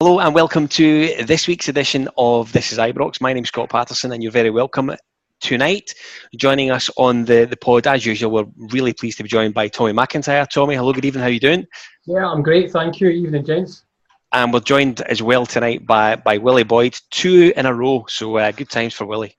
Hello 0.00 0.20
and 0.20 0.32
welcome 0.32 0.68
to 0.68 1.12
this 1.24 1.48
week's 1.48 1.68
edition 1.68 2.08
of 2.16 2.52
This 2.52 2.70
is 2.70 2.78
Ibrox. 2.78 3.20
My 3.20 3.32
name's 3.32 3.48
Scott 3.48 3.68
Patterson 3.68 4.12
and 4.12 4.22
you're 4.22 4.30
very 4.30 4.48
welcome 4.48 4.92
tonight. 5.40 5.92
Joining 6.36 6.70
us 6.70 6.88
on 6.96 7.24
the, 7.24 7.46
the 7.46 7.56
pod, 7.56 7.88
as 7.88 8.06
usual, 8.06 8.30
we're 8.30 8.46
really 8.70 8.92
pleased 8.92 9.16
to 9.16 9.24
be 9.24 9.28
joined 9.28 9.54
by 9.54 9.66
Tommy 9.66 9.92
McIntyre. 9.92 10.48
Tommy, 10.48 10.76
hello, 10.76 10.92
good 10.92 11.04
evening, 11.04 11.22
how 11.22 11.26
are 11.26 11.32
you 11.32 11.40
doing? 11.40 11.66
Yeah, 12.06 12.28
I'm 12.28 12.44
great, 12.44 12.70
thank 12.70 13.00
you. 13.00 13.08
Evening, 13.08 13.44
gents. 13.44 13.86
And 14.32 14.52
we're 14.52 14.60
joined 14.60 15.00
as 15.00 15.20
well 15.20 15.44
tonight 15.44 15.84
by, 15.84 16.14
by 16.14 16.38
Willie 16.38 16.62
Boyd, 16.62 16.96
two 17.10 17.52
in 17.56 17.66
a 17.66 17.74
row, 17.74 18.04
so 18.08 18.36
uh, 18.36 18.52
good 18.52 18.70
times 18.70 18.94
for 18.94 19.04
Willie. 19.04 19.36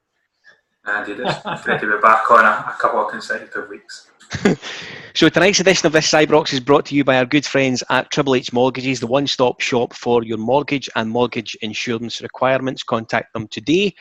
Indeed, 0.86 1.22
it's 1.22 1.64
great 1.64 1.80
to 1.80 1.88
be 1.88 2.02
back 2.02 2.30
on 2.30 2.44
a, 2.44 2.74
a 2.76 2.78
couple 2.82 3.00
of 3.06 3.10
consecutive 3.10 3.70
weeks. 3.70 4.09
so 5.16 5.30
tonight's 5.30 5.60
edition 5.60 5.88
of 5.88 5.94
this 5.94 6.12
Ibrox 6.12 6.54
is 6.54 6.60
brought 6.60 6.86
to 6.88 6.96
you 6.96 7.04
by 7.04 7.18
our 7.18 7.26
good 7.26 7.46
friends 7.46 7.84
at 7.90 8.12
Triple 8.12 8.36
H 8.36 8.54
Mortgages, 8.54 9.00
the 9.00 9.08
one-stop 9.08 9.60
shop 9.60 9.94
for 9.94 10.24
your 10.24 10.38
mortgage 10.38 10.90
and 10.96 11.10
mortgage 11.10 11.56
insurance 11.62 12.22
requirements. 12.22 12.84
Contact 12.84 13.34
them 13.34 13.48
today 13.48 13.94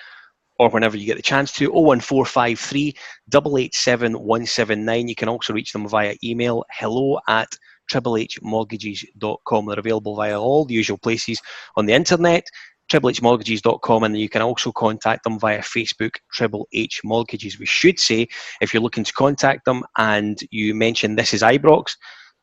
or 0.59 0.68
whenever 0.68 0.96
you 0.96 1.06
get 1.06 1.16
the 1.16 1.23
chance 1.23 1.52
to 1.52 1.73
01453 1.73 2.95
887 3.34 4.12
179. 4.18 5.09
You 5.09 5.14
can 5.14 5.28
also 5.28 5.52
reach 5.52 5.73
them 5.73 5.88
via 5.88 6.14
email 6.23 6.65
hello 6.70 7.18
at 7.29 7.48
triplehmortgages.com. 7.90 9.66
They're 9.66 9.79
available 9.79 10.15
via 10.15 10.38
all 10.38 10.66
the 10.66 10.74
usual 10.74 10.98
places 10.98 11.40
on 11.76 11.87
the 11.87 11.95
internet 11.95 12.46
triplehmortgages.com 12.91 14.02
and 14.05 14.19
you 14.19 14.28
can 14.28 14.42
also 14.42 14.73
contact 14.73 15.24
them 15.24 15.38
via 15.38 15.60
Facebook, 15.60 16.16
Triple 16.33 16.66
H 16.73 17.01
Mortgages. 17.05 17.59
We 17.59 17.66
should 17.66 17.98
say 17.98 18.29
if 18.60 18.73
you're 18.73 18.83
looking 18.83 19.05
to 19.05 19.12
contact 19.12 19.65
them 19.65 19.85
and 19.96 20.38
you 20.51 20.74
mention 20.74 21.16
this 21.16 21.35
is 21.35 21.43
Ibrox, 21.43 21.96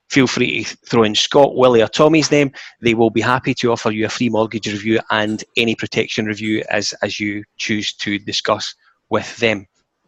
feel 0.10 0.28
free 0.28 0.64
to 0.64 0.78
throw 0.90 1.04
in 1.04 1.16
Scott, 1.16 1.56
Willie, 1.56 1.82
or 1.82 1.88
Tommy's 1.88 2.32
name. 2.32 2.52
They 2.82 2.94
will 2.94 3.10
be 3.10 3.22
happy 3.22 3.54
to 3.56 3.72
offer 3.72 3.92
you 3.92 4.06
a 4.06 4.10
free 4.10 4.30
mortgage 4.30 4.68
review 4.68 5.00
and 5.10 5.44
any 5.58 5.76
protection 5.76 6.26
review 6.26 6.64
as, 6.70 6.94
as 7.02 7.20
you 7.20 7.44
choose 7.58 7.94
to 7.96 8.20
discuss 8.20 8.74
with 9.10 9.36
them. 9.38 9.66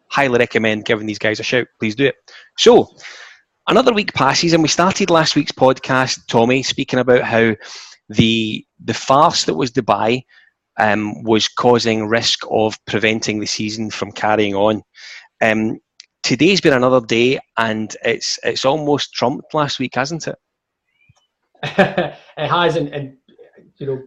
Highly 0.10 0.40
recommend 0.40 0.86
giving 0.86 1.08
these 1.08 1.20
guys 1.20 1.40
a 1.40 1.44
shout. 1.44 1.68
Please 1.80 1.96
do 1.96 2.06
it. 2.06 2.16
So, 2.58 2.90
another 3.68 3.94
week 3.94 4.14
passes, 4.14 4.54
and 4.54 4.64
we 4.64 4.70
started 4.70 5.10
last 5.10 5.36
week's 5.36 5.52
podcast, 5.52 6.20
Tommy, 6.28 6.64
speaking 6.64 7.00
about 7.00 7.24
how 7.24 7.56
the 8.10 8.66
the 8.84 8.94
farce 8.94 9.46
that 9.46 9.56
was 9.56 9.72
Dubai 9.72 10.24
um, 10.78 11.24
was 11.24 11.48
causing 11.48 12.08
risk 12.08 12.40
of 12.50 12.78
preventing 12.86 13.40
the 13.40 13.48
season 13.48 13.90
from 13.90 14.12
carrying 14.12 14.56
on. 14.56 14.84
Um, 15.42 15.80
today's 16.24 16.62
been 16.62 16.74
another 16.74 17.06
day, 17.06 17.40
and 17.58 17.96
it's 18.04 18.40
it's 18.44 18.66
almost 18.66 19.14
trumped 19.14 19.54
last 19.54 19.80
week, 19.80 19.96
hasn't 19.96 20.28
it? 20.28 20.36
it 21.64 22.16
has, 22.38 22.76
and, 22.76 22.90
and 22.90 23.18
you 23.78 23.88
know, 23.88 24.04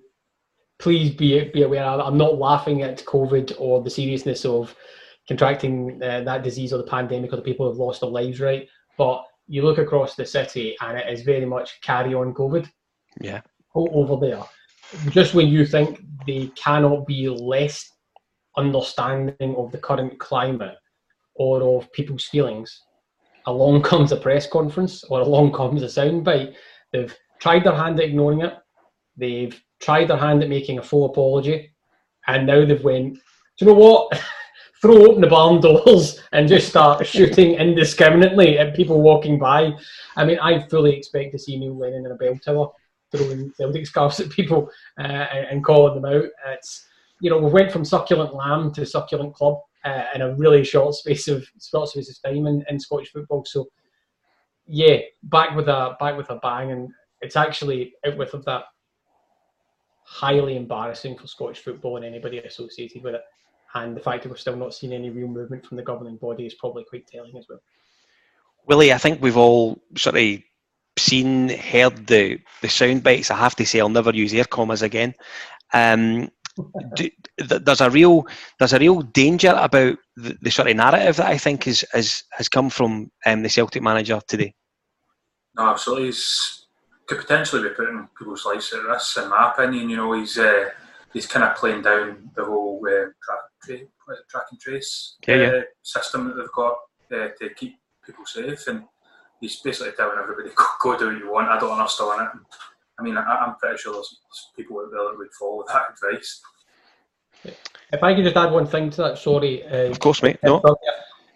please 0.79 1.11
be 1.11 1.51
be 1.51 1.63
aware. 1.63 1.85
I'm 1.85 2.19
not 2.19 2.39
laughing 2.39 2.83
at 2.83 3.05
COVID 3.05 3.55
or 3.59 3.83
the 3.83 3.91
seriousness 3.91 4.45
of 4.45 4.75
contracting 5.29 6.01
uh, 6.03 6.23
that 6.23 6.43
disease 6.43 6.73
or 6.73 6.79
the 6.79 6.85
pandemic 6.85 7.33
or 7.33 7.37
the 7.37 7.43
people 7.43 7.67
who 7.67 7.73
have 7.73 7.79
lost 7.79 8.01
their 8.01 8.11
lives, 8.11 8.41
right? 8.41 8.69
But 8.97 9.25
you 9.47 9.63
look 9.63 9.79
across 9.79 10.15
the 10.15 10.25
city, 10.25 10.77
and 10.81 10.97
it 10.97 11.13
is 11.13 11.23
very 11.23 11.45
much 11.45 11.81
carry 11.83 12.15
on 12.15 12.33
COVID. 12.33 12.71
Yeah 13.21 13.41
over 13.75 14.17
there, 14.17 14.43
just 15.11 15.35
when 15.35 15.49
you 15.49 15.65
think 15.65 16.03
they 16.27 16.49
cannot 16.57 17.07
be 17.07 17.29
less 17.29 17.93
understanding 18.57 19.55
of 19.57 19.71
the 19.73 19.79
current 19.79 20.19
climate 20.19 20.77
or 21.35 21.63
of 21.63 21.93
people's 21.93 22.25
feelings, 22.25 22.83
along 23.47 23.83
comes 23.91 24.13
a 24.13 24.17
press 24.17 24.47
conference 24.47 25.05
or 25.05 25.21
along 25.21 25.53
comes 25.53 25.83
a 25.83 25.87
soundbite. 25.87 26.55
They've 26.93 27.15
tried 27.41 27.65
their 27.65 27.75
hand 27.75 27.99
at 28.01 28.07
ignoring 28.07 28.43
it. 28.43 28.55
They've 29.17 29.61
tried 29.81 30.09
their 30.09 30.17
hand 30.17 30.43
at 30.43 30.49
making 30.49 30.79
a 30.79 30.83
full 30.83 31.07
apology, 31.07 31.73
and 32.27 32.47
now 32.47 32.65
they've 32.65 32.83
went. 32.83 33.15
Do 33.15 33.21
you 33.61 33.67
know 33.69 33.75
what? 33.75 34.21
Throw 34.83 35.05
open 35.05 35.21
the 35.21 35.27
barn 35.27 35.61
doors 35.61 36.19
and 36.33 36.49
just 36.49 36.71
start 36.71 37.07
shooting 37.07 37.53
indiscriminately 37.55 38.59
at 38.59 38.75
people 38.75 39.03
walking 39.03 39.39
by. 39.39 39.73
I 40.17 40.25
mean, 40.25 40.39
I 40.39 40.67
fully 40.69 40.97
expect 40.97 41.33
to 41.33 41.39
see 41.39 41.59
Neil 41.59 41.77
Lennon 41.77 42.07
in 42.07 42.13
a 42.13 42.15
bell 42.15 42.39
tower 42.43 42.71
throwing 43.11 43.53
Celtic 43.57 43.87
scarves 43.87 44.21
at 44.21 44.31
people 44.31 44.71
uh, 44.99 45.03
and 45.03 45.65
calling 45.65 46.01
them 46.01 46.13
out. 46.13 46.29
It's 46.49 46.87
you 47.21 47.31
know 47.31 47.39
we 47.39 47.51
went 47.51 47.73
from 47.73 47.85
succulent 47.85 48.35
lamb 48.35 48.73
to 48.75 48.87
succulent 48.87 49.35
club 49.35 49.59
uh, 49.85 50.05
in 50.15 50.23
a 50.23 50.35
really 50.37 50.65
short 50.65 50.95
space 50.95 51.29
of 51.29 51.47
short 51.63 51.89
space 51.89 52.11
of 52.11 52.31
time 52.31 52.47
in, 52.47 52.65
in 52.69 52.81
Scottish 52.81 53.13
football. 53.13 53.45
So 53.45 53.69
yeah, 54.67 54.99
back 55.25 55.57
with 55.57 55.69
a 55.69 55.97
back 55.99 56.17
with 56.17 56.31
a 56.31 56.37
bang, 56.37 56.73
and 56.73 56.91
it's 57.21 57.37
actually 57.37 57.95
out 58.07 58.17
with 58.17 58.35
of 58.35 58.45
that 58.45 58.65
highly 60.05 60.57
embarrassing 60.57 61.17
for 61.17 61.27
Scottish 61.27 61.61
football 61.61 61.97
and 61.97 62.05
anybody 62.05 62.39
associated 62.39 63.03
with 63.03 63.15
it. 63.15 63.23
And 63.75 63.97
the 63.97 64.01
fact 64.01 64.25
that 64.25 64.29
we're 64.29 64.37
still 64.37 64.57
not 64.57 64.75
seeing 64.75 64.93
any 64.93 65.11
real 65.11 65.29
movement 65.29 65.65
from 65.65 65.77
the 65.77 65.85
governing 65.85 66.17
body 66.17 66.47
is 66.47 66.55
probably 66.55 66.85
quite 66.85 67.07
telling 67.07 67.37
as 67.39 67.47
well. 67.49 67.61
Willie, 68.67 68.93
I 68.93 68.99
think 68.99 69.23
we've 69.23 69.37
all 69.37 69.81
sort 69.97 70.17
of 70.17 70.41
seen, 71.01 71.49
heard 71.49 72.07
the 72.07 72.41
the 72.63 72.69
sound 72.69 73.03
bites. 73.03 73.31
I 73.31 73.37
have 73.37 73.57
to 73.57 73.67
say, 73.67 73.81
I'll 73.81 73.89
never 73.89 74.15
use 74.15 74.35
air 74.35 74.45
commas 74.45 74.83
again. 74.83 75.15
Um, 75.73 76.31
do, 76.95 77.09
there's 77.39 77.81
a 77.81 77.91
real 77.91 78.27
there's 78.59 78.73
a 78.73 78.79
real 78.79 79.03
danger 79.03 79.55
about 79.57 79.97
the, 80.17 80.37
the, 80.43 80.51
sort 80.51 80.69
of 80.69 80.77
narrative 80.77 81.17
that 81.17 81.29
I 81.29 81.39
think 81.39 81.67
is, 81.67 81.85
is 81.95 82.25
has 82.33 82.49
come 82.49 82.71
from 82.71 83.11
um, 83.25 83.43
the 83.43 83.49
Celtic 83.49 83.83
manager 83.83 84.21
today. 84.27 84.55
No, 85.57 85.69
absolutely. 85.71 86.07
He's 86.07 86.67
could 87.11 87.19
potentially 87.19 87.69
be 87.69 87.75
putting 87.75 88.09
people's 88.17 88.47
lives 88.47 88.73
at 88.73 88.85
risk. 88.85 89.19
In 89.19 89.31
my 89.31 89.51
opinion, 89.51 89.91
you 89.91 89.97
know, 89.97 90.13
he's 90.13 90.39
uh, 90.39 90.69
he's 91.13 91.27
kind 91.27 91.45
of 91.45 91.57
playing 91.57 91.83
down 91.83 92.31
the 92.37 92.45
whole 92.45 92.81
uh, 92.87 93.11
track, 93.25 93.41
tra- 93.65 94.17
track 94.31 94.45
and 94.53 94.61
trace 94.61 95.17
yeah, 95.27 95.35
yeah. 95.35 95.49
Uh, 95.49 95.63
system 95.83 96.29
that 96.29 96.37
they've 96.37 96.53
got 96.55 96.77
uh, 97.13 97.29
to 97.41 97.55
keep 97.57 97.77
people 98.07 98.25
safe 98.25 98.67
and 98.69 98.85
he's 99.41 99.57
basically 99.57 99.93
telling 99.97 100.19
everybody, 100.19 100.51
go, 100.57 100.65
go 100.81 100.99
do 100.99 101.07
what 101.07 101.19
you 101.19 101.33
want. 101.33 101.49
I 101.49 101.59
don't 101.59 101.73
understand 101.73 102.23
it. 102.23 102.29
I 102.99 103.03
mean, 103.03 103.17
I, 103.17 103.47
am 103.47 103.57
pretty 103.57 103.79
sure 103.79 103.95
there's, 103.95 104.21
people 104.57 104.79
out 104.81 104.91
there 104.91 105.01
that 105.01 105.17
would 105.17 105.33
follow 105.39 105.65
that 105.69 105.95
advice. 106.05 106.43
If 107.93 108.03
I 108.03 108.15
could 108.15 108.25
just 108.25 108.37
add 108.37 108.53
one 108.53 108.67
thing 108.67 108.91
to 108.91 108.97
that, 109.03 109.19
sorry. 109.19 109.65
Uh, 109.65 109.91
of 109.91 109.99
course, 109.99 110.23
mate. 110.23 110.39
No. 110.43 110.63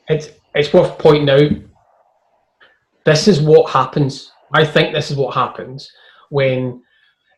It's, 0.09 0.29
it's 0.55 0.73
worth 0.73 0.99
pointing 0.99 1.31
out 1.31 1.51
this 3.05 3.27
is 3.27 3.41
what 3.41 3.71
happens. 3.71 4.33
I 4.53 4.65
think 4.65 4.95
this 4.95 5.11
is 5.11 5.17
what 5.17 5.35
happens 5.35 5.91
when 6.31 6.83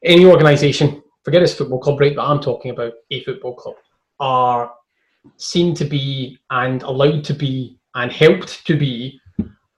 any 0.05 0.27
organisation, 0.27 1.03
forget 1.25 1.41
this 1.41 1.55
football 1.55 1.79
club, 1.79 2.01
right, 2.01 2.15
but 2.15 2.27
I'm 2.27 2.41
talking 2.41 2.73
about 2.73 2.93
a 3.11 3.23
football 3.25 3.55
club, 3.55 3.77
are 4.21 4.73
seen 5.37 5.75
to 5.75 5.85
be 5.85 6.39
and 6.51 6.83
allowed 6.83 7.25
to 7.25 7.35
be 7.35 7.79
and 7.95 8.13
helped 8.13 8.67
to 8.67 8.77
be 8.77 9.21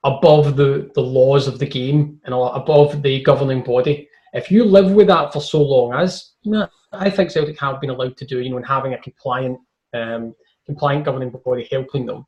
above 0.05 0.57
the, 0.57 0.91
the 0.95 1.01
laws 1.01 1.49
of 1.49 1.59
the 1.59 1.67
game 1.67 2.21
and 2.25 2.35
above 2.35 3.03
the 3.03 3.23
governing 3.23 3.63
body. 3.63 4.09
If 4.33 4.51
you 4.51 4.65
live 4.65 4.93
with 4.93 5.09
that 5.09 5.33
for 5.33 5.41
so 5.41 5.63
long, 5.63 5.95
as 5.95 6.33
you 6.43 6.53
know, 6.53 6.69
I 6.93 7.11
think 7.11 7.31
Celtic 7.31 7.59
have 7.61 7.81
been 7.81 7.91
allowed 7.91 8.17
to 8.19 8.27
do, 8.27 8.41
you 8.41 8.51
know, 8.51 8.59
and 8.59 8.67
having 8.67 8.95
a 8.95 8.99
compliant 8.99 9.59
um, 9.95 10.35
compliant 10.67 11.05
governing 11.05 11.31
body 11.31 11.67
helping 11.71 12.05
them, 12.07 12.27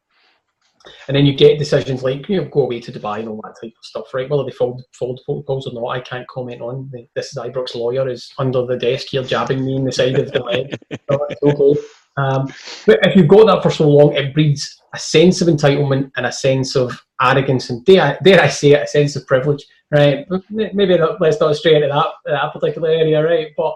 and 1.09 1.17
then 1.17 1.27
you 1.27 1.35
get 1.35 1.59
decisions 1.59 2.03
like 2.03 2.29
you 2.29 2.41
know 2.41 2.49
go 2.49 2.63
away 2.63 2.81
to 2.81 2.93
Dubai 2.93 3.21
and 3.21 3.29
all 3.29 3.41
that 3.43 3.57
type 3.61 3.75
of 3.79 3.85
stuff, 3.85 4.15
right? 4.15 4.29
Whether 4.29 4.45
they 4.45 4.53
followed, 4.53 4.83
followed 4.93 5.21
protocols 5.25 5.67
or 5.67 5.75
not, 5.75 5.89
I 5.89 6.01
can't 6.01 6.27
comment 6.29 6.63
on. 6.63 6.91
This 7.15 7.27
is 7.27 7.39
Ibrox 7.39 7.75
lawyer 7.75 8.09
is 8.09 8.33
under 8.39 8.65
the 8.65 8.79
desk 8.79 9.09
here 9.09 9.23
jabbing 9.23 9.65
me 9.65 9.77
in 9.77 9.85
the 9.85 9.93
side 9.93 10.19
of 10.19 10.33
the 10.33 10.43
leg. 10.43 10.79
okay. 11.11 11.81
Um, 12.21 12.53
but 12.87 12.99
if 13.03 13.17
you've 13.17 13.29
got 13.29 13.47
that 13.47 13.63
for 13.63 13.71
so 13.71 13.89
long, 13.89 14.15
it 14.15 14.35
breeds 14.35 14.83
a 14.95 14.99
sense 14.99 15.41
of 15.41 15.49
entitlement 15.49 16.11
and 16.17 16.27
a 16.27 16.33
sense 16.33 16.77
of 16.77 17.01
arrogance 17.21 17.71
and 17.71 17.85
dare, 17.85 18.19
dare 18.23 18.43
I 18.43 18.49
say 18.49 18.73
it, 18.73 18.83
a 18.83 18.87
sense 18.87 19.17
of 19.17 19.27
privilege, 19.27 19.65
right? 19.91 20.27
Maybe 20.51 20.99
not, 20.99 21.21
let's 21.21 21.41
not 21.41 21.57
stray 21.57 21.77
into 21.77 21.89
that, 21.89 22.07
that 22.27 22.53
particular 22.53 22.89
area, 22.89 23.23
right? 23.25 23.49
But 23.57 23.75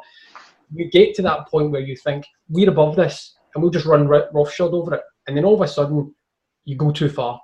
you 0.72 0.90
get 0.90 1.14
to 1.16 1.22
that 1.22 1.46
point 1.48 1.70
where 1.70 1.80
you 1.80 1.96
think 1.96 2.26
we're 2.48 2.70
above 2.70 2.96
this 2.96 3.36
and 3.54 3.62
we'll 3.62 3.70
just 3.70 3.86
run 3.86 4.08
roughshod 4.08 4.74
over 4.74 4.94
it, 4.94 5.02
and 5.26 5.36
then 5.36 5.44
all 5.44 5.54
of 5.54 5.60
a 5.60 5.69
sudden 5.69 6.12
you 6.64 6.76
go 6.76 6.90
too 6.90 7.08
far, 7.08 7.40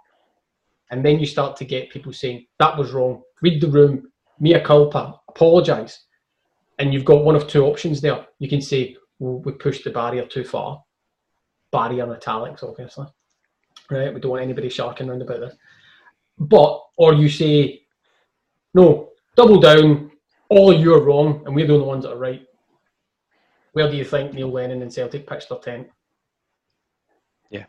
and 0.90 1.04
then 1.04 1.20
you 1.20 1.26
start 1.26 1.56
to 1.56 1.64
get 1.64 1.90
people 1.90 2.12
saying 2.12 2.46
that 2.58 2.76
was 2.76 2.90
wrong. 2.90 3.22
Read 3.42 3.60
the 3.60 3.68
room, 3.68 4.10
mea 4.40 4.60
culpa, 4.60 5.20
apologise, 5.28 6.06
and 6.80 6.92
you've 6.92 7.04
got 7.04 7.24
one 7.24 7.36
of 7.36 7.46
two 7.46 7.64
options 7.64 8.00
there. 8.00 8.26
You 8.40 8.48
can 8.48 8.60
say 8.60 8.96
well, 9.20 9.38
we 9.44 9.52
pushed 9.52 9.84
the 9.84 9.90
barrier 9.90 10.26
too 10.26 10.42
far, 10.42 10.82
barrier 11.72 12.04
in 12.04 12.10
italics, 12.10 12.62
obviously, 12.62 13.06
right? 13.90 14.12
We 14.12 14.20
don't 14.20 14.32
want 14.32 14.42
anybody 14.42 14.68
sharking 14.68 15.08
around 15.08 15.22
about 15.22 15.40
this 15.40 15.54
but, 16.40 16.82
or 16.96 17.12
you 17.12 17.28
say, 17.28 17.82
no, 18.72 19.10
double 19.36 19.60
down, 19.60 20.10
all 20.48 20.72
you're 20.72 21.02
wrong, 21.02 21.42
and 21.44 21.54
we're 21.54 21.66
the 21.66 21.74
only 21.74 21.86
ones 21.86 22.04
that 22.04 22.12
are 22.12 22.18
right. 22.18 22.44
Where 23.72 23.90
do 23.90 23.96
you 23.96 24.04
think 24.04 24.32
Neil 24.32 24.50
Lennon 24.50 24.82
and 24.82 24.92
Celtic 24.92 25.28
pitched 25.28 25.50
their 25.50 25.58
tent? 25.58 25.88
Yeah, 27.50 27.66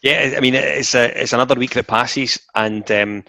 yeah. 0.00 0.34
I 0.36 0.40
mean, 0.40 0.54
it's 0.54 0.94
a 0.94 1.20
it's 1.20 1.34
another 1.34 1.54
week 1.54 1.74
that 1.74 1.86
passes, 1.86 2.38
and 2.54 2.90
um, 2.90 3.24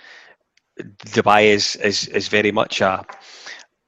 Dubai 0.79 1.45
is 1.47 1.75
is 1.77 2.07
is 2.07 2.29
very 2.29 2.53
much 2.53 2.79
a 2.79 3.05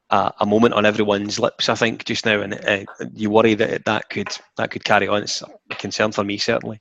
a, 0.10 0.46
moment 0.46 0.74
on 0.74 0.86
everyone's 0.86 1.40
lips. 1.40 1.70
I 1.70 1.76
think 1.76 2.06
just 2.06 2.26
now, 2.26 2.42
and 2.42 2.54
uh, 2.68 3.06
you 3.14 3.30
worry 3.30 3.54
that 3.56 3.86
that 3.86 4.10
could 4.10 4.30
that 4.58 4.72
could 4.72 4.84
carry 4.84 5.08
on. 5.08 5.24
It's 5.24 5.42
a 5.42 5.76
concern 5.76 6.12
for 6.12 6.24
me 6.24 6.38
certainly. 6.38 6.80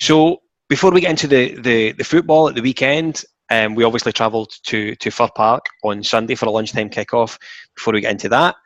So 0.00 0.42
before 0.68 0.90
we 0.90 1.00
get 1.00 1.10
into 1.10 1.26
the 1.26 1.60
the, 1.60 1.92
the 1.92 2.04
football 2.04 2.48
at 2.48 2.54
the 2.54 2.62
weekend, 2.62 3.24
um, 3.50 3.74
we 3.74 3.84
obviously 3.84 4.12
travelled 4.12 4.52
to 4.64 4.94
to 4.96 5.10
Fir 5.10 5.28
Park 5.34 5.66
on 5.82 6.02
Sunday 6.02 6.34
for 6.34 6.46
a 6.46 6.50
lunchtime 6.50 6.90
kickoff. 6.90 7.38
Before 7.74 7.94
we 7.94 8.00
get 8.00 8.12
into 8.12 8.28
that, 8.30 8.56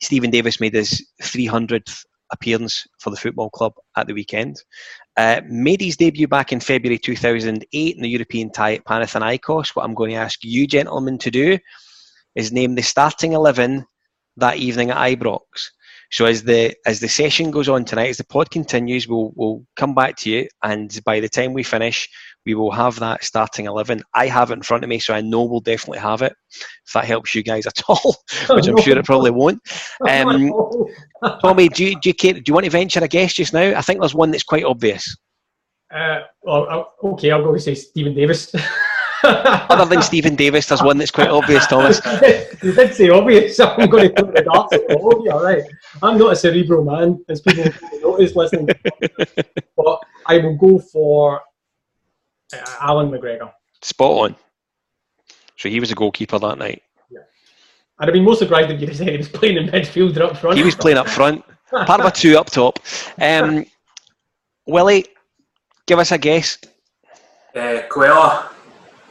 Steven 0.00 0.30
Davis 0.30 0.60
made 0.60 0.74
his 0.74 1.06
300th 1.22 2.04
appearance 2.30 2.86
for 3.00 3.10
the 3.10 3.16
football 3.16 3.48
club 3.50 3.72
at 3.96 4.06
the 4.06 4.12
weekend. 4.12 4.62
Uh, 5.16 5.40
made 5.48 5.80
his 5.80 5.96
debut 5.96 6.28
back 6.28 6.52
in 6.52 6.60
February 6.60 6.98
2008 6.98 7.96
in 7.96 8.02
the 8.02 8.08
European 8.08 8.50
tie 8.52 8.74
at 8.74 8.84
Panathinaikos. 8.84 9.74
What 9.74 9.84
I'm 9.84 9.94
going 9.94 10.10
to 10.10 10.16
ask 10.16 10.44
you, 10.44 10.66
gentlemen, 10.66 11.18
to 11.18 11.30
do 11.30 11.58
is 12.38 12.52
name 12.52 12.76
the 12.76 12.82
starting 12.82 13.32
11 13.32 13.84
that 14.36 14.56
evening 14.56 14.90
at 14.90 14.96
Ibrox. 14.96 15.40
So 16.10 16.24
as 16.24 16.42
the 16.44 16.74
as 16.86 17.00
the 17.00 17.08
session 17.08 17.50
goes 17.50 17.68
on 17.68 17.84
tonight, 17.84 18.08
as 18.08 18.16
the 18.16 18.24
pod 18.24 18.50
continues, 18.50 19.06
we'll 19.06 19.32
we'll 19.34 19.62
come 19.76 19.94
back 19.94 20.16
to 20.18 20.30
you, 20.30 20.48
and 20.62 20.98
by 21.04 21.20
the 21.20 21.28
time 21.28 21.52
we 21.52 21.62
finish, 21.62 22.08
we 22.46 22.54
will 22.54 22.70
have 22.70 22.98
that 23.00 23.22
starting 23.24 23.66
eleven. 23.66 24.02
I 24.14 24.26
have 24.28 24.50
it 24.50 24.54
in 24.54 24.62
front 24.62 24.84
of 24.84 24.88
me, 24.88 25.00
so 25.00 25.12
I 25.12 25.20
know 25.20 25.44
we'll 25.44 25.60
definitely 25.60 25.98
have 25.98 26.22
it. 26.22 26.32
If 26.86 26.94
that 26.94 27.04
helps 27.04 27.34
you 27.34 27.42
guys 27.42 27.66
at 27.66 27.82
all, 27.88 28.16
which 28.48 28.68
I'm 28.68 28.78
sure 28.78 28.96
it 28.96 29.04
probably 29.04 29.32
won't. 29.32 29.60
Um, 30.08 30.50
Tommy, 31.42 31.68
do 31.68 31.84
you, 31.84 32.00
do 32.00 32.08
you 32.08 32.14
care, 32.14 32.32
do 32.32 32.42
you 32.46 32.54
want 32.54 32.64
to 32.64 32.70
venture 32.70 33.04
a 33.04 33.08
guess 33.08 33.34
just 33.34 33.52
now? 33.52 33.76
I 33.76 33.82
think 33.82 34.00
there's 34.00 34.14
one 34.14 34.30
that's 34.30 34.44
quite 34.44 34.64
obvious. 34.64 35.14
Uh, 35.94 36.20
well, 36.42 36.94
okay, 37.04 37.32
I'll 37.32 37.42
go 37.42 37.52
and 37.52 37.60
say 37.60 37.74
Steven 37.74 38.14
Davis. 38.14 38.54
Other 39.24 39.84
than 39.84 40.02
Steven 40.02 40.34
Davis, 40.34 40.66
there's 40.66 40.82
one 40.82 40.98
that's 40.98 41.10
quite 41.10 41.28
obvious, 41.28 41.66
Thomas. 41.66 42.00
you 42.62 42.72
did 42.72 42.94
say 42.94 43.08
obvious, 43.08 43.56
so 43.56 43.66
I'm 43.78 43.88
going 43.88 44.14
to 44.14 44.22
put 44.24 44.34
the 44.34 44.42
darts 44.42 44.72
at 44.72 44.96
all 44.96 45.16
of 45.16 45.24
you, 45.24 45.30
all 45.30 45.42
right? 45.42 45.62
I'm 46.02 46.18
not 46.18 46.32
a 46.32 46.36
cerebral 46.36 46.84
man, 46.84 47.24
as 47.28 47.40
people 47.40 47.64
notice 48.00 48.36
listening. 48.36 48.68
but 49.76 50.00
I 50.26 50.38
will 50.38 50.56
go 50.56 50.78
for 50.78 51.40
uh, 52.52 52.76
Allan 52.80 53.10
McGregor. 53.10 53.52
Spot 53.82 54.30
on. 54.30 54.36
So 55.56 55.68
he 55.68 55.80
was 55.80 55.90
a 55.90 55.94
goalkeeper 55.94 56.38
that 56.38 56.58
night. 56.58 56.82
Yeah. 57.10 57.20
I'd 57.98 58.08
have 58.08 58.12
been 58.12 58.24
most 58.24 58.38
surprised 58.38 58.70
if 58.70 58.80
you 58.80 58.92
said 58.94 59.08
he 59.08 59.16
was 59.16 59.28
playing 59.28 59.56
in 59.56 59.68
midfield 59.68 60.16
or 60.16 60.24
up 60.24 60.36
front. 60.36 60.56
He 60.56 60.64
was 60.64 60.74
playing 60.76 60.98
up 60.98 61.08
front. 61.08 61.44
Part 61.70 62.00
of 62.00 62.06
a 62.06 62.10
two 62.10 62.38
up 62.38 62.50
top. 62.50 62.78
Um, 63.20 63.66
Willie, 64.66 65.06
give 65.86 65.98
us 65.98 66.12
a 66.12 66.18
guess. 66.18 66.58
Uh, 67.54 67.82
Cuéllar. 67.90 68.48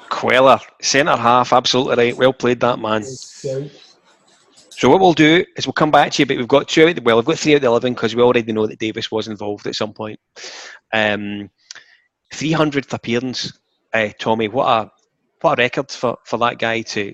Cuéllar, 0.09 0.61
centre 0.81 1.15
half, 1.15 1.53
absolutely 1.53 1.95
right. 1.95 2.17
Well 2.17 2.33
played, 2.33 2.59
that 2.61 2.79
man. 2.79 3.03
So 3.03 4.89
what 4.89 4.99
we'll 4.99 5.13
do 5.13 5.43
is 5.55 5.65
we'll 5.65 5.73
come 5.73 5.89
back 5.89 6.11
to 6.13 6.21
you, 6.21 6.25
but 6.27 6.37
we've 6.37 6.47
got 6.47 6.67
two 6.67 6.87
out. 6.87 6.95
The, 6.95 7.01
well, 7.01 7.15
we've 7.15 7.25
got 7.25 7.39
three 7.39 7.53
out 7.53 7.57
of 7.57 7.61
the 7.63 7.67
eleven 7.67 7.93
because 7.93 8.15
we 8.15 8.21
already 8.21 8.51
know 8.51 8.67
that 8.67 8.79
Davis 8.79 9.11
was 9.11 9.27
involved 9.27 9.65
at 9.65 9.75
some 9.75 9.91
point. 9.91 10.19
Um, 10.93 11.49
300th 12.33 12.93
appearance, 12.93 13.57
uh, 13.93 14.09
Tommy. 14.19 14.47
What 14.47 14.67
a 14.67 14.91
what 15.41 15.57
a 15.57 15.61
record 15.61 15.91
for, 15.91 16.17
for 16.25 16.37
that 16.39 16.59
guy 16.59 16.81
to 16.81 17.13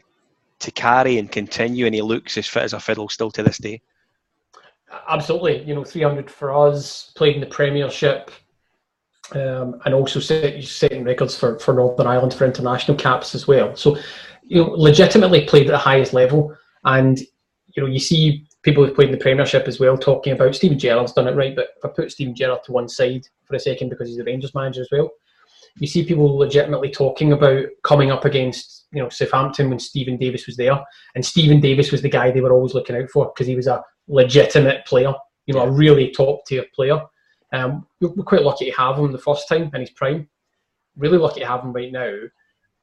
to 0.60 0.72
carry 0.72 1.18
and 1.18 1.32
continue, 1.32 1.86
and 1.86 1.96
he 1.96 2.02
looks 2.02 2.38
as 2.38 2.48
fit 2.48 2.64
as 2.64 2.74
a 2.74 2.80
fiddle 2.80 3.10
still 3.10 3.32
to 3.32 3.44
this 3.44 3.58
day. 3.58 3.82
Absolutely, 5.08 5.64
you 5.64 5.74
know, 5.74 5.84
300 5.84 6.30
for 6.30 6.54
us. 6.54 7.12
Played 7.16 7.36
in 7.36 7.42
the 7.42 7.48
Premiership, 7.48 8.32
um, 9.32 9.80
and 9.86 9.94
also 9.94 10.20
set, 10.20 10.64
setting 10.64 11.04
records 11.04 11.36
for, 11.36 11.58
for 11.60 11.74
Northern 11.74 12.08
Ireland 12.08 12.34
for 12.34 12.46
international 12.46 12.98
caps 12.98 13.34
as 13.34 13.48
well. 13.48 13.76
So, 13.76 13.98
you 14.44 14.64
know, 14.64 14.72
legitimately 14.72 15.46
played 15.46 15.68
at 15.68 15.72
the 15.72 15.78
highest 15.78 16.14
level. 16.14 16.56
And, 16.84 17.20
you 17.20 17.82
know, 17.82 17.88
you 17.88 18.00
see 18.00 18.46
people 18.62 18.86
who've 18.86 18.96
played 18.96 19.10
in 19.10 19.14
the 19.14 19.22
Premiership 19.22 19.68
as 19.68 19.80
well 19.80 19.98
talking 19.98 20.34
about 20.34 20.56
Steven 20.56 20.78
Gerrard's 20.78 21.14
done 21.14 21.28
it 21.28 21.36
right, 21.36 21.56
but 21.56 21.70
if 21.78 21.86
I 21.86 21.90
put 21.90 22.12
Steven 22.12 22.36
Gerrard 22.36 22.64
to 22.66 22.72
one 22.72 22.90
side 22.90 23.26
for 23.46 23.56
a 23.56 23.60
second 23.60 23.90
because 23.90 24.08
he's 24.08 24.18
the 24.18 24.24
Rangers 24.24 24.54
manager 24.54 24.82
as 24.82 24.90
well, 24.92 25.12
you 25.78 25.88
see 25.88 26.06
people 26.06 26.38
legitimately 26.38 26.92
talking 26.92 27.34
about 27.34 27.66
coming 27.84 28.12
up 28.12 28.26
against, 28.26 28.86
you 28.92 29.02
know, 29.02 29.10
Southampton 29.10 29.70
when 29.70 29.80
Steven 29.80 30.18
Davis 30.18 30.46
was 30.46 30.56
there. 30.56 30.80
And 31.16 31.26
Steven 31.26 31.60
Davis 31.60 31.92
was 31.92 32.02
the 32.02 32.10
guy 32.10 32.30
they 32.32 32.42
were 32.42 32.54
always 32.54 32.74
looking 32.74 32.96
out 32.96 33.10
for 33.10 33.32
because 33.34 33.48
he 33.48 33.56
was 33.56 33.68
a 33.68 33.84
legitimate 34.08 34.86
player, 34.86 35.14
you 35.46 35.54
know, 35.54 35.62
a 35.62 35.72
really 35.72 36.12
top 36.12 36.46
tier 36.46 36.66
player. 36.76 37.02
Um, 37.54 37.86
we're, 38.02 38.10
quite 38.24 38.42
lucky 38.42 38.66
to 38.66 38.78
have 38.78 38.98
him 38.98 39.12
the 39.12 39.18
first 39.18 39.48
time 39.48 39.70
in 39.74 39.82
his 39.82 39.92
prime. 39.92 40.28
Really 40.98 41.18
lucky 41.18 41.40
to 41.40 41.48
have 41.48 41.62
him 41.62 41.72
right 41.72 41.92
now. 41.92 42.14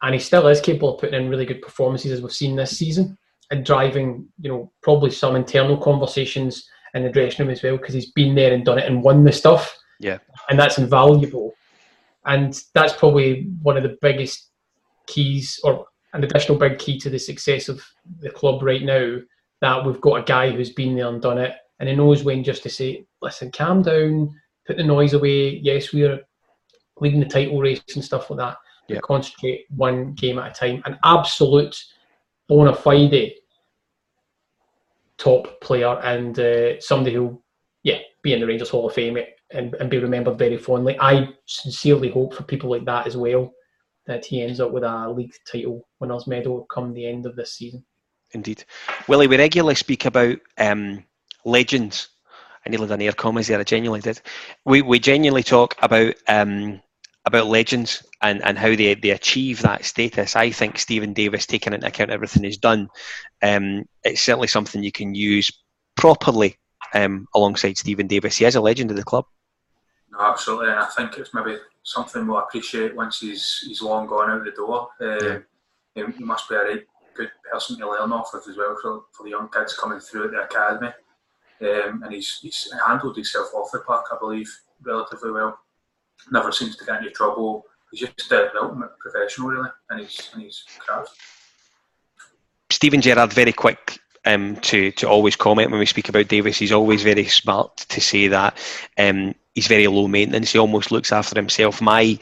And 0.03 0.15
he 0.15 0.21
still 0.21 0.47
is 0.47 0.61
capable 0.61 0.95
of 0.95 1.01
putting 1.01 1.21
in 1.21 1.29
really 1.29 1.45
good 1.45 1.61
performances 1.61 2.13
as 2.13 2.23
we've 2.23 2.33
seen 2.33 2.57
this 2.57 2.79
season 2.79 3.19
and 3.51 3.67
driving, 3.67 4.27
you 4.41 4.49
know, 4.49 4.73
probably 4.83 5.11
some 5.11 5.37
internal 5.37 5.77
conversations 5.77 6.69
in 6.95 7.03
the 7.03 7.11
dressing 7.11 7.47
room 7.47 7.53
as 7.53 7.63
well 7.63 7.77
because 7.77 7.95
he's 7.95 8.13
been 8.13 8.35
there 8.35 8.55
and 8.55 8.65
done 8.65 8.79
it 8.79 8.87
and 8.87 9.03
won 9.03 9.25
the 9.25 9.33
stuff. 9.33 9.77
Yeah. 9.99 10.19
And 10.49 10.59
that's 10.59 10.79
invaluable. 10.79 11.53
And 12.25 12.59
that's 12.75 12.95
probably 12.95 13.49
one 13.63 13.77
of 13.77 13.83
the 13.83 13.99
biggest 14.01 14.51
keys 15.07 15.61
or 15.65 15.87
an 16.15 16.25
additional 16.25 16.59
big 16.59 16.79
key 16.79 16.99
to 17.01 17.11
the 17.11 17.19
success 17.19 17.69
of 17.69 17.85
the 18.21 18.31
club 18.31 18.63
right 18.63 18.83
now 18.83 19.19
that 19.61 19.85
we've 19.85 20.01
got 20.01 20.21
a 20.21 20.25
guy 20.25 20.51
who's 20.51 20.73
been 20.73 20.97
there 20.97 21.09
and 21.09 21.21
done 21.21 21.39
it 21.39 21.55
and 21.81 21.89
he 21.89 21.97
knows 21.97 22.23
when 22.23 22.45
just 22.45 22.63
to 22.63 22.69
say, 22.69 23.07
listen, 23.23 23.51
calm 23.51 23.83
down, 23.83 24.39
put 24.67 24.77
the 24.77 24.85
noise 24.85 25.13
away. 25.13 25.57
Yes, 25.63 25.93
we're 25.93 26.21
leading 27.01 27.21
the 27.21 27.27
title 27.27 27.61
race 27.61 27.83
and 27.95 28.05
stuff 28.05 28.31
like 28.31 28.39
that. 28.39 28.57
Yeah. 28.89 29.01
Concentrate 29.03 29.67
one 29.71 30.15
game 30.15 30.39
at 30.39 30.51
a 30.51 30.55
time. 30.55 30.83
An 30.85 30.99
absolute 31.05 31.77
bona 32.49 32.75
fide 32.75 33.33
top 35.17 35.61
player 35.61 35.99
and 36.03 36.39
uh, 36.39 36.81
somebody 36.81 37.15
who, 37.15 37.41
yeah, 37.83 37.99
be 38.23 38.33
in 38.33 38.41
the 38.41 38.47
Rangers 38.47 38.71
Hall 38.71 38.89
of 38.89 38.95
Fame 38.95 39.19
and, 39.53 39.75
and 39.75 39.91
be 39.91 39.99
remembered 39.99 40.39
very 40.39 40.57
fondly. 40.57 40.97
I 40.99 41.29
sincerely 41.47 42.11
hope 42.11 42.35
for 42.35 42.43
people 42.43 42.71
like 42.71 42.85
that 42.87 43.07
as 43.07 43.17
well 43.17 43.53
that 44.07 44.25
he 44.25 44.43
ends 44.43 44.61
up 44.61 44.73
with 44.73 44.83
a 44.83 45.11
league 45.11 45.35
title 45.51 45.87
winners 46.01 46.27
medal 46.27 46.67
come 46.73 46.93
the 46.93 47.07
end 47.07 47.27
of 47.27 47.37
this 47.37 47.53
season. 47.53 47.85
Indeed. 48.33 48.65
Willie, 49.09 49.27
we 49.27 49.37
regularly 49.37 49.75
speak 49.75 50.05
about 50.05 50.39
um, 50.59 51.05
legends 51.45 52.09
I 52.65 52.71
nearly 52.71 52.89
done 52.89 53.01
air 53.01 53.13
commas 53.13 53.47
there. 53.47 53.59
I 53.59 53.65
genuinely 53.65 54.01
did. 54.01 54.21
We 54.65 54.83
we 54.83 54.99
genuinely 54.99 55.43
talk 55.43 55.77
about 55.83 56.15
um, 56.29 56.81
about 57.25 57.47
legends 57.47 58.05
and, 58.23 58.43
and 58.45 58.59
how 58.59 58.69
they, 58.69 58.95
they 58.95 59.11
achieve 59.11 59.63
that 59.63 59.85
status. 59.85 60.37
I 60.37 60.51
think 60.51 60.79
Steven 60.79 61.13
Davis, 61.13 61.47
taking 61.47 61.73
into 61.73 61.87
account 61.87 62.11
everything 62.11 62.45
he's 62.45 62.57
done, 62.57 62.89
um, 63.43 63.85
it's 64.05 64.23
certainly 64.23 64.49
something 64.49 64.83
you 64.83 64.93
can 64.93 65.15
use 65.15 65.51
properly 65.97 66.57
um, 66.95 67.27
alongside 67.35 67.77
Steven 67.77 68.07
Davis. 68.07 68.39
He 68.39 68.45
is 68.45 68.57
a 68.57 68.61
legend 68.61 68.91
of 68.91 68.97
the 68.97 69.05
club. 69.05 69.27
No, 70.13 70.21
absolutely, 70.21 70.71
and 70.71 70.79
I 70.79 70.87
think 70.87 71.19
it's 71.19 71.35
maybe 71.35 71.57
something 71.83 72.27
we'll 72.27 72.39
appreciate 72.39 72.95
once 72.95 73.21
he's 73.21 73.63
he's 73.67 73.81
long 73.81 74.07
gone 74.07 74.31
out 74.31 74.45
the 74.45 74.51
door. 74.51 74.89
Uh, 75.01 75.25
yeah. 75.25 75.39
he, 75.95 76.13
he 76.19 76.25
must 76.25 76.49
be 76.49 76.57
a 76.57 76.65
right 76.65 76.87
good 77.15 77.31
person 77.51 77.79
to 77.79 77.89
learn 77.89 78.13
off 78.13 78.35
of 78.35 78.43
as 78.49 78.57
well 78.57 78.77
for, 78.81 79.03
for 79.13 79.25
the 79.25 79.31
young 79.31 79.49
kids 79.49 79.75
coming 79.75 80.01
through 80.01 80.27
at 80.27 80.31
the 80.31 80.43
academy 80.43 80.93
um, 81.63 82.03
and 82.03 82.13
he's, 82.13 82.39
he's 82.41 82.73
handled 82.87 83.17
himself 83.17 83.49
off 83.55 83.71
the 83.73 83.81
park, 83.81 84.07
I 84.13 84.17
believe, 84.19 84.51
relatively 84.83 85.31
well. 85.31 85.59
Never 86.31 86.53
seems 86.53 86.77
to 86.77 86.85
get 86.85 86.99
into 86.99 87.11
trouble. 87.11 87.65
He's 87.91 88.01
just 88.01 88.29
the 88.29 88.51
ultimate 88.61 88.91
professional, 88.99 89.49
really, 89.49 89.71
and 89.91 90.01
he's 90.01 90.31
and 90.33 90.43
he's 90.43 90.65
craft. 90.79 91.11
Steven 92.71 93.01
Gerrard, 93.01 93.33
very 93.33 93.53
quick 93.53 93.99
um, 94.25 94.57
to 94.57 94.91
to 94.93 95.09
always 95.09 95.37
comment 95.37 95.71
when 95.71 95.81
we 95.81 95.87
speak 95.87 96.09
about 96.09 96.29
Davis. 96.29 96.59
He's 96.59 96.73
always 96.73 97.03
very 97.03 97.27
smart 97.27 97.79
to 97.79 98.01
say 98.01 98.29
that 98.29 98.57
um, 98.99 99.35
he's 99.55 99.67
very 99.67 99.87
low 99.87 100.09
maintenance. 100.09 100.53
He 100.53 100.59
almost 100.59 100.93
looks 100.93 101.13
after 101.13 101.39
himself. 101.39 101.81
My, 101.81 102.19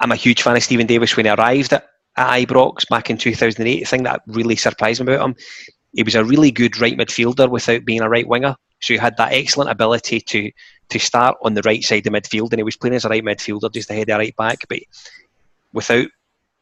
I'm 0.00 0.12
a 0.12 0.16
huge 0.16 0.42
fan 0.42 0.56
of 0.56 0.62
Steven 0.62 0.86
Davis 0.86 1.16
when 1.16 1.26
he 1.26 1.32
arrived 1.32 1.72
at, 1.72 1.86
at 2.16 2.46
Ibrox 2.46 2.88
back 2.88 3.10
in 3.10 3.18
2008. 3.18 3.80
The 3.80 3.84
thing 3.84 4.02
that 4.04 4.22
really 4.26 4.56
surprised 4.56 5.04
me 5.04 5.12
about 5.12 5.30
him, 5.30 5.36
he 5.92 6.02
was 6.02 6.14
a 6.14 6.24
really 6.24 6.50
good 6.50 6.80
right 6.80 6.96
midfielder 6.96 7.48
without 7.50 7.84
being 7.84 8.02
a 8.02 8.08
right 8.08 8.28
winger. 8.28 8.56
So 8.80 8.94
he 8.94 8.98
had 8.98 9.16
that 9.16 9.32
excellent 9.32 9.70
ability 9.70 10.20
to 10.20 10.50
to 10.90 10.98
start 10.98 11.36
on 11.42 11.54
the 11.54 11.62
right 11.62 11.82
side 11.82 12.06
of 12.06 12.12
midfield, 12.12 12.50
and 12.52 12.60
he 12.60 12.62
was 12.62 12.76
playing 12.76 12.94
as 12.94 13.04
a 13.04 13.08
right 13.08 13.24
midfielder 13.24 13.72
just 13.72 13.90
ahead 13.90 14.08
of 14.08 14.14
the 14.14 14.18
right 14.18 14.36
back, 14.36 14.60
but 14.68 14.78
without 15.72 16.08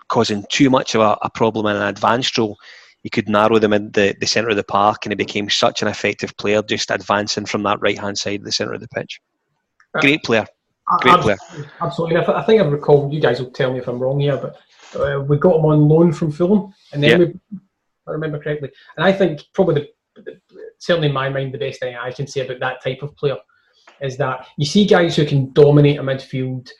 causing 0.08 0.44
too 0.50 0.70
much 0.70 0.94
of 0.94 1.00
a, 1.00 1.16
a 1.22 1.30
problem 1.30 1.66
in 1.66 1.76
an 1.76 1.82
advanced 1.82 2.36
role. 2.38 2.56
He 3.02 3.10
could 3.10 3.28
narrow 3.28 3.60
them 3.60 3.72
in 3.72 3.92
the, 3.92 4.16
the 4.18 4.26
centre 4.26 4.50
of 4.50 4.56
the 4.56 4.64
park, 4.64 5.04
and 5.04 5.12
he 5.12 5.16
became 5.16 5.48
such 5.48 5.80
an 5.80 5.86
effective 5.86 6.36
player, 6.38 6.60
just 6.62 6.90
advancing 6.90 7.46
from 7.46 7.62
that 7.62 7.80
right 7.80 7.98
hand 7.98 8.18
side 8.18 8.40
of 8.40 8.44
the 8.44 8.50
centre 8.50 8.72
of 8.72 8.80
the 8.80 8.88
pitch. 8.88 9.20
Great 10.00 10.24
player. 10.24 10.44
Great 11.02 11.14
absolutely, 11.14 11.36
player. 11.54 11.70
Absolutely. 11.80 12.16
I 12.16 12.42
think 12.42 12.62
I 12.62 12.64
recall, 12.64 13.12
you 13.12 13.20
guys 13.20 13.40
will 13.40 13.50
tell 13.50 13.72
me 13.72 13.78
if 13.78 13.86
I'm 13.86 14.00
wrong 14.00 14.18
here, 14.18 14.36
but 14.36 14.56
uh, 15.00 15.20
we 15.20 15.38
got 15.38 15.56
him 15.56 15.66
on 15.66 15.88
loan 15.88 16.12
from 16.12 16.32
Fulham, 16.32 16.74
and 16.92 17.02
then 17.02 17.20
yeah. 17.20 17.26
we 17.26 17.34
I 18.06 18.12
remember 18.12 18.38
correctly. 18.38 18.70
And 18.96 19.04
I 19.04 19.12
think 19.12 19.42
probably 19.52 19.88
the, 20.14 20.22
the, 20.22 20.40
certainly 20.78 21.08
in 21.08 21.14
my 21.14 21.28
mind 21.28 21.54
the 21.54 21.58
best 21.58 21.80
thing 21.80 21.96
I 21.96 22.12
can 22.12 22.26
say 22.26 22.40
about 22.40 22.60
that 22.60 22.82
type 22.82 23.02
of 23.02 23.16
player 23.16 23.36
is 24.00 24.16
that 24.18 24.46
you 24.58 24.66
see 24.66 24.86
guys 24.86 25.16
who 25.16 25.26
can 25.26 25.52
dominate 25.52 25.98
a 25.98 26.02
midfield 26.02 26.70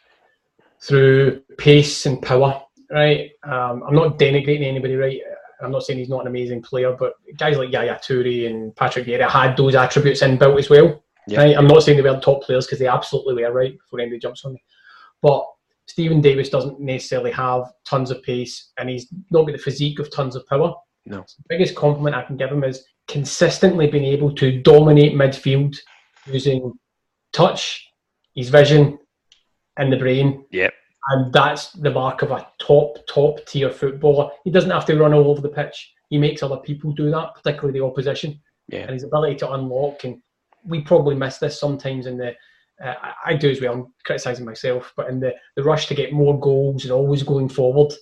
through 0.81 1.43
pace 1.59 2.07
and 2.07 2.21
power. 2.21 2.63
Right, 2.91 3.31
um, 3.43 3.83
I'm 3.87 3.95
not 3.95 4.19
denigrating 4.19 4.65
anybody. 4.65 4.95
Right, 4.95 5.21
I'm 5.61 5.73
not 5.73 5.83
saying 5.83 5.99
he's 5.99 6.09
not 6.09 6.21
an 6.21 6.29
amazing 6.29 6.63
player, 6.63 6.93
but 6.93 7.15
guys 7.37 7.57
like 7.57 7.73
Yaya 7.73 7.99
Toure 7.99 8.49
and 8.49 8.75
Patrick 8.77 9.07
Vieira 9.07 9.29
had 9.29 9.57
those 9.57 9.75
attributes 9.75 10.23
inbuilt 10.23 10.59
as 10.59 10.71
well. 10.71 11.03
Yeah. 11.27 11.41
Right? 11.41 11.57
I'm 11.57 11.67
not 11.67 11.83
saying 11.83 11.97
they 11.97 12.09
weren't 12.09 12.23
top 12.23 12.43
players 12.43 12.67
because 12.67 12.79
they 12.79 12.87
absolutely 12.87 13.43
were 13.43 13.53
right 13.53 13.77
before 13.77 14.01
anybody 14.01 14.21
jumps 14.21 14.45
on 14.45 14.53
me. 14.53 14.63
But 15.23 15.45
Steven 15.87 16.21
Davis 16.21 16.51
doesn't 16.51 16.81
necessarily 16.81 17.33
have 17.33 17.65
tons 17.85 18.11
of 18.11 18.23
pace 18.23 18.73
and 18.79 18.89
he's 18.89 19.09
not 19.31 19.45
got 19.45 19.53
the 19.53 19.59
physique 19.59 19.99
of 19.99 20.13
tons 20.13 20.37
of 20.37 20.47
power. 20.47 20.75
No. 21.07 21.19
The 21.21 21.45
biggest 21.49 21.75
compliment 21.75 22.17
I 22.17 22.23
can 22.23 22.37
give 22.37 22.51
him 22.51 22.65
is 22.65 22.85
consistently 23.09 23.87
being 23.87 24.05
able 24.05 24.35
to 24.35 24.61
dominate 24.61 25.15
midfield 25.15 25.77
using 26.27 26.73
touch, 27.33 27.87
his 28.35 28.51
vision, 28.51 28.99
and 29.77 29.93
the 29.93 29.97
brain. 29.97 30.45
Yep. 30.51 30.75
And 31.09 31.33
that's 31.33 31.71
the 31.71 31.91
mark 31.91 32.23
of 32.23 32.33
a 32.33 32.49
top, 32.59 32.99
top 33.09 33.47
tier 33.47 33.71
footballer. 33.71 34.31
He 34.45 34.51
doesn't 34.51 34.71
have 34.71 34.87
to 34.87 34.99
run 34.99 35.15
all 35.15 35.31
over 35.31 35.41
the 35.41 35.49
pitch. 35.49 35.93
He 36.11 36.19
makes 36.19 36.43
other 36.43 36.57
people 36.57 36.93
do 36.93 37.11
that, 37.11 37.35
particularly 37.37 37.79
the 37.79 37.85
opposition. 37.85 38.41
Yeah. 38.69 38.81
And 38.81 38.91
his 38.91 39.05
ability 39.05 39.37
to 39.37 39.53
unlock, 39.53 40.03
and 40.03 40.21
we 40.65 40.81
probably 40.81 41.15
miss 41.15 41.39
this 41.39 41.59
sometimes 41.59 42.07
in 42.07 42.17
the. 42.17 42.35
Uh, 42.85 42.95
I 43.25 43.35
do 43.35 43.51
as 43.51 43.61
well. 43.61 43.73
I'm 43.73 43.95
criticising 44.05 44.45
myself, 44.45 44.93
but 44.97 45.09
in 45.09 45.21
the, 45.21 45.33
the 45.55 45.63
rush 45.63 45.87
to 45.87 45.95
get 45.95 46.13
more 46.13 46.39
goals 46.39 46.85
and 46.85 46.93
always 46.93 47.23
going 47.23 47.49
forward, 47.49 47.95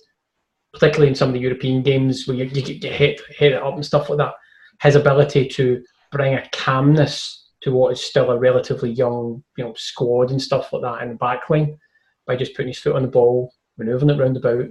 particularly 0.75 1.07
in 1.07 1.15
some 1.15 1.29
of 1.29 1.33
the 1.33 1.39
European 1.39 1.81
games 1.81 2.27
where 2.27 2.35
you, 2.35 2.43
you 2.45 2.79
get 2.79 2.93
hit 2.93 3.21
hit 3.29 3.53
it 3.53 3.63
up 3.63 3.73
and 3.73 3.85
stuff 3.85 4.09
like 4.09 4.17
that, 4.17 4.33
his 4.81 4.95
ability 4.95 5.47
to 5.47 5.81
bring 6.11 6.33
a 6.35 6.47
calmness 6.51 7.51
to 7.61 7.71
what 7.71 7.93
is 7.93 8.01
still 8.01 8.29
a 8.29 8.37
relatively 8.37 8.91
young, 8.91 9.41
you 9.57 9.63
know, 9.63 9.73
squad 9.75 10.31
and 10.31 10.41
stuff 10.41 10.71
like 10.71 10.81
that 10.81 11.01
in 11.01 11.09
the 11.09 11.15
backline 11.15 11.77
by 12.27 12.35
just 12.35 12.53
putting 12.53 12.67
his 12.67 12.77
foot 12.77 12.95
on 12.95 13.01
the 13.01 13.07
ball, 13.07 13.51
manoeuvring 13.77 14.09
it 14.09 14.19
round 14.19 14.35
about, 14.35 14.65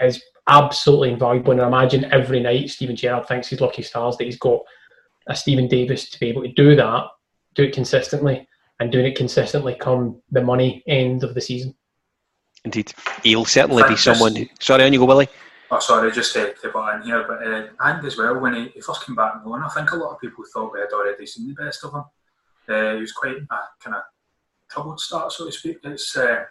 is 0.00 0.22
absolutely 0.46 1.10
invaluable. 1.10 1.52
And 1.52 1.62
I 1.62 1.66
imagine 1.66 2.12
every 2.12 2.40
night 2.40 2.68
Steven 2.68 2.94
Gerrard 2.94 3.26
thinks 3.26 3.48
he's 3.48 3.62
lucky 3.62 3.82
stars 3.82 4.16
that 4.18 4.24
he's 4.24 4.38
got 4.38 4.60
a 5.26 5.34
Steven 5.34 5.68
Davis 5.68 6.10
to 6.10 6.20
be 6.20 6.28
able 6.28 6.42
to 6.42 6.52
do 6.52 6.76
that, 6.76 7.06
do 7.54 7.64
it 7.64 7.74
consistently, 7.74 8.46
and 8.78 8.92
doing 8.92 9.06
it 9.06 9.16
consistently 9.16 9.74
come 9.74 10.20
the 10.30 10.42
money 10.42 10.82
end 10.86 11.24
of 11.24 11.34
the 11.34 11.40
season. 11.40 11.74
Indeed. 12.64 12.92
He'll 13.22 13.44
certainly 13.44 13.82
be 13.88 13.96
someone. 13.96 14.36
Who, 14.36 14.46
sorry, 14.58 14.84
on 14.84 14.92
you 14.92 14.98
go, 14.98 15.06
Willie. 15.06 15.28
Oh, 15.70 15.78
sorry, 15.78 16.10
just 16.10 16.32
to, 16.34 16.52
to 16.62 16.68
butt 16.70 16.96
in 16.96 17.02
here, 17.02 17.24
but 17.28 17.46
uh, 17.46 17.68
and 17.78 18.04
as 18.04 18.16
well, 18.16 18.38
when 18.40 18.54
he, 18.54 18.68
he, 18.70 18.80
first 18.80 19.06
came 19.06 19.14
back 19.14 19.36
on 19.36 19.48
loan, 19.48 19.62
I 19.62 19.68
think 19.68 19.92
a 19.92 19.96
lot 19.96 20.12
of 20.12 20.20
people 20.20 20.44
thought 20.52 20.72
we 20.72 20.80
had 20.80 20.92
already 20.92 21.24
seen 21.26 21.46
the 21.46 21.54
best 21.54 21.84
of 21.84 21.94
him. 21.94 22.04
Uh, 22.68 22.94
he 22.94 23.00
was 23.00 23.12
quite 23.12 23.36
a 23.36 23.58
kind 23.82 23.96
of 23.96 24.02
troubled 24.68 25.00
start, 25.00 25.32
so 25.32 25.46
to 25.46 25.52
speak. 25.52 25.78
It's 25.84 26.16
uh, 26.16 26.44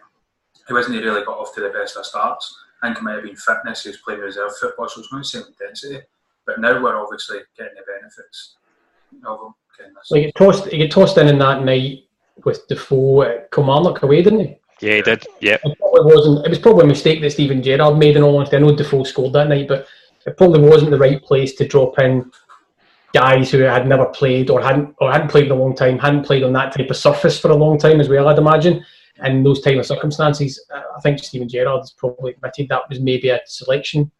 he 0.66 0.72
wasn't 0.72 0.96
he 0.96 1.04
really 1.04 1.24
got 1.24 1.38
off 1.38 1.54
to 1.54 1.60
the 1.60 1.68
best 1.68 1.98
of 1.98 2.06
starts. 2.06 2.56
I 2.82 2.86
think 2.86 2.98
it 2.98 3.02
might 3.02 3.16
have 3.16 3.24
been 3.24 3.36
fitness. 3.36 3.82
He 3.82 3.90
was 3.90 3.98
playing 3.98 4.20
reserve 4.20 4.56
football, 4.56 4.88
so 4.88 5.00
it's 5.00 5.12
not 5.12 5.18
the 5.18 5.24
same 5.24 5.44
intensity. 5.48 6.00
But 6.46 6.60
now 6.60 6.82
we're 6.82 6.96
obviously 6.96 7.40
getting 7.56 7.74
the 7.74 7.92
benefits 7.92 8.56
of 9.26 9.40
him. 9.40 9.54
Well, 10.10 10.20
he, 10.20 10.20
get 10.22 10.34
tossed, 10.34 10.66
he 10.68 10.78
get 10.78 10.90
tossed 10.90 11.18
in 11.18 11.28
in 11.28 11.38
that 11.38 11.62
night 11.62 12.04
with 12.44 12.66
Defoe 12.68 13.22
at 13.22 13.50
Kilmarnock 13.50 14.02
away, 14.02 14.22
didn't 14.22 14.40
he? 14.40 14.59
Yeah, 14.80 14.96
he 14.96 15.02
did. 15.02 15.26
Yeah. 15.40 15.58
It 15.62 15.78
probably 15.78 16.14
wasn't. 16.14 16.46
It 16.46 16.50
was 16.50 16.58
probably 16.58 16.84
a 16.84 16.88
mistake 16.88 17.20
that 17.20 17.30
Steven 17.30 17.62
Gerrard 17.62 17.98
made. 17.98 18.16
In 18.16 18.22
all 18.22 18.36
honesty, 18.36 18.56
I 18.56 18.60
know 18.60 18.74
Defoe 18.74 19.04
scored 19.04 19.34
that 19.34 19.48
night, 19.48 19.68
but 19.68 19.86
it 20.26 20.36
probably 20.36 20.60
wasn't 20.60 20.90
the 20.90 20.98
right 20.98 21.22
place 21.22 21.54
to 21.56 21.68
drop 21.68 21.98
in 21.98 22.30
guys 23.12 23.50
who 23.50 23.58
had 23.58 23.86
never 23.86 24.06
played 24.06 24.50
or 24.50 24.62
hadn't 24.62 24.94
or 25.00 25.12
hadn't 25.12 25.30
played 25.30 25.46
in 25.46 25.52
a 25.52 25.54
long 25.54 25.74
time, 25.74 25.98
hadn't 25.98 26.24
played 26.24 26.42
on 26.42 26.52
that 26.54 26.74
type 26.74 26.90
of 26.90 26.96
surface 26.96 27.38
for 27.38 27.50
a 27.50 27.56
long 27.56 27.78
time 27.78 28.00
as 28.00 28.08
well. 28.08 28.28
I'd 28.28 28.38
imagine 28.38 28.84
in 29.24 29.42
those 29.42 29.60
type 29.60 29.78
of 29.78 29.84
circumstances, 29.84 30.64
I 30.72 31.00
think 31.02 31.18
Steven 31.18 31.48
Gerrard 31.48 31.80
has 31.80 31.92
probably 31.92 32.32
admitted 32.32 32.68
that 32.68 32.88
was 32.88 33.00
maybe 33.00 33.28
a 33.28 33.40
selection 33.44 34.10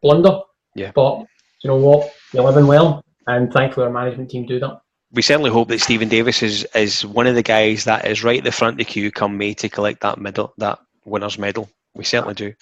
blunder. 0.00 0.40
Yeah. 0.74 0.92
But 0.94 1.26
you 1.62 1.68
know 1.68 1.76
what? 1.76 2.14
You're 2.32 2.44
living 2.44 2.66
well, 2.66 3.04
and 3.26 3.52
thankfully 3.52 3.86
our 3.86 3.92
management 3.92 4.30
team 4.30 4.46
do 4.46 4.60
that. 4.60 4.80
We 5.16 5.22
certainly 5.22 5.50
hope 5.50 5.68
that 5.68 5.80
Steven 5.80 6.10
Davis 6.10 6.42
is, 6.42 6.64
is 6.74 7.04
one 7.06 7.26
of 7.26 7.34
the 7.34 7.42
guys 7.42 7.84
that 7.84 8.06
is 8.06 8.22
right 8.22 8.36
at 8.36 8.44
the 8.44 8.52
front 8.52 8.74
of 8.74 8.78
the 8.78 8.84
queue 8.84 9.10
come 9.10 9.38
May 9.38 9.54
to 9.54 9.68
collect 9.70 10.02
that 10.02 10.18
medal, 10.18 10.52
that 10.58 10.78
winner's 11.06 11.38
medal. 11.38 11.70
We 11.94 12.04
certainly 12.04 12.34
do. 12.34 12.52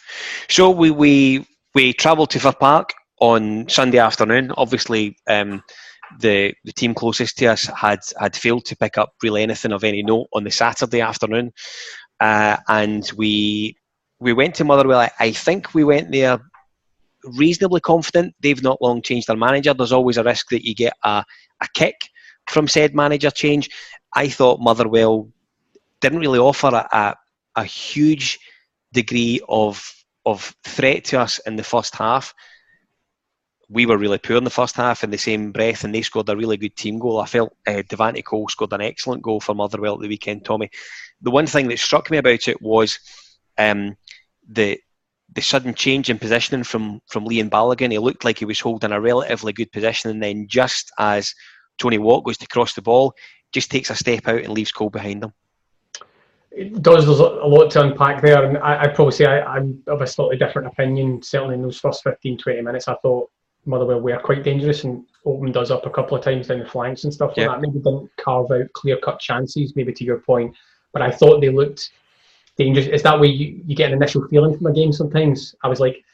So 0.48 0.70
we 0.70 0.92
we 0.92 1.48
we 1.74 1.92
travelled 1.92 2.30
to 2.30 2.38
Fir 2.38 2.52
Park 2.52 2.94
on 3.20 3.68
Sunday 3.68 3.98
afternoon. 3.98 4.52
Obviously, 4.56 5.16
um, 5.28 5.64
the 6.20 6.54
the 6.62 6.72
team 6.72 6.94
closest 6.94 7.36
to 7.38 7.46
us 7.46 7.64
had 7.76 7.98
had 8.20 8.36
failed 8.36 8.66
to 8.66 8.76
pick 8.76 8.98
up 8.98 9.14
really 9.20 9.42
anything 9.42 9.72
of 9.72 9.82
any 9.82 10.04
note 10.04 10.28
on 10.32 10.44
the 10.44 10.52
Saturday 10.52 11.00
afternoon, 11.00 11.52
uh, 12.20 12.56
and 12.68 13.10
we 13.16 13.76
we 14.20 14.32
went 14.32 14.54
to 14.54 14.64
Motherwell. 14.64 15.00
I, 15.00 15.10
I, 15.18 15.32
think 15.32 15.74
we 15.74 15.82
went 15.82 16.12
there 16.12 16.38
reasonably 17.36 17.80
confident. 17.80 18.36
They've 18.38 18.62
not 18.62 18.80
long 18.80 19.02
changed 19.02 19.26
their 19.26 19.36
manager. 19.36 19.74
There's 19.74 19.90
always 19.90 20.18
a 20.18 20.22
risk 20.22 20.50
that 20.50 20.64
you 20.64 20.76
get 20.76 20.92
a, 21.02 21.24
a 21.60 21.68
kick 21.74 21.96
from 22.48 22.68
said 22.68 22.94
manager 22.94 23.30
change. 23.30 23.70
I 24.14 24.28
thought 24.28 24.60
Motherwell 24.60 25.28
didn't 26.00 26.20
really 26.20 26.38
offer 26.38 26.68
a, 26.68 26.88
a, 26.96 27.16
a 27.56 27.64
huge 27.64 28.38
degree 28.92 29.40
of 29.48 29.92
of 30.26 30.54
threat 30.64 31.04
to 31.04 31.20
us 31.20 31.38
in 31.40 31.56
the 31.56 31.64
first 31.64 31.94
half 31.94 32.34
we 33.68 33.86
were 33.86 33.98
really 33.98 34.18
poor 34.18 34.36
in 34.36 34.44
the 34.44 34.50
first 34.50 34.76
half 34.76 35.04
in 35.04 35.10
the 35.10 35.18
same 35.18 35.52
breath, 35.52 35.84
and 35.84 35.94
they 35.94 36.02
scored 36.02 36.28
a 36.28 36.36
really 36.36 36.56
good 36.56 36.76
team 36.76 36.98
goal. 36.98 37.20
I 37.20 37.26
felt 37.26 37.56
uh, 37.66 37.82
Devante 37.82 38.24
Cole 38.24 38.48
scored 38.48 38.72
an 38.72 38.80
excellent 38.80 39.22
goal 39.22 39.40
for 39.40 39.54
Motherwell 39.54 39.94
at 39.94 40.00
the 40.00 40.08
weekend, 40.08 40.44
Tommy. 40.44 40.70
The 41.22 41.30
one 41.30 41.46
thing 41.46 41.68
that 41.68 41.78
struck 41.78 42.10
me 42.10 42.18
about 42.18 42.48
it 42.48 42.60
was 42.60 42.98
um, 43.58 43.96
the 44.48 44.78
the 45.32 45.40
sudden 45.40 45.74
change 45.74 46.10
in 46.10 46.18
positioning 46.18 46.64
from 46.64 47.00
from 47.08 47.24
Leon 47.24 47.50
Balogun. 47.50 47.90
He 47.90 47.98
looked 47.98 48.24
like 48.24 48.38
he 48.38 48.44
was 48.44 48.60
holding 48.60 48.92
a 48.92 49.00
relatively 49.00 49.52
good 49.52 49.72
position, 49.72 50.10
and 50.10 50.22
then 50.22 50.46
just 50.48 50.92
as 50.98 51.34
Tony 51.78 51.98
Watt 51.98 52.24
goes 52.24 52.38
to 52.38 52.46
cross 52.46 52.74
the 52.74 52.82
ball, 52.82 53.14
just 53.52 53.70
takes 53.70 53.90
a 53.90 53.94
step 53.94 54.26
out 54.28 54.42
and 54.42 54.52
leaves 54.52 54.72
Cole 54.72 54.90
behind 54.90 55.24
him. 55.24 55.32
It 56.50 56.82
does. 56.82 57.06
There's 57.06 57.18
a 57.18 57.24
lot 57.24 57.70
to 57.72 57.82
unpack 57.82 58.22
there, 58.22 58.44
and 58.44 58.58
I, 58.58 58.86
would 58.86 58.94
probably 58.94 59.12
say 59.12 59.26
I, 59.26 59.56
am 59.56 59.82
of 59.88 60.02
a 60.02 60.06
slightly 60.06 60.36
different 60.36 60.68
opinion. 60.68 61.20
Certainly 61.20 61.56
in 61.56 61.62
those 61.62 61.80
first 61.80 62.04
15, 62.04 62.38
20 62.38 62.62
minutes, 62.62 62.86
I 62.86 62.94
thought 63.02 63.28
Motherwell 63.66 64.00
were 64.00 64.18
quite 64.18 64.44
dangerous 64.44 64.84
and 64.84 65.04
opened 65.24 65.56
us 65.56 65.70
up 65.70 65.84
a 65.86 65.90
couple 65.90 66.16
of 66.16 66.22
times 66.22 66.48
down 66.48 66.60
the 66.60 66.66
flanks 66.66 67.04
and 67.04 67.12
stuff 67.12 67.36
like 67.36 67.48
that. 67.48 67.60
Maybe 67.60 67.78
didn't 67.78 68.10
carve 68.18 68.52
out 68.52 68.72
clear 68.72 68.98
cut 68.98 69.18
chances, 69.18 69.74
maybe 69.74 69.92
to 69.92 70.04
your 70.04 70.18
point, 70.18 70.54
but 70.92 71.02
I 71.02 71.10
thought 71.10 71.40
they 71.40 71.48
looked 71.48 71.90
dangerous. 72.56 72.86
It's 72.86 73.02
that 73.02 73.18
way 73.18 73.28
you, 73.28 73.60
you 73.66 73.74
get 73.74 73.90
an 73.90 73.96
initial 73.96 74.26
feeling 74.28 74.56
from 74.56 74.66
a 74.66 74.72
game 74.72 74.92
sometimes. 74.92 75.56
I 75.64 75.68
was 75.68 75.80
like, 75.80 76.04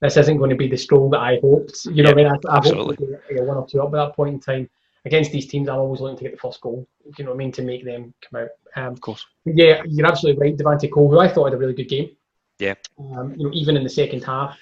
this 0.00 0.16
isn't 0.16 0.38
going 0.38 0.50
to 0.50 0.56
be 0.56 0.68
the 0.68 0.76
stroll 0.76 1.10
that 1.10 1.20
I 1.20 1.38
hoped. 1.42 1.84
You 1.86 2.02
know, 2.02 2.10
I 2.10 2.14
mean, 2.14 2.26
I, 2.26 2.36
I 2.48 2.60
hoped 2.62 2.98
get 2.98 3.44
one 3.44 3.56
or 3.56 3.66
two 3.66 3.82
up 3.82 3.88
at 3.88 3.92
that 3.92 4.16
point 4.16 4.34
in 4.34 4.40
time. 4.40 4.70
Against 5.08 5.32
these 5.32 5.46
teams, 5.46 5.68
I'm 5.68 5.78
always 5.78 6.00
looking 6.02 6.18
to 6.18 6.24
get 6.24 6.32
the 6.32 6.38
first 6.38 6.60
goal. 6.60 6.86
You 7.16 7.24
know 7.24 7.30
what 7.30 7.36
I 7.36 7.38
mean? 7.38 7.52
To 7.52 7.62
make 7.62 7.84
them 7.84 8.12
come 8.20 8.42
out. 8.42 8.48
Um, 8.76 8.92
of 8.92 9.00
course. 9.00 9.24
Yeah, 9.46 9.82
you're 9.88 10.06
absolutely 10.06 10.40
right. 10.42 10.56
Devante 10.56 10.90
Cole, 10.90 11.10
who 11.10 11.18
I 11.18 11.28
thought 11.28 11.46
had 11.46 11.54
a 11.54 11.56
really 11.56 11.72
good 11.72 11.88
game. 11.88 12.10
Yeah. 12.58 12.74
Um, 12.98 13.34
you 13.36 13.46
know, 13.46 13.54
even 13.54 13.76
in 13.76 13.84
the 13.84 13.88
second 13.88 14.22
half, 14.22 14.58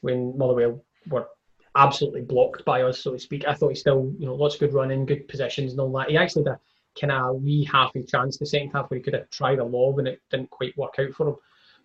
when 0.00 0.36
Motherwell 0.38 0.82
were 1.10 1.28
absolutely 1.74 2.22
blocked 2.22 2.64
by 2.64 2.82
us, 2.82 3.00
so 3.00 3.12
to 3.12 3.18
speak. 3.18 3.46
I 3.46 3.54
thought 3.54 3.70
he 3.70 3.74
still, 3.74 4.12
you 4.18 4.26
know, 4.26 4.34
lots 4.34 4.54
of 4.54 4.60
good 4.60 4.74
running, 4.74 5.06
good 5.06 5.28
positions 5.28 5.72
and 5.72 5.80
all 5.80 5.92
that. 5.92 6.10
He 6.10 6.16
actually 6.16 6.44
had 6.44 6.54
a 6.54 6.60
kind 7.00 7.12
of 7.12 7.42
wee 7.42 7.68
half 7.70 7.94
a 7.94 8.02
chance 8.02 8.36
the 8.36 8.46
second 8.46 8.70
half 8.70 8.90
where 8.90 8.98
he 8.98 9.02
could 9.02 9.14
have 9.14 9.30
tried 9.30 9.58
a 9.58 9.64
lob 9.64 9.98
and 9.98 10.08
it 10.08 10.20
didn't 10.30 10.50
quite 10.50 10.76
work 10.76 10.94
out 10.98 11.12
for 11.12 11.28
him. 11.28 11.36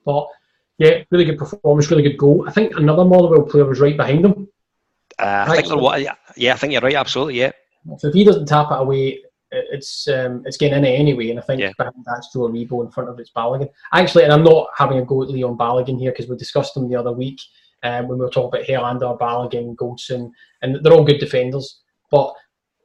But 0.06 0.28
yeah, 0.78 1.04
really 1.10 1.26
good 1.26 1.38
performance, 1.38 1.90
really 1.90 2.04
good 2.04 2.18
goal. 2.18 2.46
I 2.48 2.52
think 2.52 2.78
another 2.78 3.06
Motherwell 3.06 3.44
player 3.44 3.66
was 3.66 3.80
right 3.80 3.98
behind 3.98 4.26
him. 4.26 4.48
Uh, 5.20 5.46
I 5.48 5.62
think 5.62 5.82
what, 5.82 6.02
yeah, 6.02 6.54
I 6.54 6.58
think 6.58 6.74
you're 6.74 6.82
right. 6.82 6.96
Absolutely, 6.96 7.40
yeah. 7.40 7.52
So 7.98 8.08
if 8.08 8.14
he 8.14 8.24
doesn't 8.24 8.48
tap 8.48 8.72
it 8.72 8.80
away, 8.80 9.20
it's 9.52 10.08
um, 10.08 10.44
it's 10.46 10.58
getting 10.58 10.78
in 10.80 10.86
it 10.86 11.00
anyway, 11.00 11.30
and 11.30 11.40
I 11.40 11.42
think 11.42 11.62
yeah. 11.62 11.72
that's 11.78 12.34
Joe 12.34 12.50
Aribo 12.50 12.84
in 12.84 12.92
front 12.92 13.10
of 13.10 13.20
it's 13.20 13.32
Balogun. 13.32 13.70
Actually, 13.94 14.26
and 14.26 14.34
I'm 14.34 14.44
not 14.44 14.68
having 14.76 14.98
a 14.98 15.06
go 15.06 15.24
at 15.24 15.30
Leon 15.30 15.58
Balogun 15.58 16.00
here 16.00 16.12
because 16.12 16.28
we 16.28 16.36
discussed 16.36 16.76
him 16.76 16.90
the 16.90 16.96
other 16.96 17.14
week 17.14 17.40
um, 17.84 18.08
when 18.08 18.18
we 18.18 18.26
were 18.26 18.32
talking 18.32 18.60
about 18.60 18.68
Helander, 18.68 19.18
Balogun, 19.18 19.76
Goldson, 19.76 20.32
and 20.62 20.84
they're 20.84 20.94
all 20.94 21.06
good 21.06 21.20
defenders. 21.20 21.82
But 22.12 22.34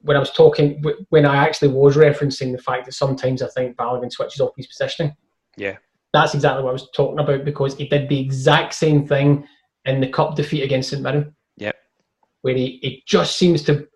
when 0.02 0.16
I 0.16 0.20
was 0.20 0.30
talking, 0.32 0.82
when 1.08 1.26
I 1.26 1.36
actually 1.36 1.68
was 1.68 1.96
referencing 1.96 2.52
the 2.52 2.62
fact 2.62 2.86
that 2.86 2.92
sometimes 2.92 3.42
I 3.42 3.48
think 3.48 3.76
Balogun 3.76 4.12
switches 4.12 4.40
off 4.40 4.56
his 4.56 4.66
positioning, 4.68 5.16
yeah, 5.56 5.78
that's 6.12 6.34
exactly 6.34 6.62
what 6.62 6.70
I 6.70 6.74
was 6.74 6.90
talking 6.94 7.18
about 7.18 7.44
because 7.44 7.76
he 7.76 7.88
did 7.88 8.08
the 8.08 8.20
exact 8.20 8.74
same 8.74 9.06
thing 9.06 9.46
in 9.84 10.00
the 10.00 10.08
cup 10.08 10.36
defeat 10.36 10.62
against 10.62 10.90
St 10.90 11.02
Mirren. 11.02 11.34
Yeah, 11.56 11.72
where 12.42 12.54
he, 12.54 12.78
he 12.82 13.02
just 13.06 13.36
seems 13.36 13.62
to 13.64 13.88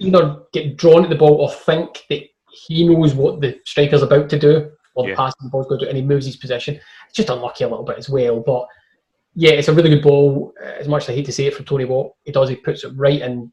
either 0.00 0.42
get 0.52 0.76
drawn 0.76 1.04
at 1.04 1.10
the 1.10 1.16
ball 1.16 1.34
or 1.34 1.50
think 1.50 2.04
that 2.10 2.22
he 2.66 2.88
knows 2.88 3.14
what 3.14 3.40
the 3.40 3.58
striker's 3.64 4.02
about 4.02 4.28
to 4.30 4.38
do 4.38 4.70
or 4.94 5.04
the 5.04 5.10
yeah. 5.10 5.16
passing 5.16 5.36
the 5.42 5.50
ball's 5.50 5.66
going 5.66 5.78
to 5.78 5.84
do, 5.84 5.88
and 5.88 5.96
he 5.96 6.02
moves 6.02 6.26
his 6.26 6.36
position. 6.36 6.74
It's 6.74 7.16
just 7.16 7.28
unlucky 7.28 7.64
a 7.64 7.68
little 7.68 7.84
bit 7.84 7.98
as 7.98 8.08
well, 8.08 8.40
but 8.40 8.66
yeah, 9.34 9.50
it's 9.50 9.68
a 9.68 9.72
really 9.72 9.90
good 9.90 10.02
ball. 10.02 10.54
Uh, 10.62 10.68
as 10.80 10.88
much 10.88 11.04
as 11.04 11.10
I 11.10 11.12
hate 11.12 11.26
to 11.26 11.32
say 11.32 11.46
it 11.46 11.54
from 11.54 11.66
Tony 11.66 11.84
Watt, 11.84 12.12
he 12.24 12.32
does. 12.32 12.48
He 12.48 12.56
puts 12.56 12.84
it 12.84 12.92
right 12.96 13.20
in, 13.20 13.52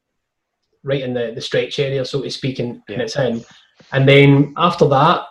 right 0.84 1.02
in 1.02 1.14
the, 1.14 1.34
the 1.36 1.42
stretch 1.42 1.78
area, 1.80 2.06
so 2.06 2.22
to 2.22 2.32
speak, 2.32 2.60
and, 2.60 2.82
yeah. 2.88 2.94
and 2.94 3.02
it's 3.02 3.18
in. 3.18 3.44
And 3.92 4.08
then 4.08 4.54
after 4.56 4.88
that, 4.88 5.26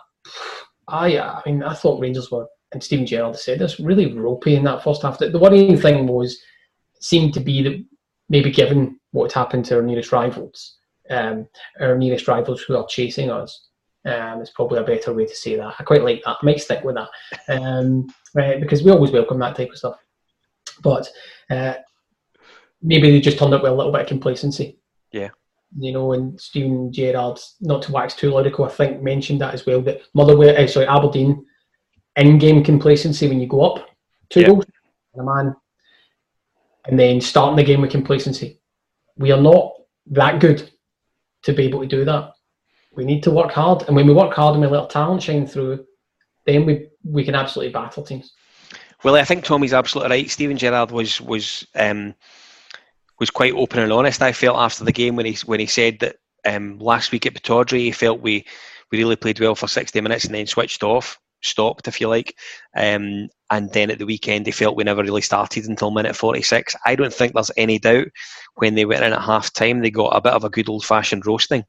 I 0.87 1.17
I 1.17 1.41
mean 1.45 1.63
I 1.63 1.73
thought 1.73 1.99
Rangers 1.99 2.29
were, 2.29 2.45
and 2.71 2.83
Steven 2.83 3.07
Gerrard 3.07 3.35
said 3.35 3.57
this, 3.57 3.79
really 3.79 4.13
ropey 4.13 4.55
in 4.55 4.63
that 4.65 4.83
first 4.83 5.01
half. 5.01 5.17
The, 5.17 5.29
the 5.29 5.39
worrying 5.39 5.77
thing 5.77 6.05
was 6.05 6.39
seemed 7.01 7.33
to 7.33 7.39
be 7.39 7.63
that 7.63 7.83
maybe 8.29 8.51
given 8.51 8.99
what's 9.11 9.33
happened 9.33 9.65
to 9.65 9.77
our 9.77 9.81
nearest 9.81 10.11
rivals, 10.11 10.77
um, 11.09 11.47
our 11.79 11.97
nearest 11.97 12.27
rivals 12.27 12.61
who 12.61 12.75
are 12.75 12.87
chasing 12.87 13.29
us. 13.31 13.67
Um, 14.05 14.41
it's 14.41 14.51
probably 14.51 14.79
a 14.79 14.83
better 14.83 15.13
way 15.13 15.25
to 15.25 15.35
say 15.35 15.55
that. 15.55 15.75
I 15.79 15.83
quite 15.83 16.03
like 16.03 16.21
that. 16.25 16.37
I 16.41 16.45
might 16.45 16.59
stick 16.59 16.83
with 16.83 16.95
that 16.95 17.09
um, 17.47 18.07
right, 18.35 18.59
because 18.59 18.83
we 18.83 18.91
always 18.91 19.11
welcome 19.11 19.39
that 19.39 19.55
type 19.55 19.69
of 19.69 19.77
stuff. 19.77 19.97
But 20.81 21.09
uh, 21.49 21.75
maybe 22.81 23.11
they 23.11 23.21
just 23.21 23.37
turned 23.37 23.53
up 23.53 23.63
with 23.63 23.71
a 23.71 23.75
little 23.75 23.91
bit 23.91 24.01
of 24.01 24.07
complacency. 24.07 24.77
Yeah. 25.11 25.29
You 25.77 25.93
know, 25.93 26.11
and 26.13 26.39
Steven 26.39 26.91
Gerrard, 26.91 27.39
not 27.61 27.81
to 27.83 27.91
wax 27.93 28.13
too 28.13 28.31
lyrical, 28.33 28.65
I 28.65 28.69
think 28.69 29.01
mentioned 29.01 29.39
that 29.41 29.53
as 29.53 29.65
well. 29.65 29.81
That 29.81 30.01
Motherwell, 30.13 30.55
uh, 30.61 30.67
sorry, 30.67 30.85
Aberdeen, 30.85 31.45
in-game 32.17 32.63
complacency 32.63 33.27
when 33.27 33.39
you 33.39 33.47
go 33.47 33.61
up 33.61 33.89
two 34.29 34.41
Yeah. 34.41 34.47
goals, 34.49 34.65
and 35.13 35.21
a 35.21 35.33
man, 35.33 35.55
and 36.85 36.99
then 36.99 37.21
starting 37.21 37.55
the 37.55 37.63
game 37.63 37.81
with 37.81 37.91
complacency. 37.91 38.59
We 39.17 39.31
are 39.31 39.41
not 39.41 39.73
that 40.07 40.39
good 40.41 40.69
to 41.43 41.53
be 41.53 41.63
able 41.63 41.81
to 41.81 41.87
do 41.87 42.05
that. 42.05 42.31
We 42.95 43.05
need 43.05 43.23
to 43.23 43.31
work 43.31 43.51
hard, 43.51 43.83
and 43.87 43.95
when 43.95 44.07
we 44.07 44.13
work 44.13 44.33
hard 44.33 44.55
and 44.55 44.61
we 44.61 44.67
let 44.67 44.89
talent 44.89 45.23
shine 45.23 45.47
through, 45.47 45.85
then 46.45 46.65
we 46.65 46.89
we 47.03 47.23
can 47.23 47.35
absolutely 47.35 47.73
battle 47.73 48.03
teams. 48.03 48.33
Well, 49.03 49.15
I 49.15 49.25
think 49.25 49.43
Tommy's 49.43 49.73
absolutely 49.73 50.11
right. 50.11 50.29
Steven 50.29 50.57
Gerrard 50.57 50.91
was 50.91 51.19
was 51.19 51.65
um, 51.75 52.15
was 53.19 53.29
quite 53.29 53.53
open 53.53 53.79
and 53.79 53.91
honest. 53.91 54.21
I 54.21 54.31
felt 54.31 54.57
after 54.57 54.83
the 54.83 54.91
game 54.91 55.15
when 55.15 55.25
he 55.25 55.37
when 55.45 55.59
he 55.59 55.65
said 55.65 55.99
that 55.99 56.17
um, 56.45 56.79
last 56.79 57.11
week 57.11 57.25
at 57.25 57.33
Pittodrie, 57.33 57.79
he 57.79 57.91
felt 57.91 58.21
we 58.21 58.45
we 58.91 58.99
really 58.99 59.15
played 59.15 59.39
well 59.39 59.55
for 59.55 59.67
sixty 59.67 59.99
minutes 60.01 60.25
and 60.25 60.35
then 60.35 60.47
switched 60.47 60.83
off, 60.83 61.19
stopped 61.43 61.87
if 61.87 62.01
you 62.01 62.07
like, 62.07 62.35
um, 62.75 63.27
and 63.51 63.71
then 63.71 63.91
at 63.91 63.99
the 63.99 64.05
weekend 64.05 64.45
they 64.45 64.51
felt 64.51 64.75
we 64.75 64.83
never 64.83 65.03
really 65.03 65.21
started 65.21 65.65
until 65.65 65.91
minute 65.91 66.15
forty 66.15 66.41
six. 66.41 66.75
I 66.85 66.95
don't 66.95 67.13
think 67.13 67.33
there's 67.33 67.51
any 67.57 67.79
doubt 67.79 68.07
when 68.55 68.75
they 68.75 68.85
went 68.85 69.03
in 69.03 69.13
at 69.13 69.21
half 69.21 69.53
time 69.53 69.81
they 69.81 69.91
got 69.91 70.15
a 70.15 70.21
bit 70.21 70.33
of 70.33 70.43
a 70.43 70.49
good 70.49 70.69
old 70.69 70.85
fashioned 70.85 71.25
roasting. 71.25 71.63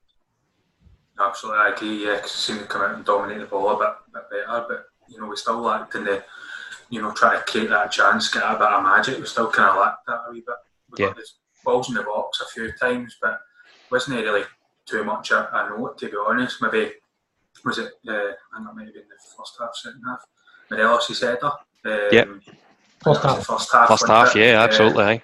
Absolutely, 1.20 1.60
I 1.60 1.68
agree. 1.68 2.06
Yeah, 2.06 2.18
'cause 2.20 2.34
it 2.34 2.38
seemed 2.38 2.60
to 2.60 2.66
come 2.66 2.82
out 2.82 2.94
and 2.94 3.04
dominate 3.04 3.38
the 3.40 3.46
ball 3.46 3.70
a 3.70 3.78
bit, 3.78 3.94
bit 4.12 4.30
better, 4.46 4.66
but 4.68 4.86
you 5.08 5.20
know 5.20 5.26
we 5.26 5.36
still 5.36 5.60
lacked 5.60 5.94
in 5.94 6.04
the, 6.04 6.24
you 6.88 7.00
know, 7.00 7.12
try 7.12 7.36
to 7.36 7.42
create 7.42 7.68
that 7.70 7.92
chance, 7.92 8.28
get 8.32 8.42
a 8.42 8.52
bit 8.54 8.62
of 8.62 8.82
magic. 8.82 9.18
We 9.18 9.26
still 9.26 9.50
kind 9.50 9.70
of 9.70 9.76
lacked 9.76 10.06
that 10.06 10.22
a 10.26 10.32
wee 10.32 10.42
bit. 10.46 10.56
We 10.90 11.02
Yeah. 11.04 11.08
got 11.08 11.16
the 11.16 11.26
balls 11.64 11.88
in 11.88 11.94
the 11.94 12.02
box 12.02 12.40
a 12.40 12.46
few 12.46 12.72
times, 12.72 13.16
but 13.22 13.40
wasn't 13.90 14.18
it 14.18 14.24
really 14.24 14.44
too 14.86 15.04
much 15.04 15.30
a, 15.30 15.48
a 15.56 15.68
note 15.70 15.98
to 15.98 16.08
be 16.08 16.16
honest. 16.16 16.60
Maybe 16.60 16.92
was 17.64 17.78
it? 17.78 17.92
Uh, 18.08 18.12
I 18.12 18.56
think 18.58 18.68
it 18.70 18.74
might 18.74 18.84
have 18.86 18.94
been 18.94 19.08
the 19.08 19.36
first 19.36 19.56
half, 19.60 19.74
second 19.74 20.02
half. 20.06 20.20
Morelos' 20.70 21.20
header. 21.20 21.46
Um, 21.46 22.08
Yep. 22.12 22.28
First 23.02 23.22
that 23.22 23.36
was 23.36 23.46
half. 23.46 23.46
First 23.46 23.72
half. 23.72 23.88
First 23.88 24.06
half, 24.08 24.34
yeah, 24.34 24.60
Uh, 24.60 24.64
absolutely. 24.64 25.22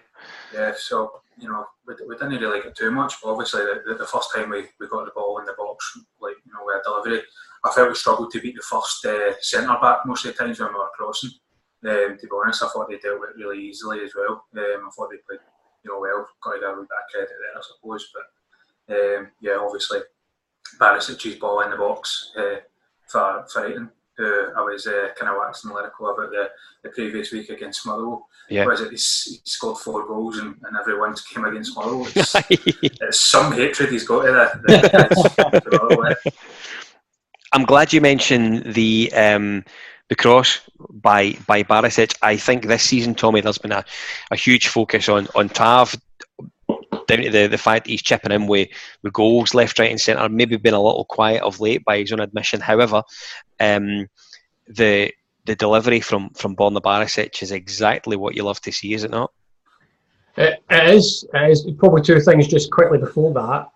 yeah, 0.52 0.72
so 0.76 1.22
you 1.38 1.48
know, 1.48 1.64
we, 1.86 1.94
we 2.06 2.14
didn't 2.16 2.38
really 2.40 2.60
get 2.60 2.76
too 2.76 2.90
much. 2.90 3.14
But 3.22 3.30
obviously, 3.30 3.62
the, 3.62 3.82
the, 3.86 3.94
the 3.94 4.06
first 4.06 4.30
time 4.34 4.50
we, 4.50 4.64
we 4.78 4.88
got 4.88 5.06
the 5.06 5.12
ball 5.14 5.38
in 5.38 5.46
the 5.46 5.54
box, 5.56 5.96
like 6.20 6.34
you 6.44 6.52
know, 6.52 6.60
we 6.66 6.74
had 6.74 6.82
delivery. 6.84 7.22
I 7.64 7.70
felt 7.72 7.88
we 7.88 7.94
struggled 7.94 8.30
to 8.32 8.40
beat 8.40 8.56
the 8.56 8.62
first 8.62 9.04
uh, 9.06 9.32
centre 9.40 9.76
back 9.80 10.04
most 10.06 10.24
of 10.26 10.32
the 10.36 10.38
times 10.44 10.60
when 10.60 10.68
we 10.68 10.74
were 10.78 10.90
crossing. 10.96 11.30
Um, 11.82 12.18
to 12.20 12.26
be 12.26 12.28
honest, 12.44 12.62
I 12.62 12.68
thought 12.68 12.88
they 12.90 12.98
dealt 12.98 13.20
with 13.20 13.30
it 13.30 13.36
really 13.42 13.58
easily 13.64 14.00
as 14.04 14.12
well. 14.14 14.44
Um, 14.56 14.86
I 14.86 14.90
thought 14.94 15.08
they 15.10 15.16
played, 15.26 15.40
you 15.82 15.90
know, 15.90 16.00
well. 16.00 16.28
Got 16.44 16.52
to 16.54 16.60
give 16.60 16.68
a 16.68 16.72
wee 16.74 16.84
bit 16.84 17.00
of 17.00 17.10
credit 17.10 17.28
there, 17.40 17.56
I 17.56 17.62
suppose. 17.64 18.12
But 18.12 18.94
um, 18.94 19.28
yeah, 19.40 19.56
obviously, 19.58 20.00
Barisic's 20.78 21.38
ball 21.38 21.60
in 21.60 21.70
the 21.70 21.76
box 21.76 22.32
uh, 22.36 22.56
for 23.06 23.44
for 23.52 23.68
Itten, 23.68 23.90
who 24.16 24.52
I 24.56 24.62
was 24.62 24.86
uh, 24.86 25.08
kind 25.18 25.30
of 25.30 25.38
waxing 25.38 25.72
lyrical 25.72 26.10
about 26.10 26.30
the, 26.30 26.50
the 26.82 26.90
previous 26.90 27.32
week 27.32 27.50
against 27.50 27.86
Motherwell. 27.86 28.26
Yeah. 28.48 28.66
Was 28.66 28.80
it? 28.80 28.90
He's, 28.90 29.40
he 29.44 29.50
scored 29.50 29.78
four 29.78 30.06
goals 30.06 30.38
and, 30.38 30.56
and 30.62 31.20
came 31.32 31.44
against 31.44 31.76
Motherwell. 31.76 32.08
It's, 32.16 32.34
it's 32.82 33.20
some 33.20 33.52
hatred 33.52 33.90
he's 33.90 34.06
got 34.06 34.22
to 34.22 34.32
the, 34.66 36.16
the 36.24 36.32
I'm 37.52 37.64
glad 37.64 37.92
you 37.92 38.00
mentioned 38.00 38.74
the 38.74 39.12
um, 39.14 39.64
the 40.08 40.16
cross 40.16 40.60
by 40.90 41.36
by 41.46 41.62
Barisic. 41.62 42.16
I 42.22 42.36
think 42.36 42.66
this 42.66 42.82
season, 42.82 43.14
Tommy, 43.14 43.40
there's 43.40 43.58
been 43.58 43.72
a, 43.72 43.84
a 44.30 44.36
huge 44.36 44.68
focus 44.68 45.08
on 45.08 45.28
on 45.34 45.48
Tav 45.48 45.94
down 47.10 47.24
to 47.24 47.30
the, 47.30 47.46
the 47.46 47.58
fact 47.58 47.84
that 47.84 47.90
he's 47.90 48.02
chipping 48.02 48.32
in 48.32 48.46
with, 48.46 48.68
with 49.02 49.12
goals 49.12 49.54
left, 49.54 49.78
right, 49.78 49.90
and 49.90 50.00
centre. 50.00 50.28
Maybe 50.28 50.56
been 50.56 50.74
a 50.74 50.82
little 50.82 51.04
quiet 51.04 51.42
of 51.42 51.60
late 51.60 51.84
by 51.84 51.98
his 51.98 52.12
own 52.12 52.20
admission. 52.20 52.60
However, 52.60 53.02
um, 53.58 54.08
the 54.66 55.12
the 55.46 55.56
delivery 55.56 56.00
from 56.00 56.30
from 56.30 56.54
Borna 56.54 56.80
Barisic 56.80 57.42
is 57.42 57.50
exactly 57.50 58.16
what 58.16 58.36
you 58.36 58.44
love 58.44 58.60
to 58.62 58.72
see, 58.72 58.94
is 58.94 59.04
it 59.04 59.10
not? 59.10 59.32
It, 60.36 60.62
is. 60.70 61.24
It 61.34 61.50
is. 61.50 61.68
Probably 61.78 62.02
two 62.02 62.20
things 62.20 62.46
just 62.46 62.70
quickly 62.70 62.98
before 62.98 63.32
that, 63.34 63.68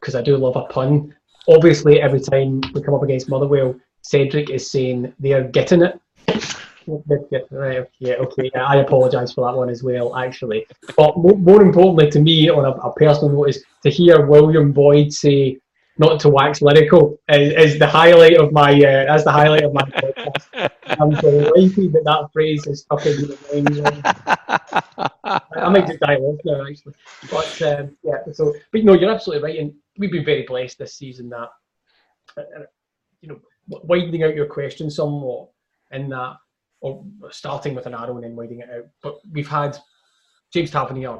because 0.00 0.14
I 0.14 0.22
do 0.22 0.36
love 0.36 0.56
a 0.56 0.62
pun. 0.62 1.14
Obviously, 1.48 2.00
every 2.00 2.20
time 2.20 2.62
we 2.72 2.82
come 2.82 2.94
up 2.94 3.02
against 3.02 3.28
Motherwell, 3.28 3.74
Cedric 4.02 4.50
is 4.50 4.70
saying 4.70 5.12
they 5.18 5.32
are 5.34 5.44
getting 5.44 5.82
it. 5.82 6.00
Yeah, 7.98 8.14
okay. 8.14 8.50
I 8.54 8.76
apologise 8.76 9.32
for 9.32 9.46
that 9.46 9.56
one 9.56 9.68
as 9.68 9.82
well, 9.82 10.16
actually. 10.16 10.66
But 10.96 11.16
more 11.16 11.62
importantly 11.62 12.10
to 12.10 12.20
me, 12.20 12.48
on 12.50 12.64
a, 12.64 12.70
a 12.70 12.92
personal 12.94 13.34
note, 13.34 13.50
is 13.50 13.64
to 13.82 13.90
hear 13.90 14.26
William 14.26 14.72
Boyd 14.72 15.12
say, 15.12 15.58
"Not 15.98 16.20
to 16.20 16.28
wax 16.28 16.62
lyrical," 16.62 17.18
is, 17.28 17.72
is 17.72 17.78
the 17.78 17.86
highlight 17.86 18.36
of 18.36 18.52
my. 18.52 18.72
Uh, 18.72 19.06
that's 19.06 19.24
the 19.24 19.32
highlight 19.32 19.64
of 19.64 19.72
my 19.72 19.82
podcast. 19.82 20.70
I'm 20.86 21.10
delighted 21.10 21.92
that 21.92 22.04
that 22.04 22.28
phrase 22.32 22.66
is 22.66 22.80
stuck 22.82 23.04
in 23.06 23.16
the 23.22 23.38
mind. 23.82 24.02
I 25.24 25.68
might 25.68 25.86
just 25.86 26.00
die 26.00 26.16
off 26.16 26.40
now, 26.44 26.66
actually. 26.66 26.94
But 27.30 27.62
um, 27.62 27.96
yeah, 28.02 28.32
so 28.32 28.54
but 28.72 28.84
no, 28.84 28.94
you're 28.94 29.10
absolutely 29.10 29.44
right, 29.44 29.58
and 29.58 29.74
we've 29.98 30.12
been 30.12 30.24
very 30.24 30.42
blessed 30.42 30.78
this 30.78 30.94
season 30.94 31.28
that 31.30 31.48
uh, 32.36 32.42
you 33.20 33.28
know 33.28 33.40
widening 33.68 34.22
out 34.22 34.34
your 34.34 34.46
question 34.46 34.90
somewhat 34.90 35.48
in 35.90 36.08
that, 36.10 36.36
or 36.84 37.02
starting 37.30 37.74
with 37.74 37.86
an 37.86 37.94
arrow 37.94 38.14
and 38.16 38.24
then 38.24 38.36
widening 38.36 38.60
it 38.60 38.68
out. 38.68 38.84
But 39.02 39.16
we've 39.32 39.48
had 39.48 39.78
James 40.52 40.70
Tavernier 40.70 41.18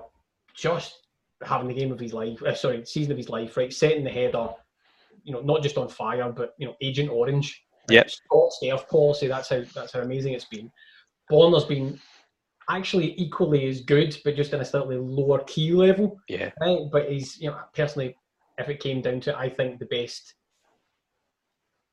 just 0.55 0.99
having 1.43 1.69
the 1.69 1.75
game 1.75 1.91
of 1.91 1.99
his 1.99 2.13
life, 2.13 2.43
uh, 2.43 2.55
sorry, 2.55 2.85
season 2.85 3.13
of 3.13 3.19
his 3.19 3.31
life, 3.31 3.57
right? 3.57 3.73
Setting 3.73 4.05
the 4.05 4.11
header, 4.11 4.49
you 5.23 5.33
know, 5.33 5.41
not 5.41 5.63
just 5.63 5.79
on 5.79 5.89
fire, 5.89 6.31
but 6.31 6.53
you 6.59 6.67
know, 6.67 6.75
Agent 6.83 7.09
Orange. 7.11 7.65
Yep. 7.89 8.11
Scott 8.11 8.53
Staff 8.53 8.89
policy. 8.89 9.27
That's 9.27 9.49
how 9.49 9.63
that's 9.75 9.93
how 9.93 10.01
amazing 10.01 10.35
it's 10.35 10.45
been. 10.45 10.71
Borna's 11.31 11.65
been 11.65 11.99
actually 12.69 13.19
equally 13.19 13.67
as 13.67 13.81
good, 13.81 14.15
but 14.23 14.37
just 14.37 14.53
in 14.53 14.61
a 14.61 14.65
slightly 14.65 14.97
lower 14.97 15.43
key 15.47 15.73
level. 15.73 16.19
Yeah. 16.29 16.51
Right? 16.61 16.81
But 16.93 17.11
he's, 17.11 17.41
you 17.41 17.51
know, 17.51 17.59
personally, 17.75 18.17
if 18.59 18.69
it 18.69 18.81
came 18.81 19.01
down 19.01 19.21
to 19.21 19.31
it, 19.31 19.37
I 19.37 19.49
think 19.49 19.79
the 19.79 19.87
best 19.87 20.35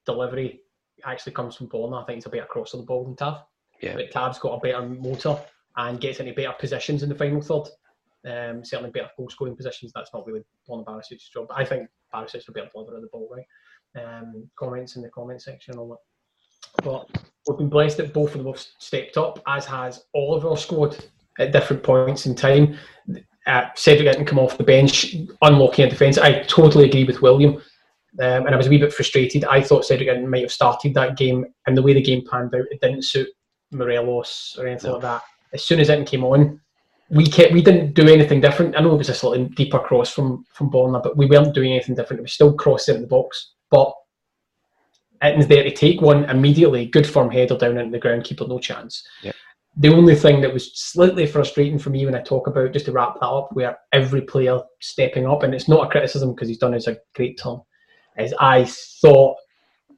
delivery 0.06 0.62
actually 1.06 1.34
comes 1.34 1.56
from 1.56 1.68
Borna. 1.68 2.02
I 2.02 2.06
think 2.06 2.18
it's 2.18 2.26
a 2.26 2.30
better 2.30 2.46
cross 2.46 2.74
of 2.74 2.82
the 2.82 2.86
ball 2.86 3.06
than 3.06 3.16
Tav. 3.16 3.44
Yeah. 3.82 3.96
But 3.96 4.12
Tav's 4.12 4.40
got 4.40 4.56
a 4.56 4.60
better 4.60 4.86
motor 4.86 5.38
and 5.78 6.00
gets 6.00 6.20
into 6.20 6.34
better 6.34 6.54
positions 6.60 7.04
in 7.04 7.10
the 7.10 7.16
final 7.16 7.42
third. 7.42 7.70
Um, 8.24 8.64
certainly 8.64 8.92
better 8.92 9.10
goal 9.18 9.30
scoring 9.30 9.56
positions. 9.56 9.92
That's 9.96 10.14
not 10.14 10.28
really 10.28 10.44
Borna 10.70 10.86
Barisic's 10.86 11.30
job. 11.30 11.48
But 11.48 11.58
I 11.58 11.66
think 11.66 11.90
Barisic's 12.14 12.48
a 12.48 12.52
better 12.52 12.70
deliverer 12.72 12.98
of 12.98 13.02
the 13.02 13.08
ball, 13.12 13.30
right? 13.32 13.46
Um, 14.04 14.50
comments 14.58 14.96
in 14.96 15.02
the 15.02 15.10
comment 15.10 15.42
section 15.42 15.74
and 15.74 15.80
all 15.80 15.90
that. 15.90 16.84
But 16.84 17.24
we've 17.48 17.58
been 17.58 17.70
blessed 17.70 17.98
that 17.98 18.14
both 18.14 18.36
of 18.36 18.44
them 18.44 18.54
have 18.54 18.64
stepped 18.80 19.18
up, 19.18 19.42
as 19.48 19.66
has 19.66 20.06
all 20.14 20.36
of 20.36 20.46
our 20.46 20.58
squad 20.58 21.04
at 21.40 21.52
different 21.52 21.84
points 21.84 22.26
in 22.26 22.36
time. 22.36 22.78
Uh, 23.48 23.64
Cedric 23.76 24.12
didn't 24.12 24.28
come 24.28 24.40
off 24.40 24.58
the 24.58 24.64
bench, 24.64 25.16
unlocking 25.42 25.86
a 25.86 25.90
defence. 25.90 26.18
I 26.18 26.44
totally 26.44 26.86
agree 26.86 27.06
with 27.06 27.22
William. 27.22 27.56
Um, 28.20 28.46
and 28.46 28.50
I 28.50 28.58
was 28.58 28.68
a 28.68 28.70
wee 28.70 28.78
bit 28.78 28.94
frustrated. 28.94 29.46
I 29.46 29.62
thought 29.62 29.86
Cedric 29.86 30.28
might 30.28 30.42
have 30.42 30.52
started 30.52 30.94
that 30.94 31.18
game, 31.18 31.46
and 31.66 31.76
the 31.76 31.82
way 31.82 31.94
the 31.94 32.02
game 32.02 32.24
panned 32.30 32.54
out, 32.54 32.66
it 32.70 32.82
didn't 32.82 33.04
suit 33.04 33.30
Morelos 33.72 34.56
or 34.60 34.68
anything 34.68 34.90
No. 34.90 34.94
like 34.96 35.04
that. 35.04 35.24
As 35.54 35.64
soon 35.64 35.80
as 35.80 35.90
Itten 35.90 36.06
came 36.06 36.24
on, 36.24 36.60
we 37.10 37.26
kept 37.26 37.52
we 37.52 37.62
didn't 37.62 37.94
do 37.94 38.08
anything 38.08 38.40
different. 38.40 38.76
I 38.78 38.82
know 38.82 38.94
it 38.94 38.98
was 38.98 39.10
a 39.10 39.14
slightly 39.14 39.46
deeper 39.50 39.80
cross 39.80 40.10
from 40.10 40.46
from 40.54 40.72
Borna, 40.72 41.04
but 41.04 41.18
we 41.18 41.26
weren't 41.26 41.54
doing 41.54 41.74
anything 41.74 41.96
different. 41.96 42.20
It 42.20 42.24
was 42.24 42.34
still 42.34 42.54
crossing 42.54 42.96
in 42.96 43.02
the 43.02 43.08
box, 43.08 43.54
but 43.70 43.94
Itten's 45.22 45.48
there 45.48 45.64
to 45.64 45.72
take 45.72 46.02
one 46.02 46.24
immediately. 46.26 46.86
Good 46.86 47.06
firm 47.06 47.30
header 47.30 47.58
down 47.58 47.78
into 47.78 47.92
the 47.92 48.00
ground, 48.00 48.24
keeper 48.24 48.48
no 48.48 48.60
chance. 48.60 49.06
Yep. 49.24 49.36
The 49.78 49.90
only 49.94 50.16
thing 50.16 50.42
that 50.42 50.54
was 50.54 50.78
slightly 50.78 51.26
frustrating 51.26 51.80
for 51.80 51.92
me 51.92 52.06
when 52.06 52.16
I 52.16 52.22
talk 52.22 52.48
about 52.48 52.74
just 52.74 52.86
to 52.86 52.92
wrap 52.92 53.20
that 53.20 53.26
up, 53.26 53.50
where 53.54 53.78
every 53.94 54.22
player 54.22 54.60
stepping 54.82 55.26
up, 55.26 55.44
and 55.44 55.54
it's 55.54 55.70
not 55.70 55.86
a 55.86 55.90
criticism 55.90 56.34
because 56.34 56.48
he's 56.50 56.58
done 56.58 56.74
us 56.74 56.88
a 56.88 56.98
great 57.16 57.40
turn, 57.42 57.60
is 58.18 58.34
I 58.40 58.66
thought 58.66 59.38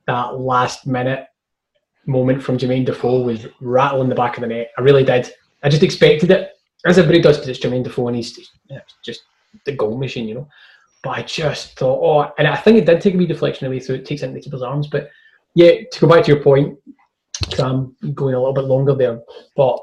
that 0.05 0.39
last 0.39 0.85
minute 0.85 1.25
moment 2.05 2.43
from 2.43 2.57
Jermaine 2.57 2.85
Defoe 2.85 3.21
was 3.21 3.47
rattling 3.61 4.09
the 4.09 4.15
back 4.15 4.37
of 4.37 4.41
the 4.41 4.47
net. 4.47 4.71
I 4.77 4.81
really 4.81 5.03
did. 5.03 5.31
I 5.63 5.69
just 5.69 5.83
expected 5.83 6.31
it, 6.31 6.51
as 6.85 6.97
everybody 6.97 7.21
does, 7.21 7.37
because 7.37 7.49
it's 7.49 7.59
Jermaine 7.59 7.83
Defoe 7.83 8.07
and 8.07 8.17
he's 8.17 8.37
just 9.03 9.23
the 9.65 9.75
goal 9.75 9.97
machine, 9.97 10.27
you 10.27 10.35
know. 10.35 10.47
But 11.03 11.11
I 11.11 11.21
just 11.23 11.77
thought, 11.77 11.99
oh, 12.01 12.33
and 12.37 12.47
I 12.47 12.55
think 12.55 12.77
it 12.77 12.85
did 12.85 13.01
take 13.01 13.13
a 13.13 13.17
wee 13.17 13.25
deflection 13.25 13.67
away, 13.67 13.79
so 13.79 13.93
it 13.93 14.05
takes 14.05 14.21
it 14.21 14.25
into 14.25 14.35
the 14.35 14.43
keeper's 14.43 14.61
arms. 14.61 14.87
But 14.87 15.09
yeah, 15.55 15.71
to 15.91 15.99
go 15.99 16.07
back 16.07 16.25
to 16.25 16.31
your 16.33 16.41
point, 16.41 16.77
I'm 17.59 17.95
going 18.13 18.35
a 18.35 18.39
little 18.39 18.53
bit 18.53 18.65
longer 18.65 18.95
there, 18.95 19.19
but 19.55 19.79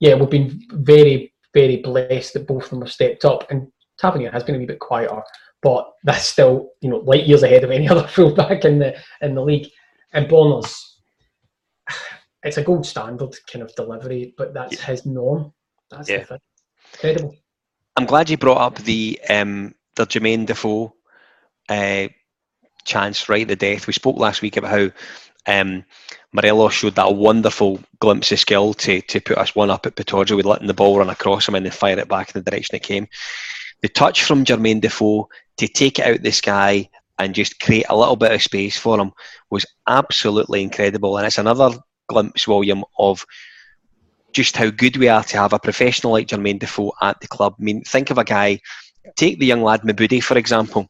yeah, 0.00 0.14
we've 0.14 0.30
been 0.30 0.60
very 0.72 1.32
very 1.54 1.76
blessed 1.76 2.34
that 2.34 2.46
both 2.46 2.64
of 2.64 2.70
them 2.70 2.82
have 2.82 2.92
stepped 2.92 3.24
up. 3.24 3.50
And 3.50 3.68
Tavernier 3.98 4.32
has 4.32 4.42
been 4.42 4.56
a 4.56 4.58
wee 4.58 4.66
bit 4.66 4.80
quieter, 4.80 5.22
but 5.62 5.90
that's 6.02 6.26
still 6.26 6.70
you 6.80 6.90
know 6.90 6.98
light 6.98 7.26
years 7.26 7.42
ahead 7.42 7.64
of 7.64 7.70
any 7.70 7.88
other 7.90 8.06
fullback 8.06 8.64
in 8.64 8.78
the 8.78 8.94
in 9.22 9.34
the 9.34 9.42
league. 9.42 9.68
And 10.12 10.28
Borna's, 10.28 10.93
it's 12.44 12.56
a 12.56 12.62
gold 12.62 12.86
standard 12.86 13.34
kind 13.50 13.62
of 13.62 13.74
delivery, 13.74 14.34
but 14.36 14.54
that's 14.54 14.78
yeah. 14.78 14.86
his 14.86 15.06
norm. 15.06 15.52
That's 15.90 16.08
yeah. 16.08 16.24
incredible. 16.92 17.34
I'm 17.96 18.06
glad 18.06 18.28
you 18.28 18.36
brought 18.36 18.60
up 18.60 18.78
the 18.78 19.20
um, 19.28 19.74
the 19.94 20.06
Jermaine 20.06 20.46
Defoe 20.46 20.94
uh, 21.68 22.08
chance 22.84 23.28
right 23.28 23.42
at 23.42 23.48
the 23.48 23.56
death. 23.56 23.86
We 23.86 23.92
spoke 23.92 24.16
last 24.16 24.42
week 24.42 24.56
about 24.56 24.70
how 24.70 24.90
um, 25.46 25.84
Morelos 26.32 26.74
showed 26.74 26.96
that 26.96 27.14
wonderful 27.14 27.80
glimpse 28.00 28.32
of 28.32 28.40
skill 28.40 28.74
to, 28.74 29.00
to 29.02 29.20
put 29.20 29.38
us 29.38 29.54
one 29.54 29.70
up 29.70 29.86
at 29.86 29.96
Pittodrie 29.96 30.36
with 30.36 30.46
letting 30.46 30.66
the 30.66 30.74
ball 30.74 30.98
run 30.98 31.10
across 31.10 31.48
him 31.48 31.54
and 31.54 31.64
then 31.64 31.72
fire 31.72 31.98
it 31.98 32.08
back 32.08 32.34
in 32.34 32.42
the 32.42 32.50
direction 32.50 32.76
it 32.76 32.82
came. 32.82 33.06
The 33.82 33.88
touch 33.88 34.24
from 34.24 34.44
Jermaine 34.44 34.80
Defoe 34.80 35.28
to 35.58 35.68
take 35.68 35.98
it 35.98 36.06
out 36.06 36.22
the 36.22 36.32
sky 36.32 36.88
and 37.18 37.34
just 37.34 37.60
create 37.60 37.86
a 37.88 37.96
little 37.96 38.16
bit 38.16 38.32
of 38.32 38.42
space 38.42 38.76
for 38.76 38.98
him 38.98 39.12
was 39.50 39.66
absolutely 39.88 40.62
incredible. 40.62 41.16
And 41.16 41.26
it's 41.26 41.38
another 41.38 41.70
glimpse, 42.08 42.48
William, 42.48 42.84
of 42.98 43.24
just 44.32 44.56
how 44.56 44.70
good 44.70 44.96
we 44.96 45.08
are 45.08 45.22
to 45.22 45.36
have 45.38 45.52
a 45.52 45.58
professional 45.58 46.12
like 46.12 46.26
Jermaine 46.26 46.58
Defoe 46.58 46.92
at 47.00 47.20
the 47.20 47.28
club. 47.28 47.54
I 47.58 47.62
mean, 47.62 47.82
think 47.84 48.10
of 48.10 48.18
a 48.18 48.24
guy, 48.24 48.60
take 49.16 49.38
the 49.38 49.46
young 49.46 49.62
lad 49.62 49.82
Mebude, 49.82 50.22
for 50.22 50.36
example, 50.36 50.88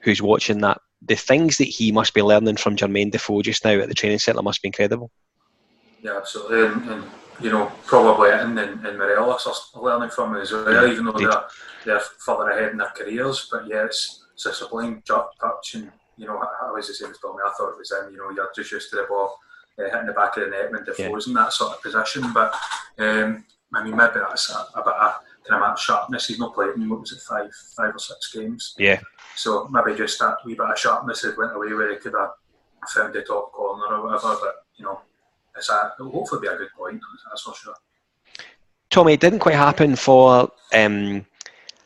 who's 0.00 0.22
watching 0.22 0.60
that 0.60 0.78
the 1.06 1.16
things 1.16 1.58
that 1.58 1.64
he 1.64 1.92
must 1.92 2.14
be 2.14 2.22
learning 2.22 2.56
from 2.56 2.76
Jermaine 2.76 3.10
Defoe 3.10 3.42
just 3.42 3.64
now 3.64 3.78
at 3.78 3.88
the 3.88 3.94
training 3.94 4.18
centre 4.18 4.42
must 4.42 4.62
be 4.62 4.68
incredible. 4.68 5.10
Yeah, 6.00 6.16
absolutely. 6.16 6.66
And, 6.66 6.90
and 6.90 7.04
you 7.40 7.50
know, 7.50 7.70
probably 7.84 8.30
and, 8.30 8.58
and, 8.58 8.84
and 8.86 8.98
Morelos 8.98 9.46
are 9.46 9.82
learning 9.82 10.10
from 10.10 10.36
it 10.36 10.40
as 10.40 10.52
well, 10.52 10.90
even 10.90 11.04
though 11.04 11.12
they're, 11.12 11.44
they're 11.84 12.00
further 12.18 12.50
ahead 12.50 12.72
in 12.72 12.78
their 12.78 12.88
careers. 12.88 13.48
But 13.50 13.66
yeah, 13.66 13.86
it's, 14.34 14.46
a 14.46 14.52
sublime 14.52 15.02
touch. 15.06 15.74
And, 15.74 15.90
you 16.16 16.26
know, 16.26 16.38
I 16.38 16.70
was 16.70 16.88
the 16.88 16.94
same 16.94 17.10
as 17.10 17.18
Tommy. 17.18 17.38
I 17.44 17.52
thought 17.56 17.72
it 17.72 17.78
was 17.78 17.92
in, 17.92 18.12
you 18.12 18.18
know, 18.18 18.30
you're 18.30 18.50
just 18.54 18.72
used 18.72 18.90
to 18.90 18.96
the 18.96 19.06
ball 19.08 19.38
uh, 19.78 19.84
hitting 19.84 20.06
the 20.06 20.12
back 20.12 20.36
of 20.36 20.44
the 20.44 20.50
net 20.50 20.70
when 20.70 20.84
Defoe's 20.84 21.26
yeah. 21.26 21.30
in 21.30 21.34
that 21.34 21.52
sort 21.52 21.72
of 21.72 21.82
position. 21.82 22.32
But 22.32 22.54
um, 22.98 23.44
I 23.74 23.82
mean, 23.82 23.96
maybe 23.96 24.20
that's 24.20 24.50
a, 24.50 24.66
a 24.78 24.84
bit 24.84 24.94
of 24.94 25.14
kind 25.46 25.62
of 25.62 25.68
match 25.68 25.82
sharpness. 25.82 26.26
He's 26.26 26.38
not 26.38 26.54
played 26.54 26.74
in, 26.76 26.88
what 26.88 27.00
was 27.00 27.12
it, 27.12 27.20
five, 27.20 27.50
five 27.76 27.94
or 27.94 27.98
six 27.98 28.32
games? 28.32 28.74
Yeah. 28.78 29.00
So 29.36 29.68
maybe 29.68 29.96
just 29.96 30.18
that 30.20 30.38
wee 30.44 30.54
bit 30.54 30.70
of 30.70 30.78
sharpness 30.78 31.22
had 31.22 31.36
went 31.36 31.54
away 31.54 31.72
where 31.72 31.90
he 31.90 31.96
could 31.96 32.14
have 32.18 32.30
found 32.88 33.14
the 33.14 33.22
top 33.22 33.52
corner 33.52 33.96
or 33.96 34.04
whatever. 34.04 34.36
But 34.40 34.64
you 34.76 34.84
know, 34.84 35.00
it's 35.56 35.70
a, 35.70 35.92
it'll 35.98 36.12
hopefully 36.12 36.42
be 36.42 36.48
a 36.48 36.56
good 36.56 36.70
point. 36.76 37.00
That's 37.30 37.42
for 37.42 37.54
sure. 37.54 37.74
Tommy, 38.90 39.14
it 39.14 39.20
didn't 39.20 39.40
quite 39.40 39.56
happen 39.56 39.96
for 39.96 40.52
um, 40.72 41.26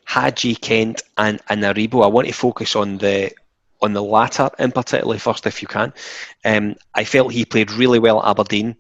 Hagi, 0.09 0.55
Kent, 0.55 1.03
and, 1.18 1.38
and. 1.51 1.64
I 1.64 1.87
want 2.07 2.27
to 2.27 2.33
focus 2.33 2.75
on 2.75 2.97
the 2.97 3.31
on 3.83 3.92
the 3.92 4.03
latter 4.03 4.49
in 4.59 4.73
particular 4.73 5.18
first, 5.18 5.47
if 5.47 5.61
you 5.61 5.68
can. 5.68 5.92
Um, 6.44 6.77
I 6.94 7.05
felt 7.05 7.33
he 7.33 7.44
played 7.44 7.71
really 7.71 7.99
well 7.99 8.21
at 8.23 8.31
Aberdeen, 8.31 8.75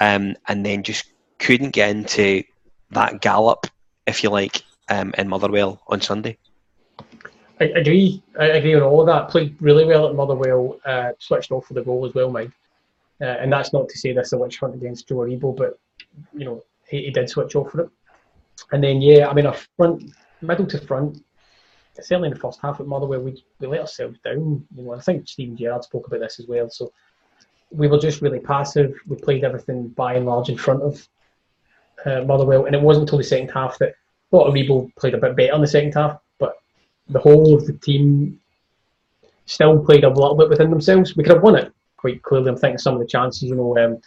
um, 0.00 0.34
and 0.48 0.64
then 0.64 0.82
just 0.82 1.04
couldn't 1.38 1.70
get 1.70 1.90
into 1.90 2.42
that 2.90 3.20
gallop, 3.20 3.66
if 4.06 4.24
you 4.24 4.30
like, 4.30 4.62
um, 4.88 5.14
in 5.18 5.28
Motherwell 5.28 5.82
on 5.88 6.00
Sunday. 6.00 6.38
I 7.60 7.64
agree. 7.64 8.22
I 8.40 8.46
agree 8.46 8.74
on 8.74 8.82
all 8.82 9.02
of 9.02 9.06
that. 9.06 9.28
Played 9.28 9.54
really 9.60 9.84
well 9.84 10.08
at 10.08 10.14
Motherwell. 10.14 10.80
Uh, 10.86 11.12
switched 11.18 11.52
off 11.52 11.66
for 11.66 11.74
the 11.74 11.82
goal 11.82 12.06
as 12.06 12.14
well, 12.14 12.30
Mike. 12.30 12.50
Uh, 13.20 13.36
and 13.40 13.52
that's 13.52 13.74
not 13.74 13.90
to 13.90 13.98
say 13.98 14.12
this 14.12 14.28
is 14.28 14.32
a 14.32 14.38
witch 14.38 14.58
hunt 14.58 14.74
against 14.74 15.06
Joe 15.06 15.16
Aribo, 15.16 15.54
but 15.54 15.78
you 16.32 16.46
know 16.46 16.62
he, 16.88 17.04
he, 17.04 17.10
did 17.10 17.28
switch 17.28 17.54
off 17.54 17.70
for 17.70 17.82
it. 17.82 17.90
And 18.72 18.82
then 18.82 19.00
yeah, 19.00 19.28
I 19.28 19.34
mean 19.34 19.46
a 19.46 19.54
front, 19.76 20.10
middle 20.42 20.66
to 20.66 20.78
front. 20.78 21.22
Certainly 22.00 22.28
in 22.28 22.34
the 22.34 22.40
first 22.40 22.60
half 22.62 22.80
at 22.80 22.86
Motherwell, 22.86 23.20
we 23.20 23.42
we 23.60 23.66
let 23.66 23.80
ourselves 23.80 24.18
down. 24.24 24.66
You 24.74 24.84
know, 24.84 24.94
I 24.94 25.00
think 25.00 25.28
Steven 25.28 25.56
Gerrard 25.56 25.84
spoke 25.84 26.06
about 26.06 26.20
this 26.20 26.40
as 26.40 26.46
well. 26.46 26.70
So 26.70 26.92
we 27.70 27.88
were 27.88 27.98
just 27.98 28.22
really 28.22 28.40
passive. 28.40 28.98
We 29.06 29.16
played 29.16 29.44
everything 29.44 29.88
by 29.88 30.14
and 30.14 30.26
large 30.26 30.48
in 30.48 30.56
front 30.56 30.82
of 30.82 31.08
uh, 32.06 32.22
Motherwell, 32.22 32.64
and 32.64 32.74
it 32.74 32.80
wasn't 32.80 33.04
until 33.04 33.18
the 33.18 33.24
second 33.24 33.50
half 33.50 33.78
that 33.78 33.94
thought 34.30 34.50
Aribo 34.50 34.94
played 34.96 35.14
a 35.14 35.18
bit 35.18 35.36
better 35.36 35.54
in 35.54 35.60
the 35.60 35.66
second 35.66 35.92
half 35.92 36.18
but 36.38 36.56
the 37.08 37.20
whole 37.20 37.54
of 37.54 37.66
the 37.66 37.74
team 37.74 38.40
still 39.46 39.84
played 39.84 40.02
a 40.02 40.08
little 40.08 40.34
bit 40.34 40.48
within 40.48 40.70
themselves. 40.70 41.16
We 41.16 41.22
could 41.22 41.34
have 41.34 41.42
won 41.42 41.56
it 41.56 41.72
quite 41.96 42.22
clearly. 42.22 42.48
I'm 42.48 42.56
thinking 42.56 42.78
some 42.78 42.94
of 42.94 43.00
the 43.00 43.06
chances, 43.06 43.44
you 43.44 43.54
know, 43.54 43.78
um, 43.78 44.00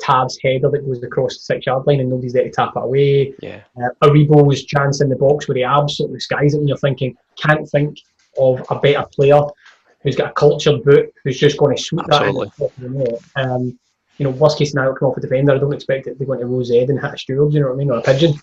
Tav's 0.00 0.38
header 0.42 0.70
that 0.70 0.84
goes 0.84 1.02
across 1.02 1.34
the 1.34 1.40
six 1.40 1.66
yard 1.66 1.86
line 1.86 2.00
and 2.00 2.10
nobody's 2.10 2.32
there 2.32 2.44
to 2.44 2.50
tap 2.50 2.72
it 2.76 2.82
away. 2.82 3.34
Yeah. 3.40 3.62
Uh, 3.76 3.90
Aribo's 4.06 4.64
chance 4.64 5.00
in 5.00 5.08
the 5.08 5.16
box 5.16 5.48
where 5.48 5.56
he 5.56 5.64
absolutely 5.64 6.20
skies 6.20 6.54
it 6.54 6.58
and 6.58 6.68
you're 6.68 6.78
thinking, 6.78 7.16
can't 7.36 7.68
think 7.70 7.98
of 8.38 8.64
a 8.70 8.78
better 8.78 9.06
player 9.14 9.42
who's 10.02 10.16
got 10.16 10.30
a 10.30 10.34
cultured 10.34 10.82
boot 10.82 11.12
who's 11.22 11.38
just 11.38 11.58
going 11.58 11.76
to 11.76 11.82
sweep 11.82 12.04
absolutely. 12.10 12.50
that 12.58 12.72
in 12.78 12.94
the 12.94 13.04
top 13.04 13.22
Um, 13.36 13.78
you 14.18 14.24
know, 14.24 14.30
worst 14.30 14.58
case 14.58 14.70
scenario, 14.70 14.94
come 14.94 15.08
off 15.08 15.16
a 15.16 15.20
defender. 15.20 15.52
I 15.52 15.58
don't 15.58 15.72
expect 15.72 16.06
it 16.06 16.18
to 16.18 16.24
go 16.24 16.34
into 16.34 16.46
Rose 16.46 16.70
Ed 16.70 16.90
and 16.90 17.00
hit 17.00 17.14
a 17.14 17.18
steward, 17.18 17.52
you 17.52 17.60
know 17.60 17.68
what 17.68 17.74
I 17.74 17.76
mean, 17.76 17.90
or 17.90 17.98
a 17.98 18.02
pigeon. 18.02 18.34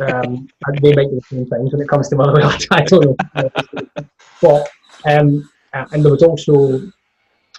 Um, 0.00 0.48
they 0.82 0.94
might 0.94 1.10
do 1.10 1.16
the 1.16 1.22
same 1.28 1.46
things 1.46 1.72
when 1.72 1.82
it 1.82 1.88
comes 1.88 2.08
to 2.08 2.16
Motherwell. 2.16 2.56
I 2.70 2.82
don't 2.82 3.04
know. 3.04 3.50
but 4.42 4.68
um, 5.06 5.48
uh, 5.72 5.86
and 5.92 6.04
there 6.04 6.12
was 6.12 6.22
also 6.22 6.90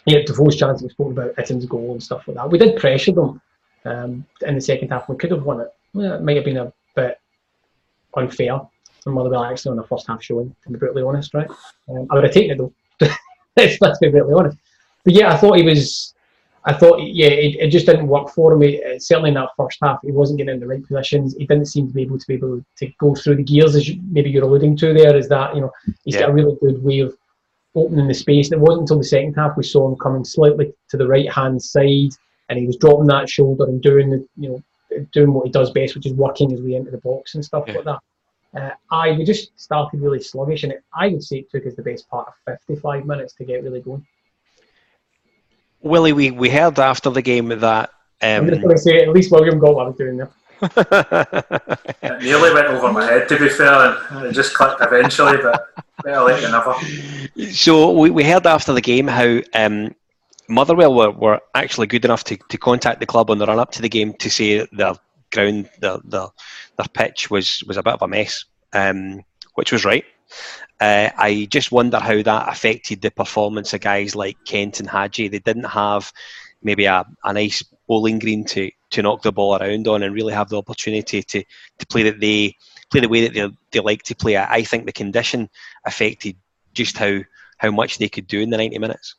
yeah, 0.06 0.20
Defoe's 0.26 0.56
chance 0.56 0.82
we 0.82 0.90
spoke 0.90 1.12
about 1.12 1.36
Itten's 1.38 1.66
goal 1.66 1.92
and 1.92 2.04
stuff 2.04 2.28
like 2.28 2.38
that. 2.38 2.50
We 2.50 2.58
did 2.58 2.80
pressure 2.80 3.12
them 3.12 3.42
um, 3.86 4.26
in 4.46 4.56
the 4.56 4.62
second 4.62 4.90
half. 4.90 5.10
We 5.10 5.16
could 5.16 5.32
have 5.32 5.44
won 5.44 5.62
it. 5.62 5.74
Well, 5.94 6.14
it 6.14 6.24
might 6.24 6.38
have 6.38 6.46
been 6.46 6.58
a 6.58 6.74
bit 6.96 7.20
unfair 8.16 8.62
for 9.04 9.12
Motherwell 9.12 9.44
actually 9.44 9.72
on 9.72 9.78
the 9.78 9.84
first 9.84 10.08
half 10.08 10.24
showing, 10.24 10.56
to 10.64 10.70
be 10.70 10.78
brutally 10.78 11.04
honest, 11.04 11.34
right? 11.34 11.50
Um, 11.90 12.08
I 12.10 12.16
would 12.16 12.24
have 12.24 12.34
taken 12.34 12.52
it 12.52 12.58
though. 12.58 12.74
Let's 13.58 14.00
be 14.00 14.10
brutally 14.10 14.34
honest. 14.34 14.58
But 15.04 15.14
yeah, 15.14 15.34
I 15.34 15.38
thought 15.38 15.58
he 15.58 15.64
was 15.64 16.14
I 16.64 16.74
thought, 16.74 16.98
yeah, 17.02 17.28
it, 17.28 17.56
it, 17.60 17.70
just 17.70 17.88
didn't 17.88 18.08
work 18.08 18.30
for 18.30 18.54
him. 18.54 18.62
It, 18.62 19.02
certainly 19.02 19.30
in 19.30 19.34
that 19.34 19.50
first 19.58 19.80
half, 19.82 20.00
he 20.04 20.12
wasn't 20.12 20.38
getting 20.38 20.56
in 20.56 20.60
the 20.60 20.68
right 20.68 20.86
positions. 20.86 21.36
He 21.36 21.48
didn't 21.48 21.66
seem 21.66 21.88
to 21.88 21.94
be 21.94 22.04
able 22.04 22.20
to 22.20 22.28
be 22.28 22.36
able 22.36 22.64
to 22.78 22.88
go 23.00 23.16
through 23.16 23.38
the 23.38 23.44
gears, 23.44 23.76
as 23.76 23.88
you, 23.90 24.00
maybe 24.12 24.30
you're 24.30 24.44
alluding 24.44 24.78
to 24.78 24.94
there. 24.94 25.16
Is 25.16 25.28
that 25.30 25.56
you 25.56 25.62
know 25.62 25.72
he's 26.04 26.16
yeah. 26.16 26.22
got 26.22 26.30
a 26.30 26.34
really 26.34 26.56
good 26.62 26.84
way 26.84 27.00
of 27.00 27.18
opening 27.76 28.08
the 28.08 28.14
space. 28.14 28.52
And 28.52 28.62
it 28.62 28.66
wasn't 28.66 28.82
until 28.82 28.98
the 28.98 29.04
second 29.04 29.34
half 29.34 29.58
we 29.58 29.64
saw 29.64 29.90
him 29.90 29.98
coming 29.98 30.24
slightly 30.24 30.74
to 30.90 30.98
the 30.98 31.08
right 31.08 31.32
hand 31.32 31.62
side, 31.62 32.12
and 32.50 32.60
he 32.60 32.66
was 32.66 32.78
dropping 32.78 33.08
that 33.08 33.30
shoulder 33.30 33.66
and 33.66 33.82
doing 33.82 34.10
the 34.10 34.28
you 34.38 34.50
know 34.50 35.06
doing 35.12 35.34
what 35.34 35.46
he 35.46 35.52
does 35.52 35.72
best, 35.72 35.96
which 35.96 36.06
is 36.06 36.14
working 36.14 36.50
his 36.50 36.62
way 36.62 36.76
into 36.76 36.92
the 36.92 36.98
box 36.98 37.36
and 37.36 37.44
stuff 37.44 37.64
yeah. 37.68 37.76
like 37.76 37.86
that. 37.86 38.00
Uh, 38.54 38.72
I 38.90 39.12
we 39.14 39.24
just 39.24 39.58
started 39.60 40.02
really 40.02 40.22
sluggish, 40.22 40.64
and 40.64 40.74
it, 40.74 40.84
I 40.94 41.08
would 41.08 41.24
say 41.24 41.38
it 41.38 41.50
took 41.50 41.66
us 41.66 41.76
the 41.76 41.84
best 41.84 42.10
part 42.10 42.28
of 42.28 42.60
55 42.68 43.06
minutes 43.06 43.34
to 43.36 43.46
get 43.46 43.64
really 43.64 43.82
going. 43.82 44.06
Willie, 45.82 46.14
we, 46.14 46.32
we 46.32 46.50
heard 46.50 46.78
after 46.80 47.10
the 47.10 47.22
game 47.22 47.48
that. 47.48 47.90
Um, 48.24 48.44
I'm 48.44 48.48
just 48.50 48.62
going 48.62 48.76
to 48.76 48.82
say, 48.82 49.02
at 49.02 49.10
least 49.10 49.32
William 49.32 49.58
got 49.58 49.74
what 49.74 49.86
I 49.86 49.88
was 49.88 49.98
doing 49.98 50.18
there. 50.18 50.30
It 50.62 52.22
nearly 52.24 52.54
went 52.54 52.68
over 52.68 52.92
my 52.92 53.06
head, 53.06 53.28
to 53.30 53.40
be 53.40 53.50
fair, 53.50 53.98
and 54.12 54.26
it 54.26 54.34
just 54.34 54.54
clicked 54.54 54.82
eventually, 54.82 55.38
but 55.38 55.68
better 56.04 56.24
late 56.24 56.42
than 56.42 56.52
never. 56.52 56.76
So 57.52 57.92
we, 57.92 58.10
we 58.10 58.24
heard 58.24 58.46
after 58.46 58.74
the 58.74 58.82
game 58.82 59.08
how 59.08 59.40
um, 59.54 59.96
Motherwell 60.48 60.94
were, 60.94 61.12
were 61.12 61.42
actually 61.56 61.88
good 61.88 62.06
enough 62.06 62.24
to, 62.26 62.38
to 62.38 62.58
contact 62.58 63.00
the 63.00 63.06
club 63.06 63.30
on 63.30 63.38
the 63.38 63.46
run 63.46 63.60
up 63.60 63.72
to 63.72 63.82
the 63.82 63.90
game 63.90 64.14
to 64.16 64.30
say 64.30 64.68
their 64.72 64.94
ground, 65.32 65.70
their, 65.80 65.98
their, 66.04 66.28
their 66.78 66.88
pitch 66.94 67.32
was, 67.32 67.64
was 67.68 67.78
a 67.78 67.84
bit 67.84 67.94
of 67.94 68.02
a 68.02 68.08
mess, 68.08 68.46
um, 68.74 69.22
which 69.56 69.72
was 69.72 69.86
right. 69.86 70.06
Uh, 70.80 71.10
I 71.18 71.48
just 71.50 71.72
wonder 71.72 72.00
how 72.00 72.22
that 72.22 72.50
affected 72.50 73.02
the 73.02 73.12
performance 73.12 73.74
of 73.74 73.82
guys 73.82 74.16
like 74.16 74.38
Kent 74.46 74.80
and 74.80 74.90
Hagi. 74.90 75.28
They 75.28 75.40
didn't 75.40 75.66
have 75.66 76.12
maybe 76.64 76.86
a, 76.86 77.06
a 77.24 77.34
nice 77.34 77.64
bowling 77.92 78.20
green 78.20 78.46
to, 78.46 78.72
to 78.90 79.02
knock 79.02 79.22
the 79.22 79.34
ball 79.34 79.58
around 79.58 79.86
on 79.86 80.02
and 80.02 80.16
really 80.16 80.32
have 80.32 80.48
the 80.48 80.58
opportunity 80.58 81.22
to, 81.22 81.44
to 81.78 81.86
play 81.88 82.04
that 82.04 82.22
they 82.22 82.56
play 82.90 83.02
the 83.02 83.10
way 83.10 83.28
that 83.28 83.34
they, 83.34 83.50
they 83.72 83.80
like 83.82 84.02
to 84.04 84.16
play. 84.16 84.38
I 84.38 84.64
think 84.64 84.86
the 84.86 84.94
condition 84.94 85.50
affected 85.86 86.38
just 86.72 86.98
how, 86.98 87.20
how 87.58 87.70
much 87.70 87.98
they 87.98 88.08
could 88.08 88.28
do 88.28 88.40
in 88.40 88.50
the 88.50 88.56
90 88.56 88.80
minutes. 88.80 89.16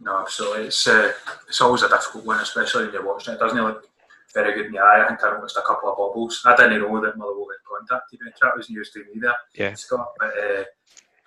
No, 0.00 0.18
absolutely. 0.18 0.68
It's 0.68 0.86
uh, 0.86 1.12
it's 1.46 1.60
always 1.60 1.82
a 1.82 1.90
difficult 1.90 2.24
one, 2.24 2.40
especially 2.40 2.84
when 2.84 2.94
you're 2.94 3.06
watching 3.06 3.34
it. 3.34 3.40
Doesn't 3.40 3.62
look 3.62 3.86
very 4.32 4.54
good 4.54 4.66
in 4.66 4.72
the 4.72 4.78
eye. 4.78 5.04
I 5.04 5.08
think 5.08 5.22
I 5.22 5.32
noticed 5.32 5.58
a 5.58 5.62
couple 5.62 5.90
of 5.90 5.98
bubbles. 5.98 6.40
I 6.46 6.56
didn't 6.56 6.80
know 6.80 7.02
that 7.02 7.18
Motherwell 7.18 7.48
had 7.52 7.86
contacted 7.86 8.18
me. 8.22 8.32
That 8.40 8.56
was 8.56 8.70
news 8.70 8.90
to 8.92 9.00
me 9.00 9.20
there, 9.20 9.36
yeah. 9.54 9.74
Scott. 9.74 10.08
But 10.18 10.28
uh, 10.28 10.64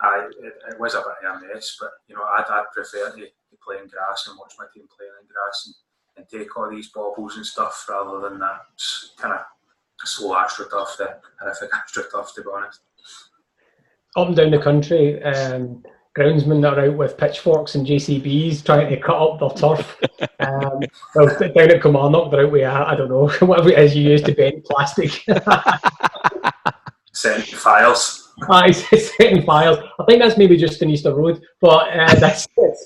I, 0.02 0.28
it, 0.42 0.54
it, 0.72 0.80
was 0.80 0.96
a 0.96 1.02
bit 1.02 1.30
of 1.30 1.42
a 1.44 1.54
mess. 1.54 1.78
But 1.80 1.92
you 2.08 2.16
know, 2.16 2.24
I'd, 2.24 2.46
I'd 2.50 2.66
prefer 2.74 3.16
to, 3.16 3.28
to 3.68 3.74
play 3.74 3.82
in 3.82 3.90
grass 3.90 4.28
and 4.28 4.38
watch 4.38 4.54
my 4.58 4.66
team 4.74 4.88
playing 4.96 5.12
in 5.22 5.28
grass 5.28 5.66
and, 5.66 5.76
and 6.18 6.30
take 6.30 6.56
all 6.58 6.70
these 6.70 6.90
bobbles 6.90 7.36
and 7.38 7.46
stuff 7.46 7.86
rather 7.90 8.30
than 8.30 8.40
that 8.40 8.62
kind 9.18 9.34
of 9.34 9.42
slow 10.06 10.36
astroturf, 10.36 10.98
the 10.98 11.18
horrific 11.40 11.70
astroturf, 11.88 12.34
to 12.36 12.42
be 12.42 12.48
honest. 12.54 12.82
Up 14.16 14.28
and 14.28 14.36
down 14.36 14.52
the 14.52 14.60
country, 14.60 15.22
um, 15.24 15.84
groundsmen 16.18 16.62
that 16.62 16.78
are 16.80 16.86
out 16.86 16.98
with 16.98 17.18
pitchforks 17.18 17.76
and 17.76 17.86
JCBs 17.86 18.66
trying 18.66 18.90
to 18.90 19.00
cut 19.00 19.22
up 19.22 19.40
their 19.40 19.50
turf. 19.50 19.98
um, 20.40 20.80
well, 21.14 21.40
down 21.40 21.72
at 21.72 21.82
Kilmarnock, 21.82 22.32
they're 22.32 22.46
out 22.46 22.52
with, 22.52 22.64
I 22.64 22.96
don't 22.96 23.10
know, 23.10 23.28
whatever 23.46 23.70
it 23.70 23.80
is 23.80 23.96
you 23.96 24.10
use 24.10 24.24
to 24.24 24.34
bend 24.34 24.64
plastic. 24.64 25.24
Setting 27.14 27.56
fires. 27.56 28.32
Aye, 28.50 28.72
setting 28.72 29.44
fires. 29.44 29.78
I 30.00 30.06
think 30.06 30.22
that's 30.22 30.38
maybe 30.38 30.58
just 30.58 30.82
an 30.82 30.90
Easter 30.90 31.14
Road, 31.14 31.42
but 31.60 31.90
uh, 31.90 32.14
that's 32.16 32.48
it. 32.58 32.78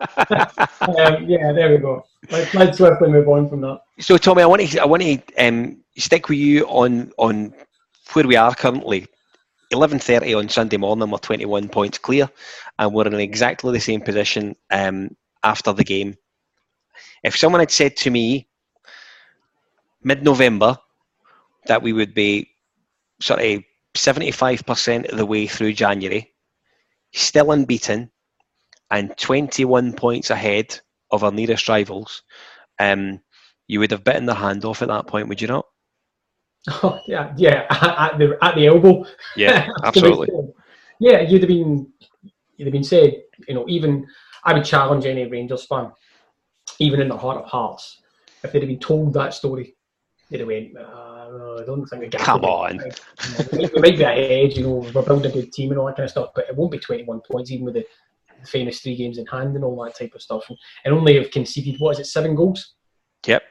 um, 0.28 1.24
yeah, 1.28 1.52
there 1.52 1.70
we 1.70 1.78
go. 1.78 2.04
Let's, 2.30 2.76
swiftly 2.76 3.08
move 3.08 3.28
on 3.28 3.48
from 3.48 3.60
that. 3.62 3.80
So, 3.98 4.16
Tommy, 4.16 4.42
I 4.42 4.46
want 4.46 4.62
to 4.62 4.78
I 4.78 4.84
want 4.84 5.02
to 5.02 5.20
um, 5.38 5.82
stick 5.96 6.28
with 6.28 6.38
you 6.38 6.64
on 6.66 7.12
on 7.16 7.54
where 8.12 8.26
we 8.26 8.36
are 8.36 8.54
currently. 8.54 9.06
Eleven 9.70 9.98
thirty 9.98 10.34
on 10.34 10.48
Sunday 10.48 10.76
morning, 10.76 11.10
we're 11.10 11.18
twenty 11.18 11.46
one 11.46 11.68
points 11.68 11.98
clear, 11.98 12.28
and 12.78 12.92
we're 12.92 13.06
in 13.06 13.14
exactly 13.14 13.72
the 13.72 13.80
same 13.80 14.00
position 14.00 14.56
um, 14.70 15.16
after 15.44 15.72
the 15.72 15.84
game. 15.84 16.16
If 17.22 17.36
someone 17.36 17.60
had 17.60 17.70
said 17.70 17.96
to 17.98 18.10
me 18.10 18.48
mid 20.02 20.24
November 20.24 20.76
that 21.66 21.82
we 21.82 21.92
would 21.92 22.14
be 22.14 22.50
sort 23.20 23.40
of 23.40 23.62
seventy 23.94 24.32
five 24.32 24.66
percent 24.66 25.06
of 25.06 25.18
the 25.18 25.26
way 25.26 25.46
through 25.46 25.72
January, 25.72 26.32
still 27.12 27.52
unbeaten, 27.52 28.10
and 28.90 29.16
twenty 29.16 29.64
one 29.64 29.92
points 29.92 30.30
ahead 30.30 30.80
of 31.10 31.24
our 31.24 31.32
nearest 31.32 31.68
rivals, 31.68 32.22
um, 32.78 33.20
you 33.66 33.80
would 33.80 33.90
have 33.90 34.04
bitten 34.04 34.26
the 34.26 34.34
hand 34.34 34.64
off 34.64 34.82
at 34.82 34.88
that 34.88 35.06
point, 35.06 35.28
would 35.28 35.40
you 35.40 35.48
not? 35.48 35.66
Oh 36.82 37.00
yeah, 37.06 37.32
yeah, 37.36 37.66
at 37.70 38.18
the 38.18 38.36
at 38.42 38.54
the 38.54 38.66
elbow. 38.66 39.06
Yeah, 39.34 39.66
absolutely. 39.82 40.28
yeah, 40.98 41.20
you'd 41.20 41.42
have 41.42 41.48
been 41.48 41.90
you'd 42.56 42.66
have 42.66 42.72
been 42.72 42.84
said, 42.84 43.22
you 43.48 43.54
know, 43.54 43.64
even 43.66 44.06
I 44.44 44.52
would 44.52 44.64
challenge 44.64 45.06
any 45.06 45.24
Rangers 45.26 45.64
fan, 45.64 45.90
even 46.78 47.00
in 47.00 47.08
their 47.08 47.16
heart 47.16 47.38
of 47.38 47.46
hearts, 47.46 48.02
if 48.42 48.52
they'd 48.52 48.62
have 48.62 48.68
been 48.68 48.78
told 48.78 49.14
that 49.14 49.34
story, 49.34 49.74
they'd 50.30 50.40
have 50.40 50.48
went, 50.48 50.76
uh, 50.76 51.56
I 51.60 51.64
don't 51.64 51.86
think 51.86 52.02
we 52.02 52.08
get 52.08 52.20
Come 52.20 52.44
on. 52.44 52.80
We 53.52 53.68
might 53.80 53.98
be 53.98 54.02
ahead, 54.02 54.56
you 54.56 54.62
know, 54.62 54.90
we're 54.94 55.02
building 55.02 55.30
a 55.30 55.34
good 55.34 55.52
team 55.52 55.70
and 55.70 55.78
all 55.78 55.86
that 55.86 55.96
kind 55.96 56.04
of 56.04 56.10
stuff, 56.10 56.30
but 56.34 56.48
it 56.48 56.56
won't 56.56 56.72
be 56.72 56.78
21 56.78 57.20
points, 57.30 57.50
even 57.50 57.66
with 57.66 57.74
the, 57.74 57.84
the 58.40 58.46
famous 58.46 58.80
three 58.80 58.96
games 58.96 59.18
in 59.18 59.26
hand 59.26 59.54
and 59.54 59.64
all 59.64 59.82
that 59.84 59.96
type 59.96 60.14
of 60.14 60.22
stuff. 60.22 60.44
And, 60.48 60.58
and 60.84 60.94
only 60.94 61.16
have 61.16 61.30
conceded, 61.30 61.76
what 61.78 61.92
is 61.92 62.00
it, 62.00 62.06
seven 62.06 62.34
goals? 62.34 62.74
Yep. 63.26 63.42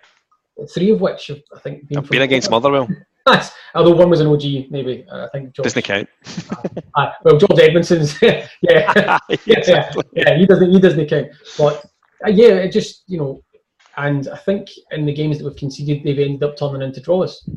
Three 0.74 0.92
of 0.92 1.02
which 1.02 1.28
have, 1.28 1.40
I 1.56 1.60
think, 1.60 1.88
been, 1.88 2.02
been 2.02 2.22
against 2.22 2.52
Motherwell. 2.52 2.88
Nice. 3.26 3.52
Although 3.76 3.96
one 3.96 4.10
was 4.10 4.22
an 4.22 4.28
OG, 4.28 4.72
maybe. 4.72 5.06
Uh, 5.10 5.26
I 5.26 5.30
think 5.30 5.54
George, 5.54 5.66
doesn't 5.66 5.84
count. 5.84 6.10
uh, 6.96 7.12
well, 7.24 7.38
George 7.38 7.60
Edmundson's, 7.60 8.20
yeah, 8.22 8.48
yeah, 8.62 9.18
exactly. 9.30 10.04
yeah, 10.14 10.38
he 10.38 10.46
doesn't, 10.46 10.72
he 10.72 10.80
doesn't 10.80 11.08
count. 11.08 11.28
But 11.58 11.86
uh, 12.26 12.30
yeah, 12.30 12.56
it 12.56 12.72
just 12.72 13.04
you 13.08 13.18
know, 13.18 13.44
and 13.98 14.28
I 14.30 14.38
think 14.38 14.70
in 14.92 15.06
the 15.06 15.14
games 15.14 15.38
that 15.38 15.46
we've 15.46 15.56
conceded, 15.56 16.04
they've 16.04 16.20
ended 16.20 16.44
up 16.44 16.58
turning 16.58 16.82
into 16.82 17.02
draws, 17.02 17.48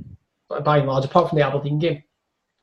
by 0.62 0.78
and 0.78 0.88
large. 0.88 1.04
Apart 1.04 1.30
from 1.30 1.38
the 1.38 1.46
Aberdeen 1.46 1.78
game, 1.78 2.02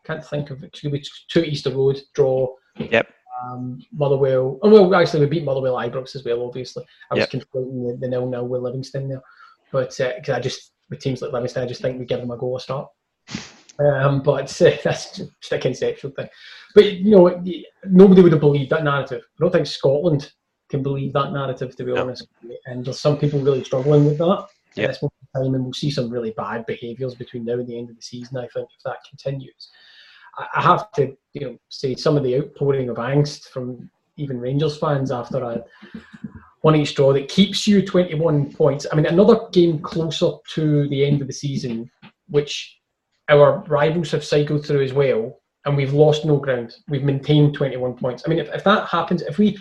can't 0.05 0.25
think 0.25 0.51
of 0.51 0.63
it. 0.63 0.79
It 0.83 0.91
be 0.91 1.03
two 1.29 1.43
Easter 1.43 1.71
Road 1.71 1.99
draw. 2.13 2.53
Yep. 2.77 3.07
Um, 3.41 3.81
Motherwell. 3.91 4.59
Oh 4.61 4.69
well, 4.69 4.95
actually, 4.95 5.21
we 5.21 5.27
beat 5.27 5.43
Motherwell 5.43 5.75
Ibrox 5.75 6.15
as 6.15 6.23
well. 6.23 6.45
Obviously, 6.45 6.83
I 7.11 7.15
was 7.15 7.21
yep. 7.21 7.31
conflating 7.31 7.91
the, 7.91 7.97
the 7.99 8.07
nil 8.07 8.27
nil 8.27 8.47
with 8.47 8.61
Livingston 8.61 9.09
there, 9.09 9.21
but 9.71 9.95
because 9.97 10.29
uh, 10.29 10.35
I 10.35 10.39
just 10.39 10.71
with 10.89 10.99
teams 10.99 11.21
like 11.21 11.31
Livingston, 11.31 11.63
I 11.63 11.67
just 11.67 11.81
think 11.81 11.99
we 11.99 12.05
give 12.05 12.19
them 12.19 12.31
a 12.31 12.37
goal 12.37 12.57
a 12.57 12.59
start. 12.59 12.89
Um, 13.79 14.21
but 14.21 14.61
uh, 14.61 14.71
that's 14.83 15.17
just 15.17 15.51
a 15.51 15.59
conceptual 15.59 16.11
thing. 16.11 16.27
But 16.75 16.93
you 16.93 17.11
know, 17.11 17.43
nobody 17.85 18.21
would 18.21 18.31
have 18.31 18.41
believed 18.41 18.71
that 18.71 18.83
narrative. 18.83 19.23
I 19.25 19.43
don't 19.43 19.51
think 19.51 19.67
Scotland 19.67 20.31
can 20.69 20.83
believe 20.83 21.13
that 21.13 21.31
narrative, 21.31 21.75
to 21.75 21.83
be 21.83 21.93
no. 21.93 22.01
honest. 22.01 22.27
And 22.65 22.85
there's 22.85 22.99
some 22.99 23.17
people 23.17 23.39
really 23.39 23.63
struggling 23.63 24.05
with 24.05 24.17
that. 24.19 24.47
Yeah. 24.75 24.83
At 24.83 24.87
this 24.89 25.01
moment 25.01 25.13
in 25.33 25.41
time, 25.41 25.55
and 25.55 25.63
we'll 25.63 25.73
see 25.73 25.89
some 25.89 26.11
really 26.11 26.31
bad 26.31 26.65
behaviours 26.67 27.15
between 27.15 27.43
now 27.43 27.53
and 27.53 27.67
the 27.67 27.77
end 27.77 27.89
of 27.89 27.95
the 27.95 28.01
season. 28.01 28.37
I 28.37 28.47
think 28.53 28.69
if 28.77 28.83
that 28.85 28.97
continues, 29.09 29.69
I 30.55 30.61
have 30.61 30.91
to, 30.93 31.15
you 31.33 31.41
know, 31.41 31.57
say 31.69 31.95
some 31.95 32.17
of 32.17 32.23
the 32.23 32.37
outpouring 32.37 32.89
of 32.89 32.97
angst 32.97 33.49
from 33.49 33.89
even 34.17 34.39
Rangers 34.39 34.77
fans 34.77 35.11
after 35.11 35.41
a 35.43 35.63
one 36.61 36.75
each 36.75 36.95
draw 36.95 37.13
that 37.13 37.29
keeps 37.29 37.65
you 37.67 37.85
21 37.85 38.51
points. 38.53 38.85
I 38.91 38.95
mean, 38.95 39.05
another 39.05 39.47
game 39.51 39.79
closer 39.79 40.31
to 40.55 40.89
the 40.89 41.05
end 41.05 41.21
of 41.21 41.27
the 41.27 41.33
season, 41.33 41.89
which 42.27 42.79
our 43.29 43.63
rivals 43.67 44.11
have 44.11 44.25
cycled 44.25 44.65
through 44.65 44.83
as 44.83 44.93
well, 44.93 45.39
and 45.65 45.77
we've 45.77 45.93
lost 45.93 46.25
no 46.25 46.37
ground. 46.37 46.75
We've 46.89 47.03
maintained 47.03 47.53
21 47.53 47.95
points. 47.95 48.23
I 48.25 48.29
mean, 48.29 48.39
if, 48.39 48.53
if 48.53 48.63
that 48.65 48.87
happens, 48.89 49.21
if 49.21 49.37
we 49.37 49.57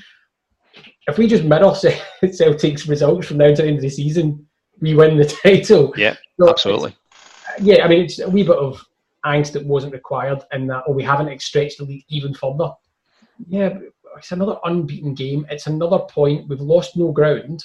if 1.06 1.18
we 1.18 1.26
just 1.26 1.44
mirror 1.44 1.74
Celtic's 2.32 2.86
results 2.86 3.26
from 3.26 3.38
now 3.38 3.48
to 3.48 3.62
the 3.62 3.68
end 3.68 3.76
of 3.76 3.82
the 3.82 3.90
season, 3.90 4.46
we 4.80 4.94
win 4.94 5.16
the 5.16 5.24
title. 5.42 5.92
Yeah, 5.96 6.16
so 6.38 6.48
absolutely. 6.48 6.96
Yeah, 7.60 7.84
I 7.84 7.88
mean, 7.88 8.04
it's 8.04 8.18
a 8.18 8.28
wee 8.28 8.44
bit 8.44 8.56
of 8.56 8.84
angst 9.24 9.52
that 9.52 9.64
wasn't 9.64 9.92
required, 9.92 10.42
and 10.52 10.68
that, 10.70 10.84
or 10.86 10.94
we 10.94 11.02
haven't 11.02 11.42
stretched 11.42 11.78
the 11.78 11.84
league 11.84 12.04
even 12.08 12.34
further. 12.34 12.70
Yeah, 13.46 13.78
it's 14.16 14.32
another 14.32 14.58
unbeaten 14.64 15.14
game. 15.14 15.46
It's 15.50 15.66
another 15.66 16.00
point. 16.00 16.48
We've 16.48 16.60
lost 16.60 16.96
no 16.96 17.12
ground, 17.12 17.64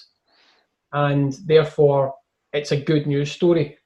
and 0.91 1.33
therefore 1.45 2.13
it's 2.53 2.71
a 2.71 2.81
good 2.81 3.07
news 3.07 3.31
story. 3.31 3.77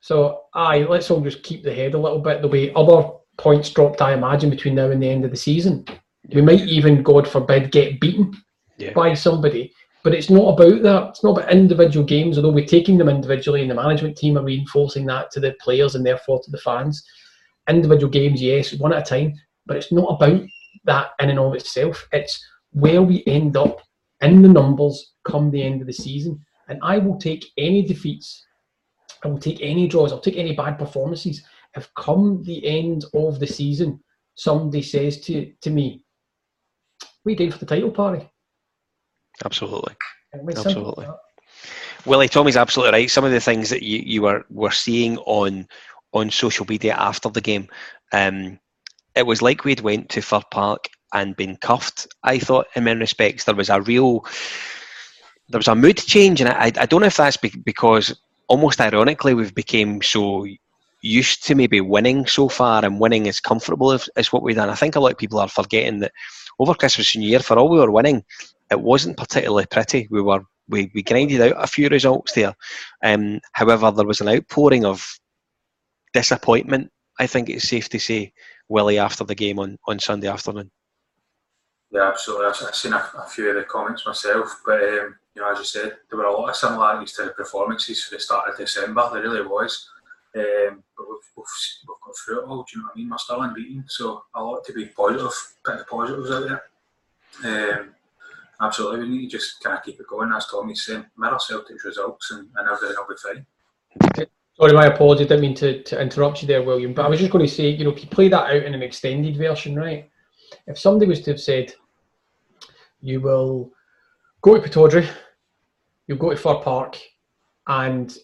So, 0.00 0.42
aye, 0.54 0.86
let's 0.88 1.10
all 1.10 1.20
just 1.20 1.42
keep 1.42 1.62
the 1.62 1.74
head 1.74 1.94
a 1.94 1.98
little 1.98 2.20
bit. 2.20 2.36
There'll 2.36 2.48
be 2.48 2.72
other 2.74 3.10
points 3.38 3.70
dropped, 3.70 4.02
I 4.02 4.14
imagine, 4.14 4.50
between 4.50 4.74
now 4.74 4.90
and 4.90 5.02
the 5.02 5.08
end 5.08 5.24
of 5.24 5.30
the 5.30 5.36
season. 5.36 5.84
Yeah. 6.28 6.36
We 6.36 6.42
might 6.42 6.60
even, 6.60 7.02
God 7.02 7.26
forbid, 7.28 7.72
get 7.72 8.00
beaten 8.00 8.34
yeah. 8.78 8.92
by 8.92 9.14
somebody. 9.14 9.72
But 10.06 10.14
it's 10.14 10.30
not 10.30 10.54
about 10.54 10.82
that. 10.82 11.08
It's 11.08 11.24
not 11.24 11.36
about 11.36 11.50
individual 11.50 12.06
games, 12.06 12.38
although 12.38 12.52
we're 12.52 12.64
taking 12.64 12.96
them 12.96 13.08
individually, 13.08 13.62
and 13.62 13.68
the 13.68 13.74
management 13.74 14.16
team 14.16 14.38
are 14.38 14.44
reinforcing 14.44 15.04
that 15.06 15.32
to 15.32 15.40
the 15.40 15.56
players 15.60 15.96
and 15.96 16.06
therefore 16.06 16.40
to 16.44 16.50
the 16.52 16.58
fans. 16.58 17.04
Individual 17.68 18.08
games, 18.08 18.40
yes, 18.40 18.72
one 18.74 18.92
at 18.92 19.02
a 19.02 19.04
time, 19.04 19.34
but 19.66 19.76
it's 19.76 19.90
not 19.90 20.06
about 20.14 20.42
that 20.84 21.08
in 21.18 21.30
and 21.30 21.40
of 21.40 21.56
itself. 21.56 22.06
It's 22.12 22.40
where 22.70 23.02
we 23.02 23.24
end 23.26 23.56
up 23.56 23.80
in 24.20 24.42
the 24.42 24.48
numbers 24.48 25.14
come 25.24 25.50
the 25.50 25.64
end 25.64 25.80
of 25.80 25.88
the 25.88 25.92
season. 25.92 26.38
And 26.68 26.78
I 26.84 26.98
will 26.98 27.18
take 27.18 27.44
any 27.58 27.82
defeats, 27.82 28.46
I 29.24 29.26
will 29.26 29.40
take 29.40 29.58
any 29.60 29.88
draws, 29.88 30.12
I'll 30.12 30.20
take 30.20 30.36
any 30.36 30.54
bad 30.54 30.78
performances. 30.78 31.42
If 31.74 31.92
come 31.94 32.44
the 32.44 32.64
end 32.64 33.06
of 33.12 33.40
the 33.40 33.46
season, 33.48 33.98
somebody 34.36 34.82
says 34.82 35.20
to, 35.22 35.52
to 35.62 35.70
me, 35.70 36.04
we 37.24 37.34
did 37.34 37.52
for 37.52 37.58
the 37.58 37.66
title 37.66 37.90
party. 37.90 38.30
Absolutely. 39.44 39.94
Absolutely. 40.34 41.06
Willie, 42.04 42.28
Tommy's 42.28 42.56
absolutely 42.56 42.92
right. 42.92 43.10
Some 43.10 43.24
of 43.24 43.32
the 43.32 43.40
things 43.40 43.70
that 43.70 43.82
you, 43.82 43.98
you 43.98 44.22
were, 44.22 44.44
were 44.50 44.70
seeing 44.70 45.18
on 45.18 45.66
on 46.12 46.30
social 46.30 46.64
media 46.66 46.94
after 46.94 47.28
the 47.28 47.40
game, 47.40 47.68
um, 48.12 48.58
it 49.14 49.26
was 49.26 49.42
like 49.42 49.64
we'd 49.64 49.80
went 49.80 50.08
to 50.10 50.22
Fir 50.22 50.40
Park 50.50 50.88
and 51.12 51.36
been 51.36 51.56
cuffed. 51.56 52.06
I 52.22 52.38
thought, 52.38 52.68
in 52.74 52.84
many 52.84 53.00
respects, 53.00 53.44
there 53.44 53.54
was 53.54 53.68
a 53.68 53.80
real 53.80 54.24
there 55.48 55.58
was 55.58 55.68
a 55.68 55.74
mood 55.74 55.98
change, 55.98 56.40
and 56.40 56.48
I, 56.48 56.72
I 56.76 56.86
don't 56.86 57.00
know 57.00 57.06
if 57.06 57.16
that's 57.16 57.36
because 57.36 58.14
almost 58.48 58.80
ironically 58.80 59.34
we've 59.34 59.54
become 59.54 60.02
so 60.02 60.46
used 61.02 61.44
to 61.46 61.54
maybe 61.54 61.80
winning 61.80 62.26
so 62.26 62.48
far, 62.48 62.84
and 62.84 63.00
winning 63.00 63.26
is 63.26 63.40
comfortable 63.40 63.92
is, 63.92 64.08
is 64.16 64.32
what 64.32 64.42
we've 64.42 64.56
done. 64.56 64.70
I 64.70 64.74
think 64.74 64.96
a 64.96 65.00
lot 65.00 65.12
of 65.12 65.18
people 65.18 65.38
are 65.38 65.48
forgetting 65.48 66.00
that 66.00 66.12
over 66.58 66.74
Christmas 66.74 67.14
and 67.14 67.22
New 67.22 67.30
Year, 67.30 67.40
for 67.40 67.58
all 67.58 67.68
we 67.68 67.78
were 67.78 67.90
winning, 67.90 68.24
it 68.70 68.80
wasn't 68.80 69.16
particularly 69.16 69.66
pretty. 69.66 70.08
We 70.10 70.22
were 70.22 70.42
we, 70.68 70.90
we 70.94 71.02
grinded 71.02 71.40
out 71.40 71.62
a 71.62 71.66
few 71.66 71.88
results 71.88 72.32
there. 72.32 72.54
Um, 73.04 73.40
however, 73.52 73.90
there 73.90 74.06
was 74.06 74.20
an 74.20 74.28
outpouring 74.28 74.84
of 74.84 75.06
disappointment. 76.12 76.90
I 77.18 77.26
think 77.26 77.48
it's 77.48 77.68
safe 77.68 77.88
to 77.90 77.98
say 77.98 78.32
Willie 78.68 78.98
after 78.98 79.24
the 79.24 79.34
game 79.34 79.58
on, 79.58 79.78
on 79.86 79.98
Sunday 80.00 80.28
afternoon. 80.28 80.70
Yeah, 81.90 82.08
absolutely. 82.08 82.46
I've 82.46 82.74
seen 82.74 82.92
a, 82.92 83.10
a 83.18 83.28
few 83.28 83.48
of 83.48 83.54
the 83.54 83.62
comments 83.62 84.04
myself, 84.04 84.60
but 84.66 84.82
um, 84.82 85.16
you 85.34 85.42
know, 85.42 85.52
as 85.52 85.58
you 85.58 85.64
said, 85.64 85.96
there 86.10 86.18
were 86.18 86.24
a 86.24 86.32
lot 86.32 86.48
of 86.48 86.56
similarities 86.56 87.12
to 87.12 87.24
the 87.24 87.30
performances 87.30 88.02
for 88.02 88.16
the 88.16 88.20
start 88.20 88.50
of 88.50 88.56
December. 88.56 89.08
There 89.12 89.22
really 89.22 89.46
was. 89.46 89.88
Um, 90.34 90.82
but 90.96 91.08
we've, 91.08 91.18
we've, 91.36 91.46
we've, 91.88 91.96
got 92.04 92.14
through 92.24 92.42
it 92.42 92.48
all. 92.48 92.62
Do 92.64 92.72
you 92.74 92.82
know 92.82 92.88
what 92.88 92.92
I 92.94 92.98
mean? 92.98 93.10
We're 93.10 93.18
still 93.18 93.42
unbeaten, 93.42 93.84
so 93.86 94.24
a 94.34 94.42
lot 94.42 94.64
to 94.64 94.72
be 94.72 94.86
positive. 94.86 95.32
Bit 95.64 95.80
of 95.80 95.86
positives 95.86 96.30
out 96.30 96.60
there. 97.42 97.80
Um, 97.80 97.94
absolutely, 98.60 99.00
we 99.00 99.08
need 99.08 99.30
to 99.30 99.36
just 99.36 99.62
kind 99.62 99.76
of 99.76 99.84
keep 99.84 100.00
it 100.00 100.06
going. 100.08 100.32
As 100.32 100.46
Tommy's 100.46 100.84
saying, 100.84 101.04
mirror 101.16 101.38
Celtic's 101.38 101.84
results, 101.84 102.30
and, 102.30 102.48
and 102.56 102.68
everything 102.68 102.96
will 102.96 103.14
be 103.14 104.14
fine. 104.14 104.26
Sorry, 104.58 104.72
my 104.72 104.86
apologies. 104.86 105.26
I 105.26 105.28
didn't 105.28 105.42
mean 105.42 105.54
to, 105.56 105.82
to 105.82 106.00
interrupt 106.00 106.40
you 106.40 106.48
there, 106.48 106.62
William. 106.62 106.94
But 106.94 107.04
I 107.04 107.08
was 107.08 107.20
just 107.20 107.30
going 107.30 107.44
to 107.44 107.52
say, 107.52 107.68
you 107.68 107.84
know, 107.84 107.90
if 107.90 108.02
you 108.02 108.08
play 108.08 108.28
that 108.28 108.50
out 108.50 108.62
in 108.62 108.74
an 108.74 108.82
extended 108.82 109.36
version, 109.36 109.76
right? 109.76 110.08
If 110.66 110.78
somebody 110.78 111.08
was 111.08 111.20
to 111.22 111.32
have 111.32 111.40
said, 111.40 111.74
you 113.02 113.20
will 113.20 113.70
go 114.40 114.58
to 114.58 114.66
Pittodrie, 114.66 115.08
you'll 116.06 116.18
go 116.18 116.30
to 116.30 116.36
Fir 116.36 116.54
Park, 116.56 116.98
and 117.66 118.16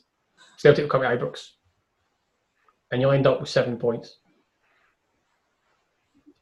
Celtic 0.56 0.84
will 0.84 0.90
come 0.90 1.02
to 1.02 1.08
Ibrox, 1.08 1.50
and 2.90 3.00
you'll 3.00 3.12
end 3.12 3.26
up 3.26 3.40
with 3.40 3.50
seven 3.50 3.76
points. 3.76 4.18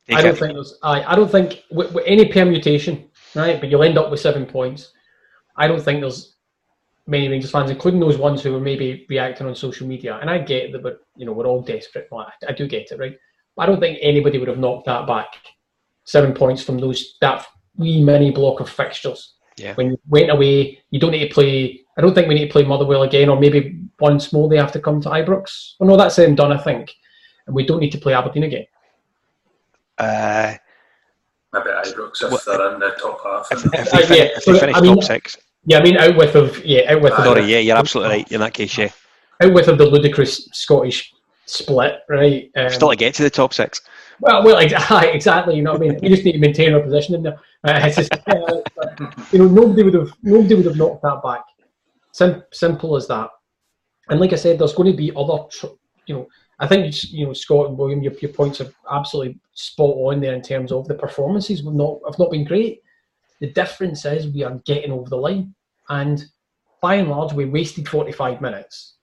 Take 0.07 0.18
I 0.18 0.22
don't 0.22 0.38
think 0.38 0.55
there's. 0.55 0.79
I, 0.83 1.03
I 1.03 1.16
don't 1.16 1.31
think 1.31 1.64
with, 1.70 1.92
with 1.92 2.05
any 2.07 2.31
permutation, 2.31 3.10
right? 3.35 3.61
But 3.61 3.71
you'll 3.71 3.83
end 3.83 3.99
up 3.99 4.11
with 4.11 4.21
seven 4.21 4.47
points. 4.47 4.93
I 5.57 5.66
don't 5.66 5.83
think 5.83 6.01
there's 6.01 6.37
many 7.07 7.29
Rangers 7.29 7.51
fans, 7.51 7.71
including 7.71 8.01
those 8.01 8.19
ones 8.19 8.43
who 8.43 8.53
were 8.53 8.61
maybe 8.61 9.07
reacting 9.09 9.47
on 9.47 9.55
social 9.55 9.87
media. 9.87 10.19
And 10.21 10.31
I 10.31 10.38
get 10.38 10.73
that, 10.73 10.83
but 10.83 11.01
you 11.16 11.27
know, 11.27 11.33
we're 11.33 11.47
all 11.47 11.62
desperate. 11.62 12.09
Well, 12.11 12.27
I, 12.27 12.51
I 12.51 12.53
do 12.53 12.66
get 12.66 12.90
it, 12.90 12.99
right? 12.99 13.16
But 13.57 13.62
I 13.62 13.66
don't 13.66 13.81
think 13.81 13.99
anybody 14.01 14.38
would 14.38 14.49
have 14.49 14.59
knocked 14.59 14.87
that 14.87 15.07
back. 15.07 15.29
Seven 16.05 16.33
points 16.33 16.62
from 16.62 16.79
those 16.79 17.16
that 17.21 17.47
wee 17.77 18.03
mini 18.03 18.31
block 18.31 18.61
of 18.61 18.69
fixtures. 18.69 19.35
Yeah. 19.57 19.75
When 19.75 19.90
you 19.90 20.01
went 20.09 20.31
away, 20.31 20.81
you 20.90 21.01
don't 21.01 21.11
need 21.11 21.29
to 21.29 21.35
play. 21.35 21.81
I 21.99 22.01
don't 22.01 22.14
think 22.14 22.29
we 22.29 22.35
need 22.35 22.47
to 22.47 22.53
play 22.53 22.64
Motherwell 22.64 23.03
again, 23.03 23.29
or 23.29 23.38
maybe 23.38 23.81
once 23.99 24.33
more 24.33 24.49
they 24.49 24.57
have 24.57 24.73
to 24.73 24.81
come 24.81 25.01
to 25.03 25.11
Ibrox. 25.11 25.75
Well, 25.79 25.90
no, 25.90 25.97
that's 25.97 26.16
them 26.16 26.35
done, 26.35 26.53
I 26.53 26.59
think. 26.59 26.90
And 27.47 27.55
we 27.55 27.66
don't 27.66 27.81
need 27.81 27.93
to 27.93 27.99
play 27.99 28.14
Aberdeen 28.14 28.45
again. 28.45 28.66
Uh, 29.99 30.55
Maybe 31.53 31.67
Ibrox 31.69 32.23
if 32.23 32.45
they're 32.45 32.75
in 32.75 32.81
the 32.81 32.91
top 33.01 33.21
half. 33.25 33.49
If, 33.51 33.65
if, 33.75 33.91
they, 33.91 34.03
uh, 34.05 34.15
yeah, 34.15 34.29
if 34.37 34.45
they 34.45 34.59
finish 34.59 34.77
I 34.77 34.81
mean, 34.81 34.95
top 34.95 35.05
six. 35.05 35.37
Yeah, 35.65 35.79
I 35.79 35.83
mean, 35.83 35.97
out 35.97 36.17
with 36.17 36.35
of 36.37 36.65
yeah, 36.65 36.93
out 36.93 37.03
with. 37.03 37.13
Uh, 37.13 37.25
Sorry, 37.25 37.45
yeah, 37.45 37.59
you're 37.59 37.77
absolutely 37.77 38.17
right. 38.17 38.33
In 38.33 38.41
that 38.41 38.55
case, 38.55 38.77
yeah. 38.79 38.91
Out 39.43 39.53
with 39.53 39.69
of 39.69 39.79
the 39.79 39.87
ludicrous 39.87 40.49
Scottish 40.53 41.13
split, 41.47 42.01
right? 42.09 42.51
Um, 42.57 42.71
Still 42.71 42.91
to 42.91 42.97
get 42.97 43.15
to 43.15 43.25
the 43.25 43.31
top 43.31 43.53
six. 43.53 43.81
Well, 44.21 44.45
well, 44.45 44.59
exactly. 45.05 45.57
You 45.57 45.63
know 45.63 45.73
what 45.73 45.83
I 45.83 45.87
mean. 45.87 45.99
We 46.01 46.09
just 46.09 46.25
need 46.25 46.33
to 46.33 46.39
maintain 46.39 46.73
our 46.73 46.81
position 46.81 47.15
in 47.17 47.23
there. 47.23 47.39
Uh, 47.65 47.91
just, 47.91 48.13
uh, 48.13 48.63
you 49.33 49.39
know, 49.39 49.49
nobody 49.49 49.83
would 49.83 49.95
have 49.95 50.13
nobody 50.23 50.55
would 50.55 50.67
have 50.67 50.77
knocked 50.77 51.03
that 51.03 51.23
back. 51.23 51.43
Sim- 52.13 52.45
simple 52.53 52.97
as 52.97 53.09
that. 53.09 53.31
And 54.09 54.21
like 54.21 54.33
I 54.33 54.37
said, 54.37 54.59
there's 54.59 54.73
going 54.73 54.91
to 54.91 54.97
be 54.97 55.13
other, 55.17 55.45
tr- 55.51 55.67
you 56.07 56.15
know, 56.15 56.27
I 56.61 56.66
think 56.66 56.94
you 57.11 57.27
know 57.27 57.33
Scott 57.33 57.68
and 57.68 57.79
William, 57.79 58.03
your, 58.03 58.12
your 58.20 58.33
points 58.33 58.61
are 58.61 58.70
absolutely 58.92 59.40
spot 59.55 59.96
on 59.96 60.20
there 60.20 60.35
in 60.35 60.42
terms 60.42 60.70
of 60.70 60.87
the 60.87 60.94
performances. 60.94 61.64
Have 61.64 61.75
not 61.75 62.01
have 62.07 62.18
not 62.18 62.31
been 62.31 62.44
great. 62.44 62.83
The 63.40 63.51
difference 63.53 64.05
is 64.05 64.29
we 64.29 64.44
are 64.44 64.61
getting 64.66 64.92
over 64.92 65.09
the 65.09 65.16
line, 65.16 65.55
and 65.88 66.23
by 66.83 66.96
and 66.96 67.09
large, 67.09 67.33
we 67.33 67.46
wasted 67.46 67.88
45 67.88 68.40
minutes 68.40 68.96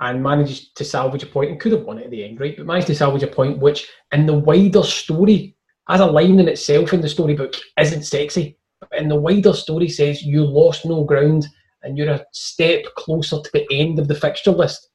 and 0.00 0.22
managed 0.22 0.74
to 0.76 0.84
salvage 0.84 1.22
a 1.22 1.26
point 1.26 1.50
and 1.50 1.60
could 1.60 1.72
have 1.72 1.82
won 1.82 1.98
it 1.98 2.06
at 2.06 2.10
the 2.10 2.24
end, 2.24 2.40
right? 2.40 2.56
But 2.56 2.66
managed 2.66 2.88
to 2.88 2.94
salvage 2.94 3.22
a 3.22 3.28
point 3.28 3.58
which, 3.58 3.88
in 4.12 4.26
the 4.26 4.38
wider 4.38 4.82
story, 4.82 5.54
as 5.88 6.00
a 6.00 6.06
line 6.06 6.40
in 6.40 6.48
itself 6.48 6.92
in 6.92 7.02
the 7.02 7.08
storybook, 7.08 7.54
isn't 7.78 8.04
sexy. 8.04 8.58
But 8.80 8.98
in 8.98 9.08
the 9.08 9.16
wider 9.16 9.52
story, 9.52 9.88
says 9.88 10.22
you 10.22 10.44
lost 10.44 10.86
no 10.86 11.04
ground 11.04 11.46
and 11.82 11.96
you're 11.96 12.10
a 12.10 12.24
step 12.32 12.84
closer 12.96 13.40
to 13.42 13.50
the 13.52 13.66
end 13.70 13.98
of 13.98 14.08
the 14.08 14.14
fixture 14.14 14.50
list. 14.50 14.88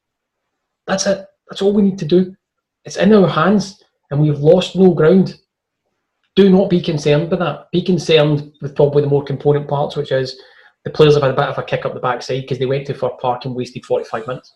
That's 0.87 1.05
it. 1.05 1.25
That's 1.49 1.61
all 1.61 1.73
we 1.73 1.81
need 1.81 1.99
to 1.99 2.05
do. 2.05 2.35
It's 2.85 2.97
in 2.97 3.13
our 3.13 3.27
hands, 3.27 3.83
and 4.11 4.21
we've 4.21 4.39
lost 4.39 4.75
no 4.75 4.93
ground. 4.93 5.35
Do 6.35 6.49
not 6.49 6.69
be 6.69 6.81
concerned 6.81 7.29
with 7.29 7.39
that. 7.39 7.71
Be 7.71 7.81
concerned 7.81 8.53
with 8.61 8.75
probably 8.75 9.01
the 9.01 9.09
more 9.09 9.23
component 9.23 9.67
parts, 9.67 9.95
which 9.95 10.11
is 10.11 10.39
the 10.83 10.91
players 10.91 11.15
have 11.15 11.23
had 11.23 11.31
a 11.31 11.35
bit 11.35 11.45
of 11.45 11.57
a 11.57 11.63
kick 11.63 11.85
up 11.85 11.93
the 11.93 11.99
backside 11.99 12.43
because 12.43 12.59
they 12.59 12.65
went 12.65 12.87
to 12.87 12.93
Fir 12.93 13.09
Park 13.19 13.45
and 13.45 13.55
wasted 13.55 13.85
45 13.85 14.27
minutes. 14.27 14.53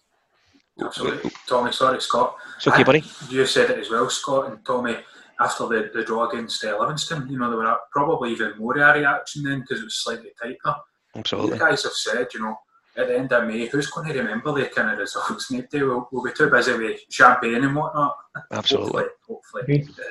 Absolutely. 0.80 1.32
Tommy, 1.47 1.71
sorry, 1.71 1.99
Scott. 2.01 2.36
It's 2.58 2.67
okay, 2.67 2.84
buddy. 2.84 3.04
You 3.30 3.45
said 3.45 3.69
it 3.69 3.80
as 3.80 3.89
well, 3.89 4.10
Scott, 4.10 4.49
and 4.49 4.65
Tommy, 4.65 4.97
after 5.39 5.67
the, 5.67 5.91
the 5.93 6.04
draw 6.04 6.30
against 6.30 6.63
uh, 6.63 6.77
Livingston, 6.80 7.27
you 7.30 7.38
know, 7.38 7.49
there 7.49 7.60
were 7.60 7.77
probably 7.91 8.32
even 8.32 8.54
more 8.58 8.73
reaction 8.73 9.43
then 9.43 9.62
because 9.62 9.82
it 9.82 9.86
was 9.86 9.95
slightly 9.95 10.32
tighter. 10.41 10.77
Absolutely. 11.15 11.54
You 11.54 11.60
guys 11.60 11.84
have 11.84 11.93
said, 11.93 12.27
you 12.34 12.39
know, 12.39 12.56
at 12.97 13.08
the 13.08 13.17
end 13.17 13.32
of 13.32 13.47
May, 13.47 13.67
who's 13.67 13.89
going 13.89 14.08
to 14.08 14.19
remember 14.19 14.54
the 14.54 14.65
kind 14.67 14.91
of 14.91 14.97
results? 14.97 15.51
Maybe 15.51 15.84
we'll, 15.84 16.08
we'll 16.12 16.23
be 16.23 16.32
too 16.34 16.49
busy 16.49 16.73
with 16.73 16.99
champagne 17.10 17.63
and 17.63 17.75
whatnot. 17.75 18.15
Absolutely. 18.51 19.06
hopefully. 19.27 19.63
hopefully. 19.67 20.06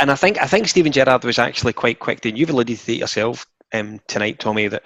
And 0.00 0.10
I 0.10 0.16
think 0.16 0.42
I 0.42 0.46
think 0.46 0.66
Steven 0.66 0.92
Gerrard 0.92 1.24
was 1.24 1.38
actually 1.38 1.72
quite 1.72 2.00
quick. 2.00 2.20
To, 2.20 2.36
you've 2.36 2.50
alluded 2.50 2.78
to 2.78 2.92
it 2.92 2.98
yourself 2.98 3.46
um, 3.72 4.00
tonight, 4.08 4.40
Tommy, 4.40 4.68
that 4.68 4.82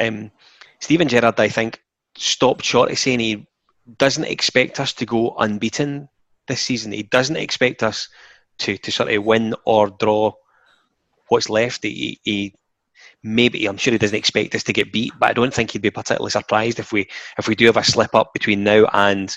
um, 0.00 0.30
Steven 0.80 1.08
Gerrard, 1.08 1.38
I 1.38 1.48
think, 1.48 1.80
stopped 2.16 2.64
short 2.64 2.90
of 2.90 2.98
saying 2.98 3.20
he 3.20 3.46
doesn't 3.96 4.24
expect 4.24 4.80
us 4.80 4.92
to 4.94 5.06
go 5.06 5.36
unbeaten 5.38 6.08
this 6.48 6.62
season. 6.62 6.92
He 6.92 7.04
doesn't 7.04 7.36
expect 7.36 7.82
us 7.82 8.08
to, 8.58 8.76
to 8.76 8.90
sort 8.90 9.12
of 9.12 9.24
win 9.24 9.54
or 9.64 9.90
draw 9.90 10.32
what's 11.28 11.48
left. 11.48 11.84
He, 11.84 12.20
he 12.24 12.54
maybe 13.22 13.66
I'm 13.66 13.76
sure 13.76 13.92
he 13.92 13.98
doesn't 13.98 14.16
expect 14.16 14.54
us 14.54 14.62
to 14.64 14.72
get 14.72 14.92
beat, 14.92 15.12
but 15.18 15.30
I 15.30 15.32
don't 15.32 15.52
think 15.52 15.70
he'd 15.70 15.82
be 15.82 15.90
particularly 15.90 16.30
surprised 16.30 16.78
if 16.78 16.92
we 16.92 17.08
if 17.38 17.48
we 17.48 17.54
do 17.54 17.66
have 17.66 17.76
a 17.76 17.84
slip 17.84 18.14
up 18.14 18.32
between 18.32 18.64
now 18.64 18.86
and 18.92 19.36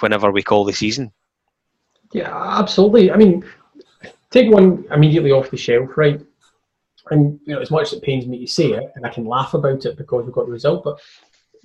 whenever 0.00 0.30
we 0.30 0.42
call 0.42 0.64
the 0.64 0.72
season. 0.72 1.12
Yeah, 2.12 2.34
absolutely. 2.58 3.10
I 3.10 3.16
mean, 3.16 3.44
take 4.30 4.50
one 4.50 4.84
immediately 4.90 5.32
off 5.32 5.50
the 5.50 5.56
shelf, 5.56 5.90
right? 5.96 6.20
And 7.10 7.38
you 7.44 7.54
know, 7.54 7.60
as 7.60 7.70
much 7.70 7.88
as 7.88 7.94
it 7.94 8.02
pains 8.02 8.26
me 8.26 8.40
to 8.40 8.46
say 8.50 8.72
it, 8.72 8.92
and 8.94 9.04
I 9.04 9.10
can 9.10 9.24
laugh 9.24 9.54
about 9.54 9.84
it 9.84 9.96
because 9.96 10.24
we've 10.24 10.34
got 10.34 10.46
the 10.46 10.52
result, 10.52 10.84
but 10.84 11.00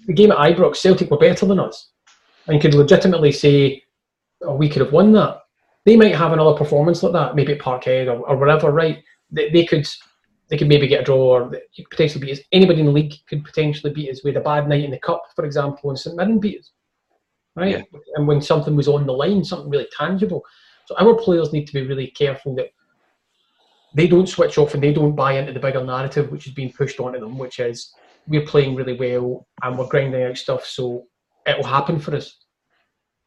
the 0.06 0.14
game 0.14 0.32
at 0.32 0.38
Ibrox, 0.38 0.78
Celtic 0.78 1.10
were 1.10 1.18
better 1.18 1.46
than 1.46 1.60
us, 1.60 1.92
and 2.48 2.62
could 2.62 2.74
legitimately 2.74 3.32
say, 3.32 3.84
"Oh, 4.42 4.56
we 4.56 4.70
could 4.70 4.82
have 4.82 4.94
won 4.94 5.12
that." 5.14 5.42
They 5.86 5.98
might 5.98 6.16
have 6.16 6.32
another 6.32 6.58
performance 6.58 7.04
like 7.04 7.12
that, 7.14 7.36
maybe 7.36 7.54
at 7.54 7.60
Parkhead 7.60 8.08
or, 8.08 8.26
or 8.28 8.38
whatever, 8.38 8.72
right? 8.72 9.04
They, 9.32 9.50
they 9.50 9.66
could 9.66 9.86
they 10.50 10.58
could 10.58 10.68
maybe 10.68 10.88
get 10.88 11.02
a 11.02 11.04
draw 11.04 11.40
or 11.40 11.52
potentially 11.90 12.26
beat 12.26 12.40
us. 12.40 12.46
Anybody 12.52 12.82
in 12.82 12.86
the 12.88 12.92
league 12.92 13.14
could 13.28 13.44
potentially 13.44 13.94
beat 13.94 14.12
us 14.12 14.24
with 14.24 14.38
a 14.38 14.42
bad 14.42 14.68
night 14.68 14.84
in 14.84 14.92
the 14.92 15.00
cup, 15.00 15.24
for 15.36 15.46
example, 15.46 15.90
and 15.90 15.98
St 15.98 16.16
Mirren 16.16 16.40
beat 16.40 16.60
us. 16.60 16.72
Right? 17.56 17.86
Yeah. 17.92 18.00
And 18.16 18.28
when 18.28 18.42
something 18.42 18.76
was 18.76 18.88
on 18.88 19.06
the 19.06 19.14
line, 19.14 19.44
something 19.44 19.70
really 19.70 19.88
tangible. 19.98 20.44
So 20.86 20.96
our 20.98 21.16
players 21.16 21.54
need 21.54 21.66
to 21.68 21.74
be 21.74 21.88
really 21.88 22.08
careful 22.08 22.56
that 22.56 22.70
they 23.96 24.08
don't 24.08 24.28
switch 24.28 24.58
off 24.58 24.74
and 24.74 24.84
they 24.84 24.94
don't 24.94 25.16
buy 25.16 25.34
into 25.34 25.54
the 25.54 25.60
bigger 25.60 25.84
narrative 25.84 26.32
which 26.32 26.48
is 26.48 26.54
being 26.54 26.74
pushed 26.74 27.00
onto 27.00 27.20
them, 27.20 27.38
which 27.38 27.60
is 27.60 27.94
we're 28.28 28.46
playing 28.46 28.76
really 28.76 28.98
well 28.98 29.48
and 29.62 29.78
we're 29.78 29.88
grinding 29.88 30.24
out 30.24 30.38
stuff, 30.38 30.66
so 30.66 31.06
it'll 31.46 31.64
happen 31.64 32.00
for 32.00 32.16
us. 32.16 32.38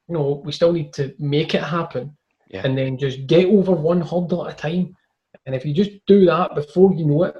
You 0.08 0.14
know, 0.14 0.42
we 0.44 0.52
still 0.52 0.72
need 0.72 0.92
to 0.94 1.14
make 1.18 1.54
it 1.54 1.62
happen 1.62 2.16
yeah. 2.50 2.62
and 2.64 2.76
then 2.76 2.98
just 2.98 3.26
get 3.26 3.46
over 3.46 3.72
one 3.72 4.00
hurdle 4.00 4.46
at 4.46 4.54
a 4.54 4.56
time 4.56 4.96
and 5.46 5.54
if 5.54 5.64
you 5.64 5.72
just 5.72 5.92
do 6.06 6.26
that 6.26 6.54
before 6.54 6.92
you 6.92 7.06
know 7.06 7.24
it, 7.24 7.36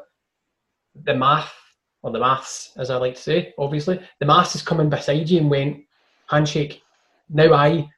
the 1.05 1.15
math, 1.15 1.53
or 2.03 2.11
the 2.11 2.21
maths, 2.21 2.73
as 2.77 2.91
I 2.91 2.97
like 2.97 3.17
to 3.17 3.21
say, 3.21 3.55
obviously, 3.59 4.01
the 4.21 4.27
maths 4.27 4.55
is 4.55 4.63
coming 4.63 4.89
beside 4.89 5.29
you 5.29 5.41
and 5.41 5.51
went, 5.51 5.85
handshake. 6.29 6.83
Now 7.29 7.53
I 7.53 7.89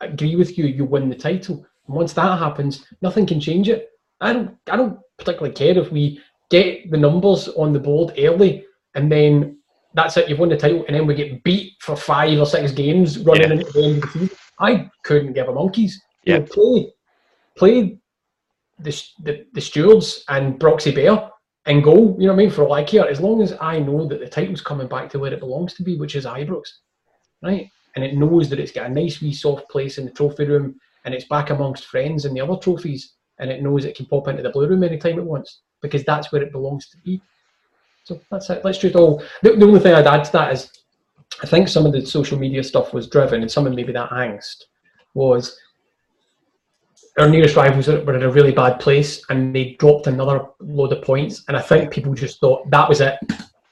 agree 0.00 0.36
with 0.36 0.58
you, 0.58 0.66
you 0.66 0.84
win 0.84 1.08
the 1.08 1.14
title. 1.14 1.64
And 1.86 1.96
once 1.96 2.12
that 2.14 2.38
happens, 2.38 2.84
nothing 3.02 3.26
can 3.26 3.40
change 3.40 3.68
it. 3.68 3.90
I 4.20 4.32
don't 4.32 4.56
I 4.70 4.76
don't 4.76 4.98
particularly 5.16 5.54
care 5.54 5.78
if 5.78 5.90
we 5.90 6.20
get 6.50 6.90
the 6.90 6.96
numbers 6.96 7.48
on 7.48 7.72
the 7.72 7.78
board 7.78 8.12
early 8.18 8.66
and 8.94 9.10
then 9.10 9.60
that's 9.94 10.16
it, 10.16 10.28
you've 10.28 10.38
won 10.38 10.48
the 10.48 10.56
title, 10.56 10.84
and 10.86 10.94
then 10.94 11.06
we 11.06 11.14
get 11.14 11.42
beat 11.42 11.72
for 11.80 11.96
five 11.96 12.38
or 12.38 12.46
six 12.46 12.70
games 12.72 13.18
running 13.18 13.50
yeah. 13.50 13.56
into 13.56 13.72
the 13.72 13.84
end 13.84 13.96
of 13.96 14.02
the 14.02 14.18
season. 14.18 14.36
I 14.60 14.88
couldn't 15.04 15.32
give 15.32 15.48
a 15.48 15.52
monkeys. 15.52 16.00
Yeah. 16.24 16.34
You 16.34 16.40
know, 16.40 16.46
play 16.46 16.92
play 17.56 17.98
the, 18.82 19.02
the, 19.22 19.46
the 19.52 19.60
stewards 19.60 20.24
and 20.28 20.58
Broxy 20.58 20.94
Bear 20.94 21.30
and 21.66 21.84
go, 21.84 21.94
you 22.18 22.26
know 22.26 22.32
what 22.32 22.32
I 22.32 22.36
mean, 22.36 22.50
for 22.50 22.64
all 22.64 22.72
I 22.72 22.84
care, 22.84 23.08
as 23.08 23.20
long 23.20 23.42
as 23.42 23.54
I 23.60 23.78
know 23.78 24.06
that 24.08 24.20
the 24.20 24.28
title's 24.28 24.62
coming 24.62 24.88
back 24.88 25.10
to 25.10 25.18
where 25.18 25.32
it 25.32 25.40
belongs 25.40 25.74
to 25.74 25.82
be, 25.82 25.96
which 25.96 26.16
is 26.16 26.24
Ibrox, 26.24 26.68
right? 27.42 27.68
And 27.94 28.04
it 28.04 28.14
knows 28.14 28.48
that 28.48 28.60
it's 28.60 28.72
got 28.72 28.90
a 28.90 28.94
nice 28.94 29.20
wee 29.20 29.34
soft 29.34 29.68
place 29.68 29.98
in 29.98 30.04
the 30.04 30.10
trophy 30.10 30.44
room 30.44 30.78
and 31.04 31.14
it's 31.14 31.26
back 31.26 31.50
amongst 31.50 31.86
friends 31.86 32.24
and 32.24 32.36
the 32.36 32.40
other 32.40 32.56
trophies 32.56 33.14
and 33.38 33.50
it 33.50 33.62
knows 33.62 33.84
it 33.84 33.96
can 33.96 34.06
pop 34.06 34.28
into 34.28 34.42
the 34.42 34.50
blue 34.50 34.68
room 34.68 34.84
anytime 34.84 35.18
it 35.18 35.24
wants 35.24 35.60
because 35.82 36.04
that's 36.04 36.30
where 36.30 36.42
it 36.42 36.52
belongs 36.52 36.88
to 36.90 36.96
be. 36.98 37.20
So 38.04 38.20
that's 38.30 38.48
it. 38.50 38.64
Let's 38.64 38.78
just 38.78 38.96
all. 38.96 39.22
The, 39.42 39.56
the 39.56 39.66
only 39.66 39.80
thing 39.80 39.94
I'd 39.94 40.06
add 40.06 40.24
to 40.24 40.32
that 40.32 40.52
is 40.52 40.70
I 41.42 41.46
think 41.46 41.68
some 41.68 41.86
of 41.86 41.92
the 41.92 42.04
social 42.04 42.38
media 42.38 42.62
stuff 42.62 42.92
was 42.92 43.08
driven 43.08 43.42
and 43.42 43.50
some 43.50 43.66
of 43.66 43.74
maybe 43.74 43.92
that 43.92 44.10
angst 44.10 44.64
was 45.14 45.58
our 47.20 47.28
nearest 47.28 47.56
rivals 47.56 47.86
were 47.86 48.14
in 48.14 48.22
a 48.22 48.30
really 48.30 48.52
bad 48.52 48.80
place 48.80 49.22
and 49.28 49.54
they 49.54 49.76
dropped 49.78 50.06
another 50.06 50.46
load 50.60 50.92
of 50.92 51.02
points. 51.02 51.44
And 51.48 51.56
I 51.56 51.60
think 51.60 51.92
people 51.92 52.14
just 52.14 52.40
thought 52.40 52.68
that 52.70 52.88
was 52.88 53.00
it. 53.00 53.18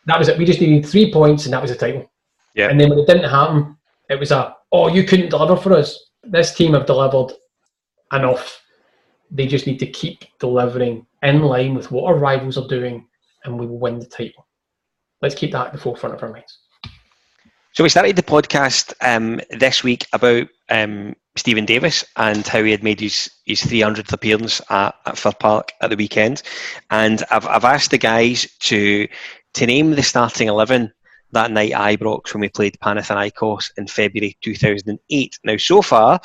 That 0.06 0.18
was 0.18 0.28
it. 0.28 0.38
We 0.38 0.44
just 0.44 0.60
needed 0.60 0.88
three 0.88 1.12
points 1.12 1.44
and 1.44 1.52
that 1.52 1.62
was 1.62 1.70
a 1.70 1.76
title. 1.76 2.10
Yeah. 2.54 2.68
And 2.68 2.80
then 2.80 2.90
when 2.90 2.98
it 2.98 3.06
didn't 3.06 3.30
happen, 3.30 3.76
it 4.10 4.18
was 4.18 4.32
a, 4.32 4.54
oh, 4.72 4.88
you 4.88 5.04
couldn't 5.04 5.30
deliver 5.30 5.56
for 5.56 5.72
us. 5.74 6.10
This 6.22 6.54
team 6.54 6.74
have 6.74 6.86
delivered 6.86 7.32
enough. 8.12 8.62
They 9.30 9.46
just 9.46 9.66
need 9.66 9.78
to 9.78 9.86
keep 9.86 10.24
delivering 10.38 11.06
in 11.22 11.42
line 11.42 11.74
with 11.74 11.90
what 11.90 12.04
our 12.04 12.18
rivals 12.18 12.58
are 12.58 12.68
doing 12.68 13.06
and 13.44 13.58
we 13.58 13.66
will 13.66 13.78
win 13.78 13.98
the 13.98 14.06
title. 14.06 14.46
Let's 15.22 15.34
keep 15.34 15.52
that 15.52 15.68
at 15.68 15.72
the 15.72 15.78
forefront 15.78 16.14
of 16.14 16.22
our 16.22 16.30
minds. 16.30 16.58
So 17.72 17.84
we 17.84 17.90
started 17.90 18.16
the 18.16 18.22
podcast 18.22 18.92
um, 19.02 19.40
this 19.50 19.84
week 19.84 20.06
about 20.12 20.48
um, 20.68 21.14
Steven 21.36 21.64
Davis 21.64 22.04
and 22.16 22.46
how 22.46 22.62
he 22.64 22.70
had 22.70 22.82
made 22.82 23.00
his, 23.00 23.30
his 23.44 23.60
300th 23.60 24.12
appearance 24.12 24.60
at, 24.70 24.94
at 25.06 25.18
Fir 25.18 25.32
Park 25.32 25.72
at 25.80 25.90
the 25.90 25.96
weekend. 25.96 26.42
And 26.90 27.22
I've, 27.30 27.46
I've 27.46 27.64
asked 27.64 27.90
the 27.90 27.98
guys 27.98 28.50
to 28.60 29.06
to 29.54 29.66
name 29.66 29.92
the 29.92 30.02
starting 30.02 30.48
11 30.48 30.92
that 31.32 31.50
night 31.50 31.72
at 31.72 31.98
Ibrox 31.98 32.32
when 32.32 32.42
we 32.42 32.48
played 32.48 32.78
Panathinaikos 32.82 33.70
in 33.76 33.86
February 33.86 34.36
2008. 34.42 35.38
Now, 35.44 35.56
so 35.56 35.82
far, 35.82 36.20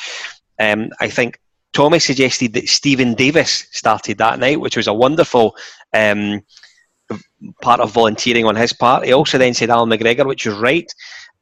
um, 0.60 0.90
I 1.00 1.10
think 1.10 1.40
Tommy 1.74 2.00
suggested 2.00 2.54
that 2.54 2.70
Steven 2.70 3.14
Davis 3.14 3.68
started 3.72 4.18
that 4.20 4.40
night, 4.40 4.60
which 4.60 4.78
was 4.78 4.88
a 4.88 4.94
wonderful 4.94 5.56
um, 5.94 6.42
part 7.62 7.80
of 7.80 7.92
volunteering 7.92 8.46
on 8.46 8.56
his 8.56 8.74
part. 8.74 9.06
He 9.06 9.14
also 9.14 9.38
then 9.38 9.54
said 9.54 9.70
Alan 9.70 9.90
McGregor, 9.90 10.26
which 10.26 10.46
was 10.46 10.56
right. 10.56 10.92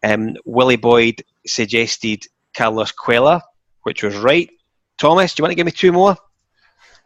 Um, 0.03 0.35
Willie 0.45 0.77
Boyd 0.77 1.23
suggested 1.45 2.25
Carlos 2.53 2.91
Cuéllar, 2.91 3.41
which 3.83 4.03
was 4.03 4.15
right. 4.17 4.49
Thomas, 4.97 5.33
do 5.33 5.41
you 5.41 5.43
want 5.43 5.51
to 5.51 5.55
give 5.55 5.65
me 5.65 5.71
two 5.71 5.91
more? 5.91 6.15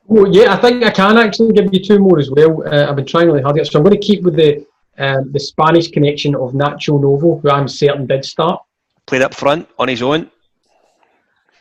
Well, 0.08 0.32
yeah, 0.32 0.54
I 0.54 0.58
think 0.58 0.84
I 0.84 0.92
can 0.92 1.18
actually 1.18 1.54
give 1.54 1.74
you 1.74 1.84
two 1.84 2.00
more 2.00 2.20
as 2.20 2.30
well. 2.30 2.64
Uh, 2.68 2.90
I've 2.90 2.96
been 2.96 3.06
trying 3.06 3.28
really 3.28 3.42
hard 3.42 3.56
so 3.66 3.80
I'm 3.80 3.84
going 3.84 4.00
to 4.00 4.06
keep 4.06 4.24
with 4.24 4.36
the 4.36 4.66
um, 4.98 5.32
the 5.34 5.40
Spanish 5.40 5.90
connection 5.90 6.36
of 6.36 6.54
Nacho 6.54 7.02
Novo, 7.02 7.38
who 7.40 7.50
I'm 7.50 7.68
certain 7.68 8.06
did 8.08 8.24
start. 8.24 8.62
Played 9.08 9.24
up 9.24 9.34
front 9.34 9.68
on 9.78 9.88
his 9.90 10.02
own. 10.02 10.32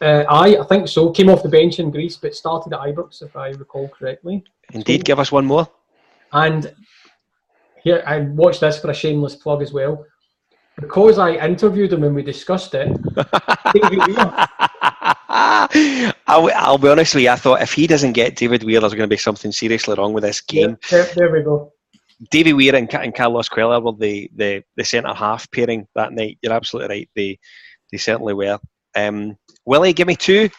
Uh, 0.01 0.25
I, 0.29 0.57
I 0.57 0.65
think 0.65 0.87
so. 0.89 1.11
Came 1.11 1.31
off 1.31 1.43
the 1.43 1.49
bench 1.49 1.79
in 1.79 1.91
Greece, 1.91 2.17
but 2.17 2.35
started 2.35 2.73
at 2.73 2.81
Ibrox, 2.81 3.23
if 3.23 3.35
I 3.37 3.49
recall 3.49 3.89
correctly. 3.89 4.45
Indeed, 4.73 5.01
So- 5.01 5.05
give 5.05 5.19
us 5.19 5.33
one 5.33 5.47
more. 5.47 5.69
And 6.33 6.73
here, 7.83 8.03
I 8.07 8.21
watched 8.21 8.61
this 8.61 8.81
for 8.81 8.91
a 8.91 8.95
shameless 8.95 9.37
plug 9.37 9.63
as 9.63 9.73
well. 9.73 10.05
Because 10.81 11.19
I 11.19 11.37
interviewed 11.37 11.93
him 11.93 12.03
and 12.03 12.15
we 12.15 12.23
discussed 12.23 12.75
it, 12.75 12.89
David 13.73 14.07
Weir, 14.09 14.17
I'll, 16.27 16.51
I'll 16.55 16.79
be 16.79 16.89
honest 16.89 17.15
with 17.15 17.25
you. 17.25 17.31
I 17.31 17.37
thought 17.37 17.63
if 17.63 17.73
he 17.73 17.87
doesn't 17.87 18.13
get 18.13 18.37
David 18.37 18.65
Weir, 18.65 18.81
there's 18.81 18.95
going 18.95 19.09
to 19.09 19.15
be 19.15 19.17
something 19.17 19.53
seriously 19.53 19.95
wrong 19.97 20.13
with 20.13 20.25
this 20.25 20.41
game. 20.41 20.77
there, 20.91 21.07
there 21.15 21.31
we 21.31 21.43
go. 21.43 21.73
Davy 22.31 22.53
Weir 22.53 22.75
and, 22.75 22.93
and 22.95 23.15
Carlos 23.15 23.49
Cuellar 23.49 23.83
were 23.83 23.93
the, 23.93 24.31
the, 24.35 24.63
the 24.77 24.85
centre 24.85 25.15
half 25.15 25.51
pairing 25.51 25.87
that 25.95 26.13
night. 26.13 26.39
You're 26.43 26.53
absolutely 26.53 26.97
right. 26.97 27.11
They 27.15 27.39
they 27.93 27.99
certainly 27.99 28.35
were. 28.35 28.59
Um, 28.97 29.37
Willie, 29.65 29.93
give 29.93 30.09
me 30.09 30.17
two. 30.17 30.51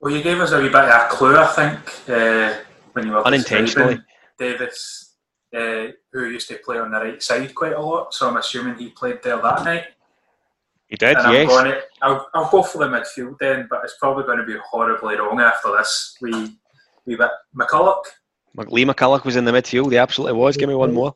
Well, 0.00 0.14
you 0.14 0.22
gave 0.22 0.38
us 0.40 0.52
a 0.52 0.60
wee 0.60 0.68
bit 0.68 0.76
of 0.76 0.90
a 0.90 1.08
clue, 1.08 1.36
I 1.36 1.46
think, 1.46 2.10
uh, 2.10 2.58
when 2.92 3.06
you 3.06 3.12
were 3.12 3.26
Unintentionally. 3.26 3.94
describing 3.94 4.04
Davis, 4.38 5.05
uh, 5.54 5.86
who 6.12 6.26
used 6.26 6.48
to 6.48 6.56
play 6.64 6.78
on 6.78 6.90
the 6.90 6.98
right 7.00 7.22
side 7.22 7.54
quite 7.54 7.72
a 7.74 7.80
lot. 7.80 8.14
So 8.14 8.28
I'm 8.28 8.36
assuming 8.36 8.76
he 8.76 8.90
played 8.90 9.22
there 9.22 9.40
that 9.40 9.64
night. 9.64 9.84
He 10.88 10.96
did, 10.96 11.16
And 11.16 11.26
I'm 11.26 11.46
going 11.48 11.64
to, 11.72 11.80
I'll, 12.00 12.28
I'll 12.32 12.50
go 12.50 12.62
for 12.62 12.78
the 12.78 12.86
midfield 12.86 13.38
then, 13.40 13.66
but 13.68 13.80
it's 13.82 13.96
probably 13.98 14.22
going 14.24 14.38
to 14.38 14.44
be 14.44 14.56
horribly 14.70 15.16
wrong 15.16 15.40
after 15.40 15.72
this. 15.76 16.16
We, 16.20 16.56
we 17.06 17.16
bit 17.16 17.30
McCulloch, 17.56 18.04
Lee 18.54 18.84
McCulloch 18.84 19.24
was 19.24 19.36
in 19.36 19.44
the 19.44 19.52
midfield. 19.52 19.90
He 19.90 19.98
absolutely 19.98 20.38
was. 20.38 20.56
Give 20.56 20.68
me 20.68 20.74
one 20.76 20.94
more. 20.94 21.14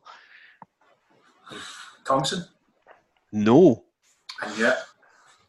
Thomson, 2.05 2.45
No. 3.31 3.83
and 4.43 4.57
yet, 4.57 4.77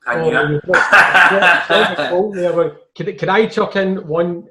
and 0.06 0.20
Oh, 0.22 0.30
yet. 0.30 0.50
you've 0.50 0.62
got- 0.62 1.30
you've 1.32 1.96
got 1.96 2.10
fault 2.10 2.34
there, 2.34 2.52
but 2.52 2.94
Could, 2.94 3.18
could 3.18 3.28
I 3.28 3.46
chuck 3.46 3.76
in 3.76 4.06
one 4.06 4.48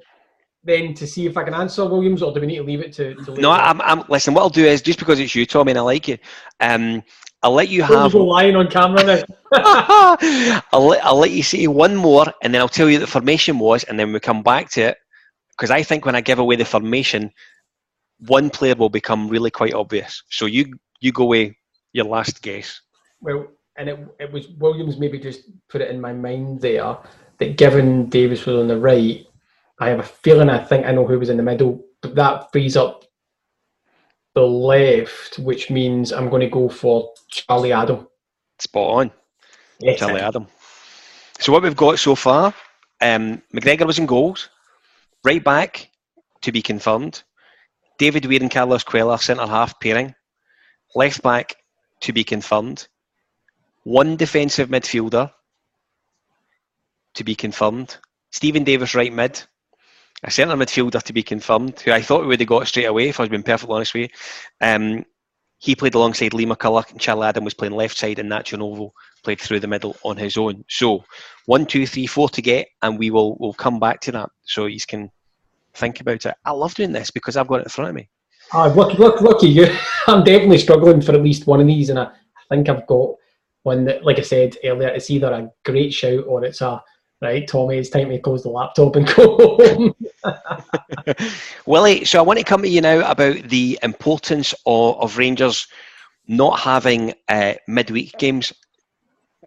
then 0.64 0.93
to 0.93 1.07
see 1.07 1.26
if 1.26 1.38
I 1.38 1.43
can 1.43 1.53
answer 1.53 1.86
Williams, 1.86 2.22
or 2.22 2.34
do 2.34 2.39
we 2.39 2.47
need 2.47 2.57
to 2.57 2.64
leave 2.64 2.82
it 2.82 2.93
to, 2.93 3.16
to? 3.16 3.34
No, 3.36 3.51
I'm, 3.51 3.82
I'm. 3.82 4.03
Listen, 4.09 4.34
what 4.34 4.41
I'll 4.41 4.49
do 4.49 4.66
is 4.66 4.82
just 4.82 4.99
because 4.99 5.20
it's 5.20 5.34
you, 5.34 5.45
Tommy, 5.45 5.72
and 5.72 5.80
I 5.80 5.82
like 5.82 6.07
you, 6.07 6.18
um, 6.59 7.03
I'll 7.43 7.53
let 7.53 7.70
you 7.70 7.82
have. 7.84 8.14
lying 8.14 8.55
on 8.55 8.68
camera 8.68 9.03
now. 9.03 9.24
I'll 10.72 10.88
let 10.88 11.03
I'll 11.03 11.18
let 11.18 11.32
you 11.32 11.43
say 11.43 11.66
one 11.68 11.95
more, 11.95 12.26
and 12.43 12.53
then 12.53 12.62
I'll 12.62 12.70
tell 12.70 12.89
you 12.89 12.99
what 12.99 13.05
the 13.05 13.12
formation 13.12 13.57
was, 13.59 13.84
and 13.86 13.99
then 13.99 14.14
we 14.14 14.20
come 14.20 14.43
back 14.43 14.70
to 14.72 14.82
it. 14.82 14.97
Because 15.51 15.72
I 15.72 15.84
think 15.84 16.05
when 16.05 16.16
I 16.16 16.22
give 16.22 16.39
away 16.39 16.55
the 16.55 16.66
formation, 16.66 17.32
one 18.28 18.49
player 18.49 18.76
will 18.76 18.89
become 18.89 19.28
really 19.28 19.51
quite 19.51 19.74
obvious. 19.74 20.24
So 20.30 20.45
you 20.45 20.78
you 20.99 21.12
go 21.12 21.24
away 21.24 21.57
your 21.93 22.05
last 22.05 22.41
guess. 22.41 22.80
Well, 23.20 23.47
and 23.78 23.89
it, 23.89 23.99
it 24.20 24.32
was 24.32 24.47
Williams 24.49 24.97
maybe 24.97 25.20
just 25.20 25.41
put 25.70 25.82
it 25.82 25.89
in 25.89 25.99
my 25.99 26.14
mind 26.14 26.62
there 26.62 26.97
that 27.39 27.57
given 27.57 28.07
Davis 28.09 28.45
was 28.45 28.55
on 28.55 28.68
the 28.68 28.78
right, 28.78 29.26
I 29.82 29.90
have 29.90 30.00
a 30.00 30.04
feeling 30.04 30.48
I 30.48 30.64
think 30.64 30.86
I 30.86 30.92
know 30.92 31.08
who 31.08 31.18
was 31.18 31.30
in 31.30 31.38
the 31.38 31.44
middle, 31.44 31.84
but 32.02 32.14
that 32.14 32.52
frees 32.52 32.78
up 32.78 33.04
the 34.36 34.42
left, 34.42 35.40
which 35.40 35.72
means 35.72 36.14
I'm 36.14 36.30
going 36.30 36.42
to 36.42 36.50
go 36.50 36.70
for 36.70 37.12
Charlie 37.30 37.74
Adam. 37.74 38.08
Spot 38.60 39.00
on. 39.00 39.12
Yes, 39.80 39.98
Charlie 39.98 40.22
Adam. 40.22 40.46
So 41.40 41.52
what 41.52 41.64
we've 41.64 41.76
got 41.76 41.98
so 41.98 42.14
far, 42.14 42.54
um, 43.02 43.42
McGregor 43.52 43.88
was 43.88 43.98
in 43.98 44.06
goals, 44.06 44.50
right 45.24 45.44
back 45.44 45.90
to 46.42 46.52
be 46.52 46.62
confirmed. 46.62 47.24
David 47.98 48.28
Weir 48.28 48.42
and 48.42 48.52
Carlos 48.52 48.84
Cuellar 48.84 49.20
centre 49.20 49.48
half 49.48 49.80
pairing, 49.80 50.14
left 50.94 51.24
back 51.24 51.56
to 52.02 52.14
be 52.14 52.24
confirmed. 52.24 52.88
One 53.84 54.16
defensive 54.16 54.70
midfielder 54.70 55.32
to 57.16 57.24
be 57.24 57.34
confirmed. 57.34 57.98
Steven 58.30 58.64
Davis 58.64 58.94
right 58.94 59.12
mid. 59.12 59.42
A 60.24 60.32
centre 60.32 60.56
midfielder 60.56 61.02
to 61.02 61.14
be 61.14 61.24
confirmed, 61.24 61.80
who 61.80 61.92
I 61.92 62.02
thought 62.02 62.22
we 62.22 62.28
would 62.28 62.40
have 62.40 62.48
got 62.50 62.68
straight 62.68 62.86
away 62.86 63.10
if 63.10 63.20
I 63.20 63.24
was 63.24 63.30
being 63.30 63.44
perfectly 63.44 63.76
honest 63.76 63.94
with 63.94 64.04
you. 64.04 64.10
Um, 64.62 65.06
he 65.58 65.76
played 65.76 65.96
alongside 65.96 66.34
Lee 66.34 66.46
McCulloch 66.46 66.92
and 66.92 67.00
Charlie 67.00 67.28
Adam 67.28 67.44
was 67.44 67.54
playing 67.54 67.74
left 67.74 67.98
side 67.98 68.18
and 68.20 68.30
Nacho 68.30 68.58
Novo 68.58 68.94
played 69.24 69.40
through 69.40 69.60
the 69.60 69.68
middle 69.68 69.96
on 70.04 70.18
his 70.18 70.38
own. 70.38 70.66
So 70.68 71.04
one, 71.46 71.66
two, 71.66 71.86
three, 71.86 72.08
four 72.08 72.30
to 72.30 72.42
get, 72.42 72.68
and 72.82 72.98
we 72.98 73.12
will 73.12 73.38
we'll 73.40 73.54
come 73.54 73.80
back 73.80 74.02
to 74.02 74.12
that 74.14 74.30
so 74.44 74.66
you 74.66 74.80
can 74.88 75.12
think 75.76 76.02
about 76.02 76.26
it. 76.26 76.36
I 76.46 76.52
love 76.52 76.74
doing 76.74 76.92
this 76.92 77.12
because 77.12 77.38
I've 77.38 77.48
got 77.48 77.62
it 77.62 77.66
in 77.66 77.70
front 77.70 77.90
of 77.90 77.96
me. 77.96 78.10
Ah, 78.54 78.68
look, 78.68 78.98
look, 78.98 79.22
lucky 79.22 79.50
you. 79.50 79.68
I'm 80.08 80.24
definitely 80.24 80.58
struggling 80.58 81.02
for 81.02 81.14
at 81.14 81.24
least 81.24 81.48
one 81.48 81.62
of 81.62 81.68
these, 81.68 81.90
and 81.90 82.00
I, 82.00 82.06
I 82.06 82.56
think 82.56 82.68
I've 82.68 82.88
got 82.88 83.16
one 83.64 83.86
that, 83.86 84.04
like 84.04 84.18
I 84.18 84.24
said 84.24 84.58
earlier, 84.64 84.90
it's 84.90 85.12
either 85.12 85.32
a 85.32 85.50
great 85.64 85.94
shout 85.94 86.26
or 86.28 86.44
it's 86.44 86.62
a 86.62 86.82
right, 87.22 87.48
Tommy. 87.48 87.78
It's 87.78 87.90
time 87.90 88.10
to 88.10 88.20
close 88.20 88.44
the 88.44 88.50
laptop 88.50 88.96
and 88.96 89.08
go 89.16 89.38
home. 89.38 89.96
Willie, 91.66 92.06
so 92.06 92.20
I 92.20 92.24
want 92.24 92.40
to 92.40 92.46
come 92.46 92.62
to 92.62 92.70
you 92.70 92.82
now 92.82 93.10
about 93.10 93.50
the 93.50 93.80
importance 93.84 94.54
of, 94.66 95.00
of 95.00 95.18
Rangers 95.18 95.68
not 96.28 96.60
having 96.60 97.14
uh, 97.28 97.54
midweek 97.68 98.18
games 98.18 98.54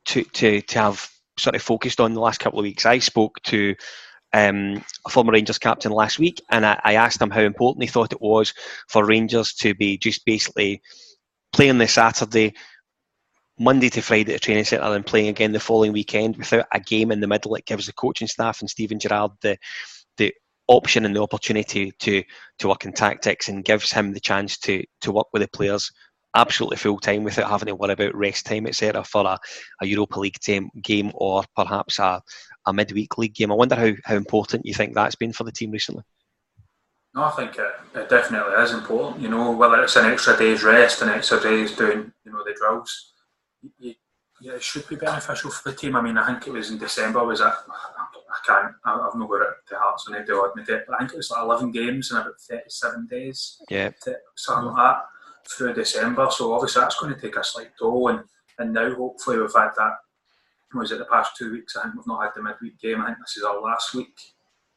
to, 0.07 0.23
to, 0.25 0.61
to 0.61 0.79
have 0.79 1.11
sort 1.39 1.57
of 1.57 1.63
focused 1.63 2.01
on 2.01 2.15
the 2.15 2.21
last 2.21 2.41
couple 2.41 2.59
of 2.59 2.65
weeks. 2.65 2.87
I 2.87 2.99
spoke 2.99 3.43
to 3.45 3.75
um, 4.33 4.85
a 5.07 5.11
former 5.11 5.33
Rangers 5.33 5.59
captain 5.59 5.93
last 5.93 6.19
week 6.19 6.43
and 6.51 6.67
I, 6.67 6.81
I 6.85 6.95
asked 6.95 7.21
him 7.23 7.31
how 7.31 7.41
important 7.41 7.85
he 7.85 7.89
thought 7.89 8.13
it 8.13 8.21
was 8.21 8.53
for 8.89 9.05
Rangers 9.05 9.55
to 9.55 9.75
be 9.75 9.97
just 9.97 10.25
basically 10.25 10.83
playing 11.53 11.79
the 11.79 11.87
Saturday, 11.87 12.53
Monday 13.59 13.89
to 13.91 14.03
Friday 14.03 14.35
at 14.35 14.41
the 14.41 14.45
training 14.45 14.65
centre 14.65 14.85
and 14.85 15.07
playing 15.07 15.29
again 15.29 15.53
the 15.53 15.61
following 15.61 15.93
weekend 15.93 16.37
without 16.37 16.67
a 16.73 16.81
game 16.81 17.13
in 17.13 17.21
the 17.21 17.27
middle. 17.27 17.55
It 17.55 17.67
gives 17.67 17.87
the 17.87 17.93
coaching 17.93 18.29
staff 18.29 18.61
and 18.61 18.69
Steven 18.69 18.99
Gerrard 18.99 19.33
the 19.43 19.57
the 20.17 20.35
option 20.67 21.05
and 21.05 21.15
the 21.15 21.23
opportunity 21.23 21.93
to 22.01 22.23
to 22.59 22.69
work 22.69 22.85
in 22.85 22.93
tactics 22.93 23.49
and 23.49 23.65
gives 23.65 23.93
him 23.93 24.13
the 24.13 24.21
chance 24.21 24.59
to 24.59 24.85
to 25.03 25.13
work 25.13 25.29
with 25.33 25.43
the 25.43 25.49
players 25.49 25.93
absolutely 26.37 26.77
full 26.77 26.99
time 26.99 27.23
without 27.23 27.49
having 27.49 27.67
to 27.67 27.77
worry 27.77 27.93
about 27.93 28.15
rest 28.15 28.45
time 28.47 28.67
etc 28.67 29.05
for 29.05 29.25
a, 29.25 29.39
a 29.81 29.87
Europa 29.87 30.19
League 30.19 30.39
team, 30.41 30.69
game 30.83 31.13
or 31.15 31.45
perhaps 31.55 31.99
a, 32.01 32.21
a 32.67 32.73
midweek 32.73 33.17
league 33.19 33.35
game. 33.35 33.53
I 33.53 33.55
wonder 33.55 33.77
how, 33.77 33.93
how 34.05 34.17
important 34.17 34.67
you 34.67 34.75
think 34.75 34.95
that's 34.95 35.15
been 35.15 35.33
for 35.33 35.45
the 35.45 35.53
team 35.53 35.71
recently. 35.71 36.03
No, 37.15 37.23
I 37.25 37.31
think 37.31 37.57
it, 37.57 37.75
it 37.95 38.09
definitely 38.09 38.55
is 38.55 38.73
important. 38.73 39.23
You 39.23 39.29
know, 39.29 39.53
whether 39.53 39.81
it's 39.85 39.95
an 39.95 40.07
extra 40.07 40.37
day's 40.37 40.65
rest, 40.65 41.01
an 41.01 41.11
extra 41.11 41.41
day's 41.41 41.71
doing, 41.71 42.13
you 42.25 42.33
know, 42.33 42.43
the 42.45 42.57
drills, 42.59 43.13
you, 43.79 43.95
yeah, 44.41 44.53
it 44.55 44.63
should 44.63 44.87
be 44.89 44.97
beneficial 44.97 45.51
for 45.51 45.71
the 45.71 45.77
team. 45.77 45.97
I 45.97 46.03
mean, 46.03 46.19
I 46.19 46.27
think 46.27 46.47
it 46.47 46.53
was 46.53 46.71
in 46.71 46.79
December. 46.79 47.25
Was 47.25 47.41
it? 47.41 47.47
I 47.47 48.39
can't. 48.47 48.75
I- 48.85 49.01
I've 49.09 49.15
not 49.15 49.29
got 49.29 49.43
it 49.43 49.49
to 49.69 49.77
heart, 49.79 50.01
so 50.01 50.15
I 50.15 50.19
need 50.19 50.27
to 50.27 50.43
admit 50.45 50.69
it. 50.69 50.85
But 50.87 50.97
I 50.97 50.99
think 50.99 51.13
it 51.13 51.17
was 51.17 51.31
like 51.31 51.43
11 51.43 51.71
games 51.71 52.11
in 52.11 52.17
about 52.17 52.35
37 52.41 53.07
days, 53.07 53.63
Yeah, 53.71 53.91
something 54.35 54.67
like 54.73 54.77
that, 54.77 55.05
through 55.49 55.75
December. 55.75 56.29
So 56.31 56.53
obviously 56.53 56.81
that's 56.81 56.99
going 56.99 57.15
to 57.15 57.21
take 57.21 57.37
a 57.37 57.45
slight 57.45 57.71
toll. 57.79 58.09
And 58.09 58.25
and 58.59 58.73
now 58.73 58.95
hopefully 58.95 59.39
we've 59.39 59.53
had 59.55 59.71
that. 59.77 59.93
Was 60.75 60.91
it 60.91 60.99
the 60.99 61.05
past 61.05 61.37
two 61.37 61.53
weeks? 61.53 61.77
I 61.77 61.83
think 61.83 61.95
we've 61.95 62.07
not 62.07 62.23
had 62.23 62.33
the 62.35 62.43
midweek 62.43 62.79
game. 62.81 63.01
I 63.01 63.07
think 63.07 63.19
this 63.19 63.37
is 63.37 63.45
our 63.45 63.61
last 63.61 63.95
week, 63.95 64.17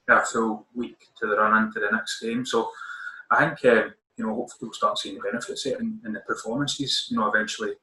our 0.09 0.23
full 0.25 0.67
week 0.75 1.07
to 1.19 1.25
the 1.27 1.35
run 1.35 1.63
into 1.65 1.79
the 1.79 1.89
next 1.91 2.19
game. 2.19 2.45
So 2.45 2.69
I 3.31 3.39
think 3.55 3.65
um, 3.65 3.93
you 4.15 4.25
know 4.27 4.35
hopefully 4.35 4.67
we'll 4.67 4.73
start 4.73 4.99
seeing 4.99 5.15
the 5.15 5.21
benefits 5.21 5.65
of 5.65 5.73
it 5.73 5.79
in, 5.79 5.99
in 6.05 6.13
the 6.13 6.19
performances. 6.19 7.07
You 7.09 7.17
know, 7.17 7.27
eventually 7.27 7.73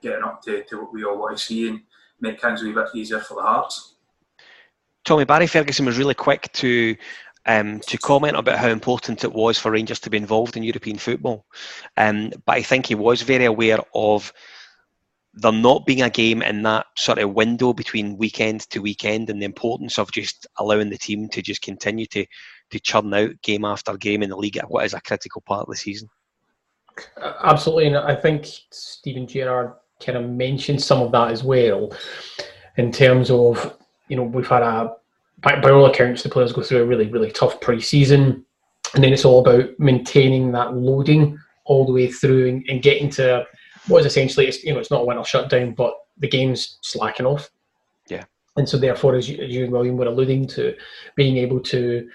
getting 0.00 0.24
up 0.24 0.42
to, 0.42 0.62
to 0.64 0.80
what 0.80 0.92
we 0.92 1.04
all 1.04 1.18
want 1.18 1.36
to 1.36 1.42
see 1.42 1.68
and 1.68 1.80
make 2.20 2.40
things 2.40 2.62
a 2.62 2.64
wee 2.64 2.72
bit 2.72 2.88
easier 2.94 3.20
for 3.20 3.34
the 3.34 3.42
Hearts. 3.42 3.94
Tommy 5.04 5.24
Barry 5.24 5.46
Ferguson 5.46 5.86
was 5.86 5.98
really 5.98 6.14
quick 6.14 6.52
to 6.52 6.96
um, 7.46 7.80
to 7.80 7.96
comment 7.96 8.36
about 8.36 8.58
how 8.58 8.68
important 8.68 9.24
it 9.24 9.32
was 9.32 9.58
for 9.58 9.70
Rangers 9.70 9.98
to 10.00 10.10
be 10.10 10.18
involved 10.18 10.56
in 10.56 10.62
European 10.62 10.98
football. 10.98 11.46
Um, 11.96 12.32
but 12.44 12.56
I 12.56 12.62
think 12.62 12.86
he 12.86 12.94
was 12.94 13.22
very 13.22 13.46
aware 13.46 13.78
of 13.94 14.32
there 15.32 15.52
not 15.52 15.86
being 15.86 16.02
a 16.02 16.10
game 16.10 16.42
in 16.42 16.62
that 16.62 16.86
sort 16.96 17.18
of 17.18 17.34
window 17.34 17.72
between 17.72 18.18
weekend 18.18 18.68
to 18.70 18.80
weekend 18.80 19.30
and 19.30 19.40
the 19.40 19.46
importance 19.46 19.98
of 19.98 20.12
just 20.12 20.46
allowing 20.58 20.90
the 20.90 20.98
team 20.98 21.28
to 21.28 21.40
just 21.40 21.62
continue 21.62 22.04
to, 22.06 22.26
to 22.70 22.80
churn 22.80 23.14
out 23.14 23.40
game 23.42 23.64
after 23.64 23.96
game 23.96 24.22
in 24.22 24.30
the 24.30 24.36
league 24.36 24.56
at 24.56 24.70
what 24.70 24.84
is 24.84 24.92
a 24.92 25.00
critical 25.00 25.40
part 25.42 25.62
of 25.62 25.68
the 25.68 25.76
season. 25.76 26.08
Absolutely, 27.42 27.86
and 27.86 27.96
I 27.96 28.14
think 28.14 28.46
Steven 28.70 29.26
Gerrard 29.26 29.72
kind 30.04 30.18
of 30.18 30.28
mentioned 30.28 30.82
some 30.82 31.00
of 31.00 31.12
that 31.12 31.30
as 31.30 31.44
well, 31.44 31.92
in 32.76 32.90
terms 32.92 33.30
of 33.30 33.76
you 34.08 34.16
know 34.16 34.22
we've 34.22 34.48
had 34.48 34.62
a 34.62 34.94
by, 35.42 35.60
by 35.60 35.70
all 35.70 35.86
accounts, 35.86 36.22
the 36.22 36.28
players 36.28 36.52
go 36.52 36.62
through 36.62 36.82
a 36.82 36.86
really, 36.86 37.06
really 37.06 37.30
tough 37.30 37.60
pre-season, 37.60 38.44
and 38.94 39.04
then 39.04 39.12
it's 39.12 39.24
all 39.24 39.40
about 39.40 39.68
maintaining 39.78 40.52
that 40.52 40.74
loading 40.74 41.38
all 41.64 41.86
the 41.86 41.92
way 41.92 42.10
through 42.10 42.48
and, 42.48 42.64
and 42.68 42.82
getting 42.82 43.08
to 43.10 43.46
what 43.86 44.00
is 44.00 44.06
essentially, 44.06 44.46
it's, 44.46 44.62
you 44.64 44.72
know, 44.72 44.80
it's 44.80 44.90
not 44.90 45.02
a 45.02 45.04
winter 45.04 45.24
shutdown, 45.24 45.72
but 45.72 45.94
the 46.18 46.28
game's 46.28 46.78
slacking 46.82 47.26
off. 47.26 47.50
Yeah. 48.08 48.24
And 48.56 48.68
so, 48.68 48.76
therefore, 48.76 49.14
as 49.14 49.28
you, 49.28 49.42
as 49.42 49.50
you 49.50 49.64
and 49.64 49.72
William 49.72 49.96
were 49.96 50.06
alluding 50.06 50.46
to, 50.48 50.76
being 51.16 51.36
able 51.38 51.60
to 51.60 52.08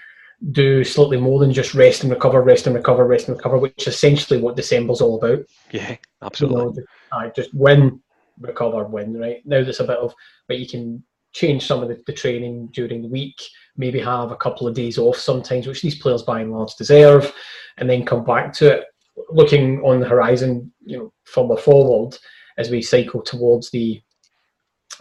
do 0.52 0.84
slightly 0.84 1.18
more 1.18 1.38
than 1.38 1.52
just 1.52 1.74
rest 1.74 2.02
and 2.02 2.12
recover, 2.12 2.42
rest 2.42 2.66
and 2.66 2.76
recover, 2.76 3.06
rest 3.06 3.28
and 3.28 3.36
recover, 3.36 3.58
which 3.58 3.86
is 3.86 3.94
essentially 3.94 4.40
what 4.40 4.56
December's 4.56 5.00
all 5.00 5.22
about. 5.22 5.44
Yeah, 5.70 5.96
absolutely. 6.22 6.82
You 6.82 6.86
know, 7.12 7.18
I 7.18 7.28
just 7.30 7.54
win, 7.54 8.00
recover, 8.38 8.84
win. 8.84 9.18
Right 9.18 9.42
now, 9.44 9.62
there's 9.62 9.80
a 9.80 9.84
bit 9.84 9.98
of 9.98 10.14
but 10.48 10.58
you 10.58 10.68
can 10.68 11.02
change 11.32 11.66
some 11.66 11.82
of 11.82 11.88
the, 11.88 12.02
the 12.06 12.12
training 12.12 12.68
during 12.72 13.02
the 13.02 13.08
week. 13.08 13.40
Maybe 13.76 14.00
have 14.00 14.30
a 14.30 14.36
couple 14.36 14.66
of 14.66 14.74
days 14.74 14.98
off 14.98 15.16
sometimes, 15.16 15.66
which 15.66 15.82
these 15.82 15.98
players 15.98 16.22
by 16.22 16.40
and 16.40 16.52
large 16.52 16.74
deserve, 16.76 17.32
and 17.78 17.88
then 17.88 18.04
come 18.04 18.24
back 18.24 18.52
to 18.54 18.78
it. 18.78 18.84
Looking 19.30 19.80
on 19.80 20.00
the 20.00 20.08
horizon, 20.08 20.72
you 20.84 20.98
know, 20.98 21.12
from 21.24 21.48
further 21.48 21.60
forward 21.60 22.18
as 22.58 22.70
we 22.70 22.82
cycle 22.82 23.22
towards 23.22 23.70
the 23.70 24.02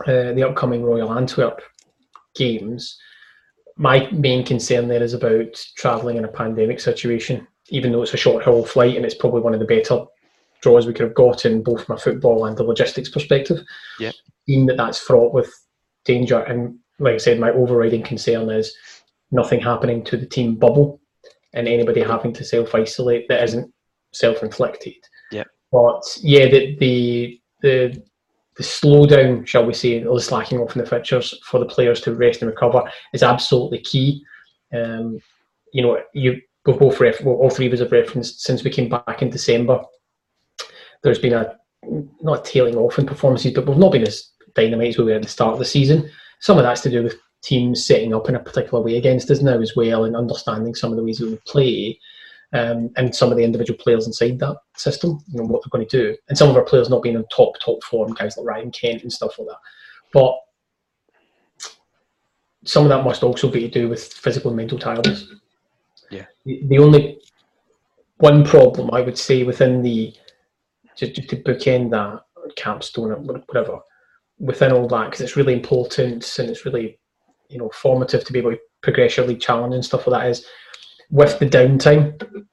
uh, 0.08 0.34
the 0.34 0.44
upcoming 0.44 0.84
Royal 0.84 1.14
Antwerp 1.14 1.62
games 2.36 2.98
my 3.78 4.10
main 4.12 4.46
concern 4.46 4.88
there 4.88 5.04
is 5.04 5.14
about 5.14 5.54
travelling 5.76 6.18
in 6.18 6.26
a 6.26 6.30
pandemic 6.30 6.80
situation, 6.80 7.48
even 7.70 7.92
though 7.92 8.04
it's 8.04 8.14
a 8.14 8.18
short 8.18 8.44
haul 8.44 8.66
flight 8.66 8.96
and 8.96 9.06
it's 9.06 9.16
probably 9.16 9.42
one 9.42 9.54
of 9.54 9.60
the 9.60 9.66
better 9.66 10.06
draws 10.62 10.88
we 10.88 10.94
could 10.94 11.06
have 11.06 11.16
gotten, 11.16 11.62
both 11.62 11.86
from 11.86 11.96
a 11.96 12.00
football 12.00 12.46
and 12.46 12.58
the 12.58 12.64
logistics 12.64 13.10
perspective. 13.10 13.60
Yeah. 14.00 14.12
Being 14.48 14.66
that 14.68 14.78
that's 14.78 15.00
fraught 15.00 15.34
with 15.34 15.54
danger, 16.06 16.40
and 16.40 16.80
like 17.00 17.16
I 17.16 17.18
said, 17.18 17.40
my 17.40 17.52
overriding 17.52 18.04
concern 18.04 18.50
is 18.50 18.76
nothing 19.32 19.60
happening 19.60 20.04
to 20.06 20.18
the 20.18 20.26
team 20.26 20.56
bubble 20.56 21.02
and 21.54 21.68
anybody 21.68 22.02
having 22.02 22.34
to 22.34 22.44
self 22.44 22.74
isolate 22.74 23.28
that 23.28 23.44
isn't 23.44 23.74
self 24.14 24.44
inflicted. 24.44 24.96
Yeah. 25.32 25.44
But 25.72 26.02
yeah, 26.22 26.48
the 26.48 26.78
the 26.80 27.42
the 27.62 28.04
the 28.58 28.64
slowdown, 28.64 29.46
shall 29.46 29.66
we 29.66 29.74
say, 29.74 30.04
or 30.04 30.16
the 30.16 30.22
slacking 30.22 30.60
off 30.60 30.76
in 30.76 30.82
the 30.82 30.90
fixtures 30.90 31.38
for 31.44 31.60
the 31.60 31.66
players 31.66 32.00
to 32.02 32.16
rest 32.16 32.42
and 32.42 32.50
recover 32.50 32.84
is 33.14 33.24
absolutely 33.24 33.80
key. 33.80 34.24
Um, 34.74 35.20
you 35.74 35.82
know, 35.82 36.00
you 36.14 36.42
we've 36.66 36.80
both 36.80 37.00
ref- 37.00 37.22
well, 37.22 37.36
all 37.36 37.50
three 37.50 37.68
of 37.68 37.74
us 37.74 37.80
have 37.80 37.92
referenced 37.92 38.42
since 38.42 38.64
we 38.64 38.70
came 38.70 38.90
back 38.90 39.22
in 39.22 39.30
December. 39.30 39.82
There's 41.04 41.20
been 41.20 41.34
a 41.34 41.58
not 42.22 42.48
a 42.48 42.52
tailing 42.52 42.78
off 42.78 42.98
in 42.98 43.06
performances, 43.06 43.54
but 43.54 43.68
we've 43.68 43.78
not 43.78 43.92
been 43.92 44.08
as 44.08 44.32
dynamite 44.56 44.90
as 44.90 44.98
we 44.98 45.04
were 45.04 45.14
at 45.14 45.22
the 45.22 45.28
start 45.28 45.54
of 45.54 45.60
the 45.60 45.66
season. 45.66 46.10
Some 46.40 46.58
of 46.58 46.64
that's 46.64 46.82
to 46.82 46.90
do 46.90 47.04
with 47.04 47.16
teams 47.44 47.86
setting 47.86 48.14
up 48.14 48.28
in 48.28 48.36
a 48.36 48.40
particular 48.40 48.84
way 48.84 48.98
against 48.98 49.30
us 49.30 49.42
now 49.42 49.60
as 49.60 49.76
well, 49.76 50.06
and 50.06 50.16
understanding 50.16 50.74
some 50.74 50.92
of 50.92 50.98
the 50.98 51.04
ways 51.04 51.20
that 51.20 51.30
we 51.30 51.40
play 51.46 52.00
um, 52.54 52.90
and 52.96 53.14
some 53.14 53.32
of 53.32 53.38
the 53.38 53.44
individual 53.44 53.78
players 53.78 54.08
inside 54.08 54.40
that 54.40 54.58
system, 54.76 55.20
you 55.32 55.40
know, 55.40 55.46
what 55.46 55.62
they're 55.64 55.70
going 55.78 55.88
to 55.88 55.98
do. 55.98 56.18
And 56.30 56.38
some 56.38 56.50
of 56.50 56.56
our 56.56 56.64
players 56.64 56.90
not 56.90 57.04
being 57.04 57.16
in 57.16 57.26
top, 57.28 57.60
top 57.60 57.84
form, 57.84 58.14
guys 58.14 58.38
like 58.38 58.46
Ryan 58.46 58.72
Kent 58.72 59.04
and 59.04 59.12
stuff 59.12 59.38
like 59.38 59.48
that. 59.48 59.58
But 60.14 60.36
some 62.64 62.84
of 62.84 62.90
that 62.90 63.04
must 63.04 63.24
also 63.24 63.50
be 63.50 63.62
to 63.62 63.68
do 63.68 63.90
with 63.90 64.14
physical 64.14 64.52
and 64.52 64.58
mental 64.58 64.80
tiredness. 64.80 65.28
Yeah. 66.10 66.26
The, 66.46 66.62
the 66.68 66.80
only 66.80 67.20
one 68.18 68.46
problem 68.46 68.90
I 68.94 69.02
would 69.02 69.18
say 69.18 69.44
within 69.44 69.82
the, 69.82 70.14
just, 70.96 71.16
just 71.16 71.30
to 71.30 71.38
bookend 71.38 71.92
that, 71.92 72.22
capstone 72.56 73.12
or 73.12 73.16
whatever, 73.16 73.80
within 74.38 74.72
all 74.72 74.88
that, 74.88 75.06
because 75.06 75.22
it's 75.22 75.36
really 75.36 75.54
important 75.54 76.38
and 76.38 76.50
it's 76.50 76.64
really, 76.64 77.00
you 77.50 77.58
know, 77.58 77.70
formative 77.70 78.24
to 78.24 78.32
be 78.32 78.40
able 78.40 78.52
to 78.52 78.60
progress 78.82 79.18
your 79.18 79.26
league 79.26 79.42
challenge 79.42 79.74
and 79.74 79.84
stuff 79.84 80.06
like 80.06 80.22
that 80.22 80.30
is 80.30 80.46
with 81.16 81.40
the 81.40 81.46
downtime 81.46 82.46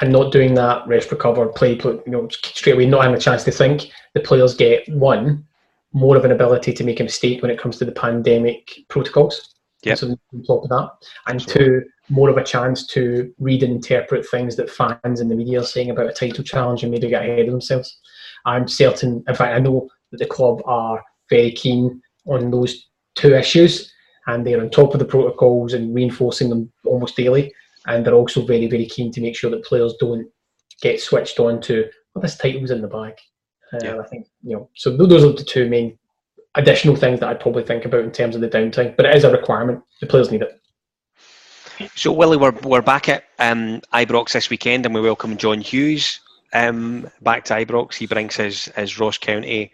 and 0.00 0.12
not 0.12 0.32
doing 0.32 0.52
that 0.54 0.84
rest, 0.88 1.12
recover, 1.12 1.46
play, 1.46 1.76
play, 1.76 1.92
you 2.04 2.10
know, 2.10 2.28
straight 2.28 2.72
away, 2.72 2.86
not 2.86 3.02
having 3.02 3.16
a 3.16 3.20
chance 3.20 3.44
to 3.44 3.52
think, 3.52 3.92
the 4.14 4.20
players 4.20 4.56
get 4.56 4.88
one 4.88 5.46
more 5.92 6.16
of 6.16 6.24
an 6.24 6.32
ability 6.32 6.72
to 6.72 6.82
make 6.82 6.98
a 6.98 7.04
mistake 7.04 7.40
when 7.40 7.52
it 7.52 7.60
comes 7.60 7.76
to 7.76 7.84
the 7.84 7.92
pandemic 7.92 8.80
protocols. 8.88 9.54
Yeah. 9.84 9.94
So 9.94 10.08
on 10.08 10.42
top 10.42 10.64
of 10.64 10.70
that, 10.70 10.90
and 11.28 11.46
two, 11.46 11.82
more 12.08 12.28
of 12.28 12.36
a 12.36 12.42
chance 12.42 12.84
to 12.88 13.32
read 13.38 13.62
and 13.62 13.74
interpret 13.74 14.28
things 14.28 14.56
that 14.56 14.68
fans 14.68 15.20
and 15.20 15.30
the 15.30 15.36
media 15.36 15.60
are 15.60 15.64
saying 15.64 15.90
about 15.90 16.10
a 16.10 16.12
title 16.12 16.42
challenge 16.42 16.82
and 16.82 16.90
maybe 16.90 17.08
get 17.08 17.22
ahead 17.22 17.46
of 17.46 17.52
themselves. 17.52 17.96
I'm 18.44 18.66
certain, 18.66 19.22
in 19.28 19.34
fact, 19.36 19.54
I 19.54 19.60
know 19.60 19.88
that 20.10 20.18
the 20.18 20.26
club 20.26 20.62
are 20.64 21.00
very 21.30 21.52
keen 21.52 22.02
on 22.26 22.50
those 22.50 22.88
two 23.14 23.34
issues 23.34 23.91
and 24.26 24.46
they're 24.46 24.60
on 24.60 24.70
top 24.70 24.94
of 24.94 24.98
the 24.98 25.04
protocols 25.04 25.72
and 25.72 25.94
reinforcing 25.94 26.48
them 26.48 26.72
almost 26.84 27.16
daily. 27.16 27.52
And 27.86 28.04
they're 28.04 28.14
also 28.14 28.44
very, 28.44 28.68
very 28.68 28.86
keen 28.86 29.10
to 29.12 29.20
make 29.20 29.36
sure 29.36 29.50
that 29.50 29.64
players 29.64 29.94
don't 29.98 30.26
get 30.80 31.00
switched 31.00 31.40
on 31.40 31.60
to, 31.62 31.88
well, 32.14 32.22
this 32.22 32.36
title's 32.36 32.70
in 32.70 32.82
the 32.82 32.88
bag. 32.88 33.14
Uh, 33.72 33.78
yeah. 33.82 33.98
I 33.98 34.06
think, 34.06 34.26
you 34.42 34.56
know, 34.56 34.68
so 34.74 34.96
those 34.96 35.24
are 35.24 35.32
the 35.32 35.44
two 35.44 35.68
main 35.68 35.98
additional 36.54 36.94
things 36.94 37.20
that 37.20 37.28
I'd 37.28 37.40
probably 37.40 37.64
think 37.64 37.84
about 37.84 38.04
in 38.04 38.12
terms 38.12 38.34
of 38.34 38.40
the 38.40 38.48
downtime. 38.48 38.96
But 38.96 39.06
it 39.06 39.16
is 39.16 39.24
a 39.24 39.30
requirement. 39.30 39.82
The 40.00 40.06
players 40.06 40.30
need 40.30 40.42
it. 40.42 40.60
So, 41.96 42.12
Willie, 42.12 42.36
we're, 42.36 42.52
we're 42.62 42.82
back 42.82 43.08
at 43.08 43.24
um, 43.38 43.80
Ibrox 43.92 44.32
this 44.32 44.50
weekend 44.50 44.86
and 44.86 44.94
we 44.94 45.00
welcome 45.00 45.36
John 45.36 45.60
Hughes 45.60 46.20
um, 46.52 47.08
back 47.22 47.44
to 47.46 47.54
Ibrox. 47.54 47.94
He 47.94 48.06
brings 48.06 48.36
his, 48.36 48.66
his 48.76 49.00
Ross 49.00 49.18
County 49.18 49.72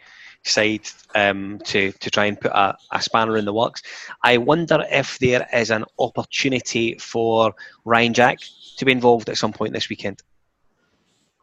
side 0.49 0.87
um, 1.15 1.61
to, 1.65 1.93
to 1.93 2.11
try 2.11 2.27
and 2.27 2.41
put 2.41 2.53
a, 2.53 2.77
a, 2.93 3.03
spanner 3.03 3.37
in 3.37 3.45
the 3.45 3.53
works. 3.53 3.83
I 4.23 4.39
wonder 4.39 4.85
if 4.91 5.19
there 5.19 5.47
is 5.53 5.71
an 5.71 5.85
opportunity 5.99 6.97
for 6.99 7.55
Ryan 7.85 8.15
Jack 8.15 8.39
to 8.77 8.85
be 8.85 8.93
involved 8.93 9.29
at 9.29 9.37
some 9.37 9.53
point 9.53 9.73
this 9.73 9.89
weekend. 9.89 10.23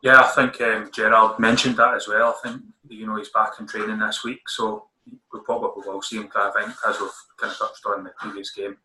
Yeah, 0.03 0.21
I 0.21 0.27
think 0.27 0.61
um, 0.61 0.89
Gerrard 0.93 1.39
mentioned 1.39 1.77
that 1.77 1.95
as 1.95 2.07
well. 2.07 2.35
I 2.37 2.47
think 2.47 2.61
you 2.89 3.07
know 3.07 3.17
he's 3.17 3.29
back 3.29 3.53
in 3.59 3.67
training 3.67 3.99
this 3.99 4.23
week, 4.23 4.47
so 4.47 4.85
we 5.33 5.39
probably 5.41 5.83
will 5.85 6.01
see 6.01 6.17
him. 6.17 6.29
I 6.35 6.51
think, 6.51 6.75
as 6.87 6.99
we've 6.99 7.09
kind 7.37 7.51
of 7.51 7.57
touched 7.57 7.85
on 7.87 7.99
in 7.99 8.03
the 8.05 8.13
previous 8.17 8.51
game, 8.51 8.77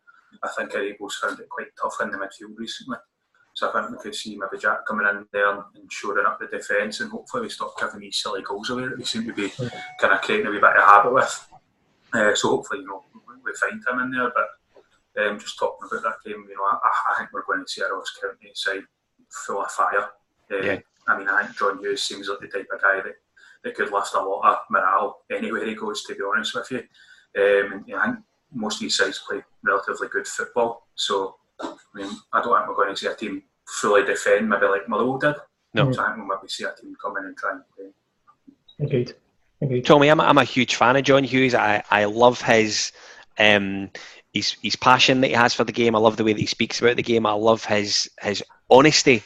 I 0.43 0.49
think 0.57 0.71
Aribo's 0.71 1.17
found 1.17 1.39
it 1.39 1.49
quite 1.49 1.67
tough 1.79 1.97
in 2.01 2.11
the 2.11 2.17
midfield 2.17 2.57
recently. 2.57 2.97
So 3.53 3.69
I 3.69 3.81
think 3.81 3.91
we 3.91 4.03
could 4.03 4.15
see 4.15 4.37
maybe 4.37 4.61
Jack 4.61 4.85
coming 4.87 5.07
in 5.07 5.25
there 5.33 5.51
and 5.51 5.91
shoring 5.91 6.25
up 6.25 6.39
the 6.39 6.47
defence 6.47 7.01
and 7.01 7.11
hopefully 7.11 7.43
we 7.43 7.49
stop 7.49 7.77
giving 7.79 7.99
these 7.99 8.17
silly 8.17 8.41
goals 8.41 8.69
away 8.69 8.87
that 8.87 8.97
we 8.97 9.03
seem 9.03 9.25
to 9.25 9.33
be 9.33 9.49
kind 9.99 10.13
of 10.13 10.21
creating 10.21 10.47
a 10.47 10.49
wee 10.49 10.59
bit 10.59 10.77
of 10.77 10.83
habit 10.83 11.13
with. 11.13 11.47
Uh, 12.13 12.33
so 12.33 12.49
hopefully, 12.49 12.79
you 12.81 12.87
know, 12.87 13.03
we 13.43 13.53
find 13.53 13.81
him 13.85 13.99
in 13.99 14.11
there. 14.11 14.31
But 14.33 15.23
um, 15.23 15.39
just 15.39 15.57
talking 15.57 15.87
about 15.89 16.03
that 16.03 16.29
game, 16.29 16.45
you 16.47 16.55
know, 16.55 16.63
I, 16.63 16.77
I 16.83 17.17
think 17.17 17.29
we're 17.33 17.45
going 17.45 17.63
to 17.65 17.71
see 17.71 17.81
a 17.81 17.93
Ross 17.93 18.17
County 18.21 18.51
side 18.53 18.83
full 19.29 19.61
of 19.61 19.71
fire. 19.71 20.09
Um, 20.51 20.63
yeah. 20.63 20.79
I 21.07 21.17
mean, 21.17 21.27
I 21.27 21.43
think 21.43 21.57
John 21.57 21.79
Hughes 21.79 22.03
seems 22.03 22.29
like 22.29 22.39
the 22.39 22.47
type 22.47 22.67
of 22.73 22.81
guy 22.81 23.01
that, 23.01 23.15
that 23.63 23.75
could 23.75 23.91
lift 23.91 24.13
a 24.13 24.21
lot 24.21 24.51
of 24.51 24.57
morale 24.69 25.23
anywhere 25.31 25.65
he 25.65 25.75
goes, 25.75 26.03
to 26.03 26.15
be 26.15 26.21
honest 26.23 26.55
with 26.55 26.71
you. 26.71 26.79
Um, 27.37 27.83
and, 27.87 27.95
I 27.95 28.05
think 28.05 28.19
most 28.53 28.75
of 28.75 28.81
these 28.81 28.97
sides 28.97 29.23
play 29.27 29.41
relatively 29.63 30.07
good 30.09 30.27
football. 30.27 30.87
So 30.95 31.35
I 31.63 31.75
mean, 31.93 32.09
I 32.33 32.41
don't 32.41 32.57
think 32.57 32.67
we're 32.69 32.83
going 32.83 32.95
to 32.95 32.97
see 32.97 33.07
a 33.07 33.15
team 33.15 33.43
fully 33.67 34.03
defend, 34.03 34.49
maybe 34.49 34.65
like 34.65 34.87
Motherwell 34.87 35.17
did. 35.17 35.35
No. 35.73 35.91
So 35.91 36.01
I 36.01 36.07
think 36.07 36.27
we'll 36.27 36.37
maybe 36.37 36.49
see 36.49 36.65
a 36.65 36.73
team 36.79 36.95
come 37.01 37.17
in 37.17 37.25
and 37.25 37.37
try 37.37 37.51
and 37.51 37.61
play. 37.75 38.85
Agreed. 38.85 39.13
Agreed. 39.61 39.85
Tommy, 39.85 40.09
I'm, 40.09 40.19
I'm 40.19 40.37
a 40.37 40.43
huge 40.43 40.75
fan 40.75 40.95
of 40.95 41.03
John 41.03 41.23
Hughes. 41.23 41.55
I, 41.55 41.83
I 41.89 42.05
love 42.05 42.41
his 42.41 42.91
um, 43.37 43.89
his 44.33 44.55
his 44.61 44.75
passion 44.75 45.21
that 45.21 45.27
he 45.27 45.33
has 45.33 45.53
for 45.53 45.63
the 45.63 45.71
game. 45.71 45.95
I 45.95 45.99
love 45.99 46.17
the 46.17 46.23
way 46.23 46.33
that 46.33 46.39
he 46.39 46.45
speaks 46.45 46.79
about 46.81 46.95
the 46.95 47.03
game. 47.03 47.25
I 47.25 47.33
love 47.33 47.63
his 47.65 48.09
his 48.21 48.43
honesty 48.69 49.23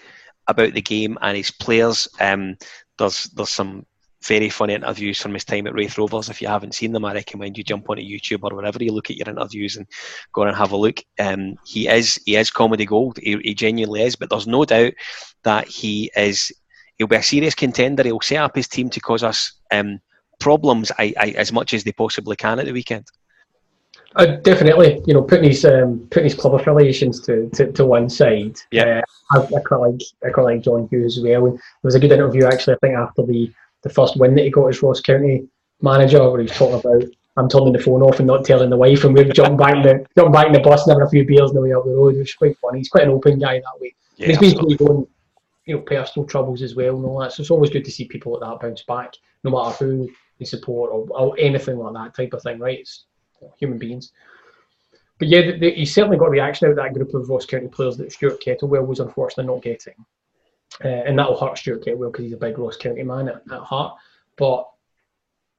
about 0.47 0.73
the 0.73 0.81
game 0.81 1.17
and 1.21 1.37
his 1.37 1.51
players. 1.51 2.07
Um, 2.19 2.57
there's 2.97 3.25
there's 3.25 3.49
some 3.49 3.85
very 4.27 4.49
funny 4.49 4.73
interviews 4.73 5.21
from 5.21 5.33
his 5.33 5.43
time 5.43 5.67
at 5.67 5.73
Raith 5.73 5.97
Rovers. 5.97 6.29
If 6.29 6.41
you 6.41 6.47
haven't 6.47 6.75
seen 6.75 6.91
them, 6.91 7.05
I 7.05 7.13
recommend 7.13 7.57
you 7.57 7.63
jump 7.63 7.89
onto 7.89 8.01
YouTube 8.01 8.43
or 8.43 8.55
wherever 8.55 8.83
you 8.83 8.91
look 8.91 9.09
at 9.09 9.17
your 9.17 9.29
interviews 9.29 9.77
and 9.77 9.87
go 10.33 10.43
and 10.43 10.55
have 10.55 10.71
a 10.71 10.77
look. 10.77 11.03
Um, 11.19 11.55
he 11.65 11.87
is 11.87 12.19
he 12.25 12.35
is 12.35 12.51
comedy 12.51 12.85
gold. 12.85 13.19
He, 13.21 13.37
he, 13.37 13.53
genuinely 13.53 14.03
is. 14.03 14.15
But 14.15 14.29
there's 14.29 14.47
no 14.47 14.65
doubt 14.65 14.93
that 15.43 15.67
he 15.67 16.11
is. 16.15 16.51
He'll 16.97 17.07
be 17.07 17.17
a 17.17 17.23
serious 17.23 17.55
contender. 17.55 18.03
He'll 18.03 18.21
set 18.21 18.37
up 18.37 18.55
his 18.55 18.67
team 18.67 18.89
to 18.91 18.99
cause 18.99 19.23
us 19.23 19.53
um, 19.71 19.99
problems 20.39 20.91
I, 20.97 21.13
I, 21.19 21.29
as 21.31 21.51
much 21.51 21.73
as 21.73 21.83
they 21.83 21.91
possibly 21.91 22.35
can 22.35 22.59
at 22.59 22.65
the 22.65 22.71
weekend. 22.71 23.05
Uh, 24.15 24.37
definitely, 24.37 25.01
you 25.05 25.13
know, 25.13 25.21
putting 25.21 25.49
his 25.49 25.65
um, 25.65 26.07
putting 26.09 26.23
his 26.23 26.35
club 26.35 26.53
affiliations 26.53 27.19
to, 27.19 27.49
to, 27.49 27.71
to 27.73 27.85
one 27.85 28.09
side. 28.09 28.57
Yeah, 28.71 29.01
uh, 29.33 29.37
I, 29.37 29.57
I, 29.57 29.59
quite 29.59 29.77
like 29.77 30.01
I 30.25 30.29
quite 30.29 30.43
like 30.43 30.61
John 30.61 30.87
Hughes 30.89 31.17
as 31.17 31.23
well. 31.23 31.47
And 31.47 31.57
there 31.57 31.61
was 31.83 31.95
a 31.95 31.99
good 31.99 32.13
interview 32.13 32.45
actually. 32.45 32.75
I 32.75 32.77
think 32.77 32.95
after 32.95 33.23
the 33.23 33.51
the 33.85 33.93
first 33.93 34.17
win 34.17 34.33
that 34.35 34.43
he 34.43 34.49
got 34.49 34.65
as 34.65 34.81
Ross 34.81 34.99
County 34.99 35.47
manager, 35.79 36.29
where 36.29 36.41
he's 36.41 36.51
talking 36.51 36.79
about 36.79 37.03
I'm 37.37 37.47
turning 37.47 37.73
the 37.73 37.79
phone 37.79 38.01
off 38.01 38.19
and 38.19 38.27
not 38.27 38.43
telling 38.43 38.69
the 38.69 38.77
wife, 38.77 39.03
and 39.03 39.15
we've 39.15 39.31
jumped 39.31 39.59
back 39.59 39.75
in 39.75 39.83
the 39.83 40.05
jumped 40.17 40.33
back 40.33 40.47
in 40.47 40.53
the 40.53 40.59
bus 40.59 40.87
and 40.87 40.93
having 40.93 41.05
a 41.05 41.09
few 41.09 41.23
beers 41.23 41.51
on 41.51 41.55
the 41.55 41.61
way 41.61 41.73
up 41.73 41.85
the 41.85 41.91
road, 41.91 42.15
which 42.15 42.29
is 42.29 42.33
quite 42.33 42.57
funny. 42.57 42.79
He's 42.79 42.89
quite 42.89 43.03
an 43.03 43.11
open 43.11 43.37
guy 43.37 43.59
that 43.59 43.79
way. 43.79 43.93
Yeah, 44.17 44.27
he's 44.27 44.39
basically 44.39 44.75
going, 44.75 45.05
you 45.65 45.75
know, 45.75 45.81
personal 45.81 46.27
troubles 46.27 46.63
as 46.63 46.75
well 46.75 46.95
and 46.95 47.05
all 47.05 47.19
that. 47.19 47.33
So 47.33 47.41
it's 47.41 47.51
always 47.51 47.69
good 47.69 47.85
to 47.85 47.91
see 47.91 48.05
people 48.05 48.33
like 48.33 48.41
that 48.41 48.65
bounce 48.65 48.81
back, 48.83 49.13
no 49.43 49.51
matter 49.51 49.85
who 49.85 50.09
they 50.39 50.45
support 50.45 50.91
or, 50.91 51.05
or 51.11 51.35
anything 51.37 51.77
like 51.77 51.93
that 51.93 52.15
type 52.15 52.33
of 52.33 52.41
thing, 52.41 52.57
right? 52.59 52.79
It's 52.79 53.05
human 53.59 53.77
beings. 53.77 54.11
but 55.19 55.27
yeah, 55.27 55.41
the, 55.41 55.59
the, 55.59 55.71
he 55.71 55.85
certainly 55.85 56.17
got 56.17 56.27
a 56.27 56.31
reaction 56.31 56.65
out 56.65 56.71
of 56.71 56.77
that 56.77 56.93
group 56.93 57.13
of 57.13 57.29
Ross 57.29 57.45
County 57.45 57.67
players 57.67 57.97
that 57.97 58.11
Stuart 58.11 58.41
Kettlewell 58.41 58.87
was 58.87 58.99
unfortunately 58.99 59.53
not 59.53 59.61
getting. 59.61 59.93
Uh, 60.83 60.87
and 60.87 61.17
that'll 61.17 61.39
hurt 61.39 61.57
Stuart 61.57 61.85
Kettlewell 61.85 62.11
because 62.11 62.25
he's 62.25 62.33
a 62.33 62.37
big 62.37 62.57
Ross 62.57 62.77
County 62.77 63.03
man 63.03 63.29
at, 63.29 63.41
at 63.51 63.61
heart. 63.61 63.97
But 64.37 64.67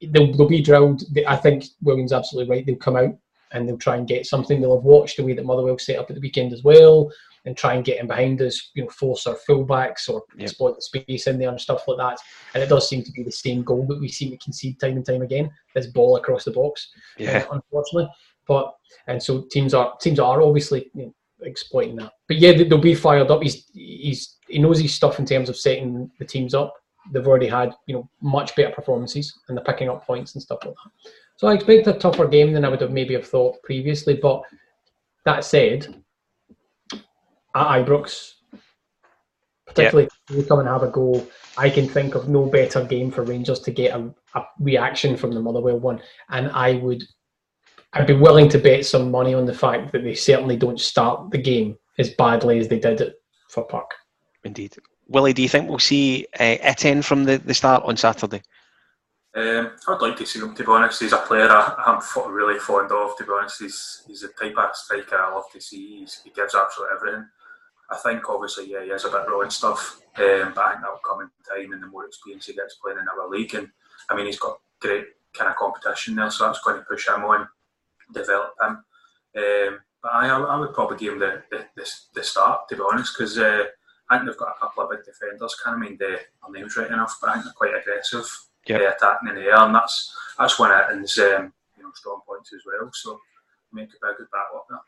they'll, 0.01 0.31
they'll 0.35 0.47
be 0.47 0.61
drilled. 0.61 1.03
I 1.27 1.35
think 1.35 1.65
William's 1.81 2.13
absolutely 2.13 2.55
right. 2.55 2.65
They'll 2.65 2.75
come 2.75 2.97
out 2.97 3.15
and 3.51 3.67
they'll 3.67 3.77
try 3.77 3.95
and 3.95 4.07
get 4.07 4.25
something. 4.25 4.61
They'll 4.61 4.75
have 4.75 4.83
watched 4.83 5.17
the 5.17 5.23
way 5.23 5.33
that 5.33 5.45
Motherwell 5.45 5.79
set 5.79 5.97
up 5.97 6.09
at 6.09 6.15
the 6.15 6.21
weekend 6.21 6.53
as 6.53 6.63
well 6.63 7.11
and 7.45 7.55
try 7.55 7.75
and 7.75 7.85
get 7.85 7.99
in 7.99 8.07
behind 8.07 8.41
us, 8.41 8.71
you 8.73 8.83
know, 8.83 8.89
force 8.89 9.25
our 9.25 9.37
fullbacks 9.47 10.09
or 10.09 10.21
yep. 10.35 10.49
exploit 10.49 10.75
the 10.75 10.81
space 10.81 11.27
in 11.27 11.39
there 11.39 11.49
and 11.49 11.59
stuff 11.59 11.87
like 11.87 11.97
that. 11.97 12.19
And 12.53 12.61
it 12.61 12.67
does 12.67 12.89
seem 12.89 13.03
to 13.03 13.11
be 13.11 13.23
the 13.23 13.31
same 13.31 13.63
goal 13.63 13.85
that 13.87 13.99
we 13.99 14.09
seem 14.09 14.31
to 14.31 14.37
concede 14.37 14.79
time 14.79 14.97
and 14.97 15.05
time 15.05 15.21
again. 15.21 15.49
This 15.73 15.87
ball 15.87 16.17
across 16.17 16.43
the 16.43 16.51
box, 16.51 16.89
yeah. 17.17 17.45
Unfortunately. 17.49 18.09
But 18.47 18.75
and 19.07 19.21
so 19.21 19.45
teams 19.49 19.73
are 19.73 19.95
teams 19.97 20.19
are 20.19 20.41
obviously 20.41 20.89
you 20.93 21.03
know, 21.03 21.15
exploiting 21.41 21.95
that. 21.97 22.13
But 22.27 22.37
yeah, 22.37 22.53
they'll 22.53 22.77
be 22.77 22.95
fired 22.95 23.31
up. 23.31 23.41
He's 23.41 23.65
he's 23.73 24.37
he 24.47 24.59
knows 24.59 24.79
his 24.79 24.93
stuff 24.93 25.19
in 25.19 25.25
terms 25.25 25.49
of 25.49 25.57
setting 25.57 26.09
the 26.19 26.25
teams 26.25 26.53
up. 26.53 26.73
They've 27.11 27.27
already 27.27 27.47
had 27.47 27.73
you 27.85 27.95
know 27.95 28.09
much 28.21 28.55
better 28.55 28.73
performances 28.73 29.37
and 29.47 29.57
they're 29.57 29.65
picking 29.65 29.89
up 29.89 30.05
points 30.05 30.35
and 30.35 30.41
stuff 30.41 30.59
like 30.65 30.73
that. 30.73 31.11
So 31.37 31.47
I 31.47 31.53
expect 31.53 31.87
a 31.87 31.93
tougher 31.93 32.27
game 32.27 32.51
than 32.51 32.65
I 32.65 32.69
would 32.69 32.81
have 32.81 32.91
maybe 32.91 33.13
have 33.13 33.27
thought 33.27 33.61
previously. 33.63 34.15
But 34.15 34.41
that 35.25 35.43
said, 35.43 36.03
at 36.93 37.01
Ibrox, 37.53 38.33
particularly 39.67 40.09
yep. 40.29 40.37
we 40.37 40.43
come 40.43 40.59
and 40.59 40.67
have 40.67 40.83
a 40.83 40.89
go, 40.89 41.27
I 41.57 41.69
can 41.69 41.87
think 41.87 42.15
of 42.15 42.27
no 42.27 42.45
better 42.45 42.83
game 42.83 43.11
for 43.11 43.23
Rangers 43.23 43.59
to 43.61 43.71
get 43.71 43.95
a, 43.95 44.13
a 44.35 44.43
reaction 44.59 45.15
from 45.15 45.31
the 45.31 45.39
Motherwell 45.39 45.79
one, 45.79 46.01
and 46.29 46.49
I 46.51 46.75
would, 46.75 47.03
I'd 47.97 48.05
be 48.05 48.13
willing 48.13 48.47
to 48.49 48.59
bet 48.59 48.85
some 48.85 49.09
money 49.09 49.33
on 49.33 49.45
the 49.45 49.53
fact 49.53 49.91
that 49.91 50.03
they 50.03 50.13
certainly 50.13 50.55
don't 50.55 50.79
start 50.79 51.31
the 51.31 51.37
game 51.39 51.77
as 51.97 52.11
badly 52.11 52.59
as 52.59 52.67
they 52.67 52.79
did 52.79 53.01
it 53.01 53.15
Fir 53.49 53.63
Park. 53.63 53.89
Indeed, 54.43 54.75
Willie, 55.07 55.33
do 55.33 55.41
you 55.41 55.49
think 55.49 55.67
we'll 55.67 55.79
see 55.79 56.27
uh, 56.39 56.57
Itten 56.61 57.03
from 57.03 57.23
the, 57.23 57.39
the 57.39 57.55
start 57.55 57.83
on 57.85 57.97
Saturday? 57.97 58.43
Um, 59.35 59.71
I'd 59.87 60.01
like 60.01 60.15
to 60.17 60.25
see 60.27 60.39
him. 60.39 60.53
To 60.53 60.63
be 60.63 60.69
honest, 60.69 61.01
he's 61.01 61.13
a 61.13 61.17
player 61.17 61.49
I, 61.49 61.83
am 61.87 62.31
really 62.31 62.59
fond 62.59 62.91
of. 62.91 63.17
To 63.17 63.23
be 63.23 63.31
honest, 63.31 63.61
he's 63.61 64.03
he's 64.07 64.21
the 64.21 64.29
type 64.29 64.57
of 64.57 64.75
striker 64.75 65.17
I 65.17 65.33
love 65.33 65.45
to 65.53 65.61
see. 65.61 65.99
He's, 65.99 66.21
he 66.23 66.29
gives 66.29 66.53
absolutely 66.53 66.95
everything. 66.95 67.27
I 67.89 67.97
think 67.97 68.29
obviously 68.29 68.71
yeah 68.71 68.83
he 68.83 68.89
is 68.89 69.05
a 69.05 69.09
bit 69.09 69.27
raw 69.27 69.41
and 69.41 69.51
stuff, 69.51 70.01
um, 70.17 70.53
but 70.53 70.65
I 70.65 70.71
think 70.71 70.81
that'll 70.81 70.99
come 71.07 71.21
in 71.21 71.29
time 71.47 71.71
and 71.73 71.81
the 71.81 71.87
more 71.87 72.05
experience 72.05 72.45
he 72.45 72.53
gets 72.53 72.75
playing 72.75 72.99
in 72.99 73.07
our 73.07 73.29
league. 73.29 73.55
And 73.55 73.69
I 74.09 74.15
mean 74.15 74.25
he's 74.25 74.39
got 74.39 74.59
great 74.81 75.05
kind 75.33 75.49
of 75.49 75.55
competition 75.55 76.15
there, 76.15 76.29
so 76.29 76.45
that's 76.45 76.61
going 76.61 76.77
to 76.77 76.85
push 76.85 77.07
him 77.07 77.23
on, 77.23 77.47
develop 78.13 78.53
him. 78.61 78.83
Um, 79.35 79.79
but 80.01 80.11
I, 80.13 80.29
I 80.29 80.57
would 80.57 80.73
probably 80.73 80.97
give 80.97 81.13
him 81.13 81.19
the, 81.19 81.43
the, 81.51 81.65
the, 81.75 81.91
the 82.15 82.23
start 82.23 82.69
to 82.69 82.75
be 82.75 82.83
honest, 82.89 83.15
because 83.17 83.37
uh, 83.37 83.65
I 84.09 84.17
think 84.17 84.29
they've 84.29 84.37
got 84.37 84.55
a 84.55 84.59
couple 84.59 84.83
of 84.83 84.91
big 84.91 85.03
defenders. 85.03 85.55
Can't 85.63 85.79
mean 85.79 85.97
their 85.97 86.19
names 86.49 86.77
right 86.77 86.91
enough, 86.91 87.17
but 87.19 87.29
I 87.29 87.33
think 87.33 87.45
they're 87.45 87.53
quite 87.53 87.75
aggressive 87.75 88.27
yep. 88.67 88.81
uh, 88.81 88.95
attacking 88.95 89.29
in 89.29 89.35
the 89.35 89.41
air, 89.41 89.57
and 89.57 89.75
that's 89.75 90.15
that's 90.37 90.59
one 90.59 90.71
of 90.71 90.99
his 90.99 91.17
um, 91.19 91.53
you 91.77 91.83
know 91.83 91.91
strong 91.93 92.21
points 92.27 92.53
as 92.53 92.61
well. 92.65 92.89
So 92.93 93.19
make 93.73 93.89
a 93.89 94.13
good 94.17 94.27
battle 94.31 94.57
up 94.57 94.65
there. 94.69 94.79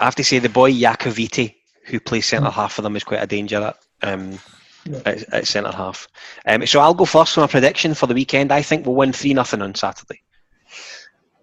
I 0.00 0.04
have 0.04 0.14
to 0.16 0.24
say 0.24 0.38
the 0.38 0.48
boy 0.48 0.72
Iacovitti, 0.72 1.54
who 1.86 2.00
plays 2.00 2.26
centre 2.26 2.48
mm. 2.48 2.52
half 2.52 2.72
for 2.72 2.82
them, 2.82 2.96
is 2.96 3.04
quite 3.04 3.22
a 3.22 3.26
danger 3.26 3.62
at, 3.62 3.78
um, 4.02 4.38
yeah. 4.84 5.00
at, 5.06 5.34
at 5.34 5.46
centre 5.46 5.72
half. 5.72 6.08
Um, 6.46 6.66
so 6.66 6.80
I'll 6.80 6.94
go 6.94 7.04
first 7.04 7.34
for 7.34 7.40
my 7.40 7.46
prediction 7.46 7.94
for 7.94 8.06
the 8.06 8.14
weekend. 8.14 8.52
I 8.52 8.62
think 8.62 8.86
we'll 8.86 8.96
win 8.96 9.12
three 9.12 9.34
nothing 9.34 9.62
on 9.62 9.74
Saturday. 9.74 10.22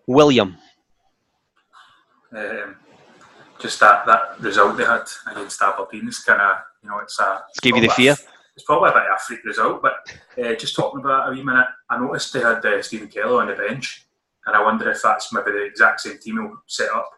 William. 0.07 0.57
Um, 2.36 2.76
just 3.60 3.80
that, 3.80 4.06
that 4.06 4.40
result 4.40 4.78
they 4.78 4.86
had 4.86 5.04
against 5.30 5.62
Aberdeen 5.62 6.08
is 6.08 6.20
kind 6.20 6.42
of 6.42 6.58
you 6.84 6.90
know 6.90 7.00
it's 7.00 7.20
a 7.20 7.44
it's 7.50 7.60
gave 7.60 7.76
you 7.76 7.82
the 7.82 7.90
fear 7.90 8.16
it's 8.60 8.66
probably 8.66 8.90
a 8.90 8.94
bit 8.94 9.04
of 9.04 9.16
a 9.16 9.20
freak 9.20 9.46
result, 9.46 9.82
but 9.82 9.94
uh, 10.38 10.54
just 10.56 10.76
talking 10.76 11.00
about 11.00 11.30
a 11.30 11.32
wee 11.32 11.42
minute, 11.42 11.68
I 11.90 11.98
noticed 11.98 12.34
they 12.34 12.42
had 12.42 12.66
uh, 12.66 12.82
Stephen 12.82 13.08
Kelly 13.08 13.40
on 13.40 13.48
the 13.48 13.54
bench, 13.54 14.06
and 14.46 14.54
I 14.54 14.62
wonder 14.62 14.92
if 14.92 15.02
that's 15.02 15.32
maybe 15.32 15.52
the 15.52 15.64
exact 15.64 16.02
same 16.02 16.18
team 16.20 16.36
he'll 16.36 16.58
set 16.68 16.90
up 16.92 17.10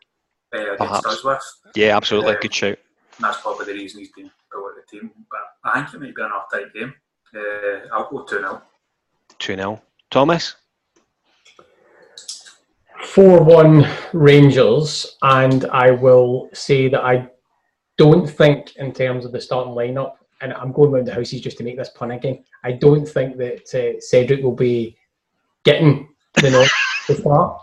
uh, 0.55 0.73
against 0.73 1.03
us 1.07 1.23
with. 1.23 1.41
Yeah, 1.75 1.97
absolutely, 1.97 2.35
good 2.39 2.53
shout. 2.53 2.77
that's 3.19 3.41
probably 3.41 3.65
the 3.65 3.73
reason 3.73 4.01
he's 4.01 4.11
been 4.11 4.29
put 4.51 4.63
with 4.63 4.85
the 4.85 4.99
team. 4.99 5.09
But 5.31 5.39
I 5.63 5.81
think 5.81 5.95
it 5.95 6.01
might 6.01 6.15
be 6.15 6.21
an 6.21 6.29
off-type 6.29 6.73
game. 6.75 6.93
Uh, 7.35 7.87
I'll 7.91 8.07
go 8.11 8.21
2 8.21 8.37
0. 8.37 8.61
2 9.39 9.55
0. 9.55 9.81
Thomas? 10.11 10.57
4 13.03 13.43
1 13.43 13.87
Rangers, 14.13 15.17
and 15.21 15.65
I 15.65 15.91
will 15.91 16.49
say 16.53 16.87
that 16.89 17.03
I 17.03 17.27
don't 17.97 18.27
think, 18.27 18.75
in 18.77 18.93
terms 18.93 19.25
of 19.25 19.31
the 19.31 19.41
starting 19.41 19.73
lineup, 19.73 20.13
and 20.41 20.53
I'm 20.53 20.71
going 20.71 20.93
around 20.93 21.07
the 21.07 21.13
houses 21.13 21.41
just 21.41 21.57
to 21.57 21.63
make 21.63 21.77
this 21.77 21.89
pun 21.89 22.11
again. 22.11 22.43
I 22.63 22.73
don't 22.73 23.05
think 23.05 23.37
that 23.37 23.73
uh, 23.73 23.99
Cedric 23.99 24.43
will 24.43 24.55
be 24.55 24.97
getting 25.63 26.09
the 26.35 26.71
to 27.07 27.15
start. 27.15 27.61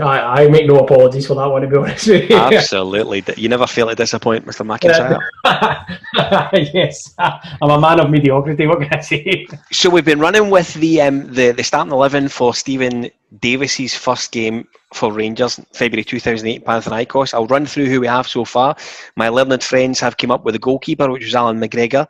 I, 0.00 0.44
I, 0.44 0.48
make 0.48 0.66
no 0.66 0.78
apologies 0.78 1.26
for 1.26 1.34
that 1.34 1.46
one, 1.46 1.62
to 1.62 1.68
be 1.68 1.76
honest 1.76 2.06
with 2.08 2.30
you. 2.30 2.36
Absolutely. 2.36 3.24
You 3.36 3.48
never 3.48 3.66
fail 3.66 3.88
to 3.88 3.94
disappoint, 3.94 4.46
Mr. 4.46 4.64
McIntyre. 4.66 5.20
yes. 6.74 7.14
I'm 7.18 7.70
a 7.70 7.80
man 7.80 8.00
of 8.00 8.10
mediocrity, 8.10 8.66
what 8.66 8.80
can 8.80 8.92
I 8.92 9.00
say? 9.00 9.46
So 9.70 9.90
we've 9.90 10.04
been 10.04 10.20
running 10.20 10.50
with 10.50 10.74
the 10.74 11.02
um, 11.02 11.32
the, 11.32 11.52
the 11.52 11.62
starting 11.62 11.92
11 11.92 12.28
for 12.28 12.54
Steven 12.54 13.10
Davis's 13.40 13.94
first 13.94 14.32
game 14.32 14.66
for 14.94 15.12
Rangers, 15.12 15.60
February 15.72 16.04
2008, 16.04 16.64
Panathinaikos. 16.64 17.34
I'll 17.34 17.46
run 17.46 17.66
through 17.66 17.86
who 17.86 18.00
we 18.00 18.06
have 18.06 18.26
so 18.26 18.44
far. 18.44 18.76
My 19.16 19.28
learned 19.28 19.62
friends 19.62 20.00
have 20.00 20.16
come 20.16 20.30
up 20.30 20.44
with 20.44 20.54
a 20.54 20.58
goalkeeper, 20.58 21.10
which 21.10 21.24
was 21.24 21.34
Alan 21.34 21.60
McGregor. 21.60 22.06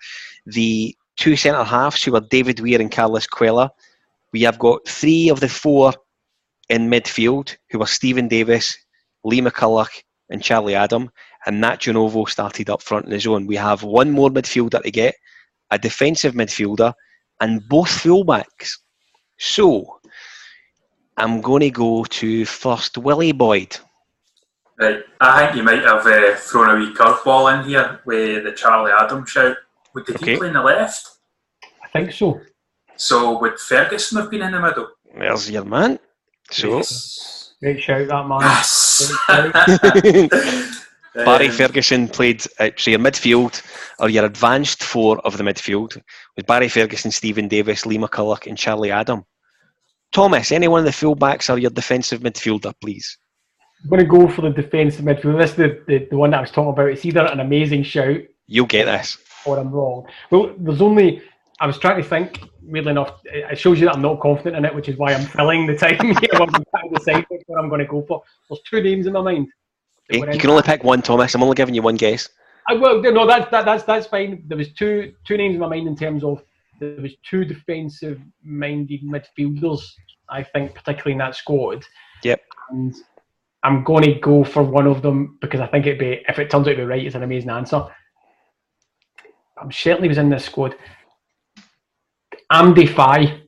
The 0.46 0.96
two 1.16 1.36
centre 1.36 1.64
halves, 1.64 2.02
who 2.02 2.14
are 2.16 2.20
David 2.20 2.60
Weir 2.60 2.80
and 2.80 2.90
Carlos 2.90 3.26
Cuéllar. 3.26 3.70
We 4.32 4.42
have 4.42 4.58
got 4.58 4.86
three 4.88 5.28
of 5.28 5.40
the 5.40 5.48
four 5.48 5.92
in 6.72 6.88
midfield, 6.88 7.54
who 7.70 7.78
were 7.78 7.86
Steven 7.86 8.28
Davis, 8.28 8.74
Lee 9.24 9.42
McCulloch, 9.42 10.02
and 10.30 10.42
Charlie 10.42 10.74
Adam. 10.74 11.10
And 11.44 11.62
Nacho 11.62 11.92
Novo 11.92 12.24
started 12.24 12.70
up 12.70 12.80
front 12.82 13.04
in 13.04 13.12
his 13.12 13.26
own. 13.26 13.46
We 13.46 13.56
have 13.56 13.82
one 13.82 14.10
more 14.10 14.30
midfielder 14.30 14.82
to 14.82 14.90
get, 14.90 15.14
a 15.70 15.78
defensive 15.78 16.32
midfielder, 16.32 16.94
and 17.42 17.68
both 17.68 17.88
fullbacks. 17.88 18.78
So, 19.38 20.00
I'm 21.18 21.42
going 21.42 21.60
to 21.60 21.70
go 21.70 22.04
to 22.04 22.46
first 22.46 22.96
Willie 22.96 23.32
Boyd. 23.32 23.76
Right, 24.78 25.02
I 25.20 25.44
think 25.44 25.56
you 25.56 25.62
might 25.64 25.82
have 25.82 26.06
uh, 26.06 26.36
thrown 26.36 26.70
a 26.70 26.78
wee 26.78 26.94
curveball 26.94 27.52
in 27.58 27.68
here 27.68 28.00
with 28.06 28.44
the 28.44 28.52
Charlie 28.52 28.92
Adam 28.98 29.26
shout. 29.26 29.58
Would 29.94 30.06
did 30.06 30.16
okay. 30.16 30.32
he 30.32 30.36
play 30.38 30.48
in 30.48 30.54
the 30.54 30.62
left? 30.62 31.06
I 31.84 31.88
think 31.88 32.12
so. 32.12 32.40
So 32.96 33.38
would 33.40 33.58
Ferguson 33.58 34.18
have 34.18 34.30
been 34.30 34.40
in 34.40 34.52
the 34.52 34.60
middle? 34.60 34.88
There's 35.14 35.50
your 35.50 35.66
man. 35.66 35.98
So. 36.52 36.76
Yes. 36.76 37.54
Great 37.60 37.80
shout, 37.80 38.08
that 38.08 38.26
man. 38.26 38.40
Yes. 38.40 39.12
Barry 41.14 41.48
Ferguson 41.48 42.08
played 42.08 42.44
at 42.58 42.80
so 42.80 42.90
your 42.90 43.00
midfield 43.00 43.62
or 43.98 44.08
your 44.08 44.24
advanced 44.24 44.82
four 44.82 45.18
of 45.20 45.36
the 45.36 45.44
midfield 45.44 46.00
with 46.36 46.46
Barry 46.46 46.68
Ferguson, 46.68 47.10
Steven 47.10 47.48
Davis, 47.48 47.84
Lee 47.86 47.98
McCulloch, 47.98 48.46
and 48.46 48.56
Charlie 48.56 48.90
Adam. 48.90 49.24
Thomas, 50.12 50.52
any 50.52 50.68
one 50.68 50.80
of 50.80 50.86
the 50.86 50.90
fullbacks 50.90 51.52
or 51.52 51.58
your 51.58 51.70
defensive 51.70 52.20
midfielder, 52.20 52.74
please. 52.80 53.18
I'm 53.82 53.90
going 53.90 54.00
to 54.00 54.06
go 54.06 54.28
for 54.28 54.42
the 54.42 54.50
defensive 54.50 55.04
midfielder. 55.04 55.38
This 55.38 55.50
is 55.50 55.56
the, 55.56 55.82
the, 55.86 56.08
the 56.10 56.16
one 56.16 56.30
that 56.30 56.38
I 56.38 56.40
was 56.42 56.50
talking 56.50 56.72
about. 56.72 56.88
It's 56.88 57.04
either 57.04 57.26
an 57.26 57.40
amazing 57.40 57.82
shout. 57.82 58.20
You'll 58.46 58.66
get 58.66 58.86
this. 58.86 59.18
Or 59.44 59.58
I'm 59.58 59.70
wrong. 59.70 60.06
Well, 60.30 60.54
there's 60.58 60.82
only 60.82 61.22
I 61.62 61.66
was 61.66 61.78
trying 61.78 62.02
to 62.02 62.08
think. 62.08 62.40
Weirdly 62.60 62.90
enough, 62.90 63.20
it 63.24 63.56
shows 63.56 63.78
you 63.78 63.86
that 63.86 63.94
I'm 63.94 64.02
not 64.02 64.18
confident 64.18 64.56
in 64.56 64.64
it, 64.64 64.74
which 64.74 64.88
is 64.88 64.96
why 64.96 65.14
I'm 65.14 65.24
filling 65.24 65.64
the 65.68 65.76
time 65.76 65.96
here. 66.00 66.28
I'm 66.32 66.50
trying 66.50 66.92
to 66.92 66.98
decide 66.98 67.24
which 67.28 67.42
one 67.46 67.60
I'm 67.60 67.68
going 67.68 67.80
to 67.80 67.86
go 67.86 68.04
for. 68.06 68.20
There's 68.50 68.60
two 68.68 68.82
names 68.82 69.06
in 69.06 69.12
my 69.12 69.22
mind. 69.22 69.46
Eh, 70.10 70.16
you 70.16 70.38
can 70.40 70.50
only 70.50 70.64
pick 70.64 70.82
one, 70.82 71.02
Thomas. 71.02 71.36
I'm 71.36 71.42
only 71.42 71.54
giving 71.54 71.72
you 71.72 71.82
one 71.82 71.94
guess. 71.94 72.28
I, 72.68 72.74
well, 72.74 73.00
no, 73.00 73.28
that's 73.28 73.48
that, 73.52 73.64
that's 73.64 73.84
that's 73.84 74.08
fine. 74.08 74.42
There 74.48 74.58
was 74.58 74.72
two 74.72 75.14
two 75.24 75.36
names 75.36 75.54
in 75.54 75.60
my 75.60 75.68
mind 75.68 75.86
in 75.86 75.96
terms 75.96 76.24
of 76.24 76.42
there 76.80 77.00
was 77.00 77.12
two 77.28 77.44
defensive 77.44 78.20
minded 78.42 79.02
midfielders. 79.02 79.82
I 80.28 80.42
think 80.42 80.74
particularly 80.74 81.12
in 81.12 81.18
that 81.18 81.36
squad. 81.36 81.84
Yep. 82.24 82.42
And 82.70 82.92
I'm 83.62 83.84
going 83.84 84.02
to 84.02 84.14
go 84.18 84.42
for 84.42 84.64
one 84.64 84.88
of 84.88 85.00
them 85.00 85.38
because 85.40 85.60
I 85.60 85.68
think 85.68 85.86
it'd 85.86 86.00
be 86.00 86.24
if 86.26 86.40
it 86.40 86.50
turns 86.50 86.66
out 86.66 86.72
to 86.72 86.76
be 86.76 86.82
right, 86.82 87.06
it's 87.06 87.14
an 87.14 87.22
amazing 87.22 87.50
answer. 87.50 87.86
I'm 89.60 89.70
certainly 89.70 90.08
was 90.08 90.18
in 90.18 90.28
this 90.28 90.44
squad. 90.44 90.74
Amdy 92.52 92.86
Faye. 92.88 93.42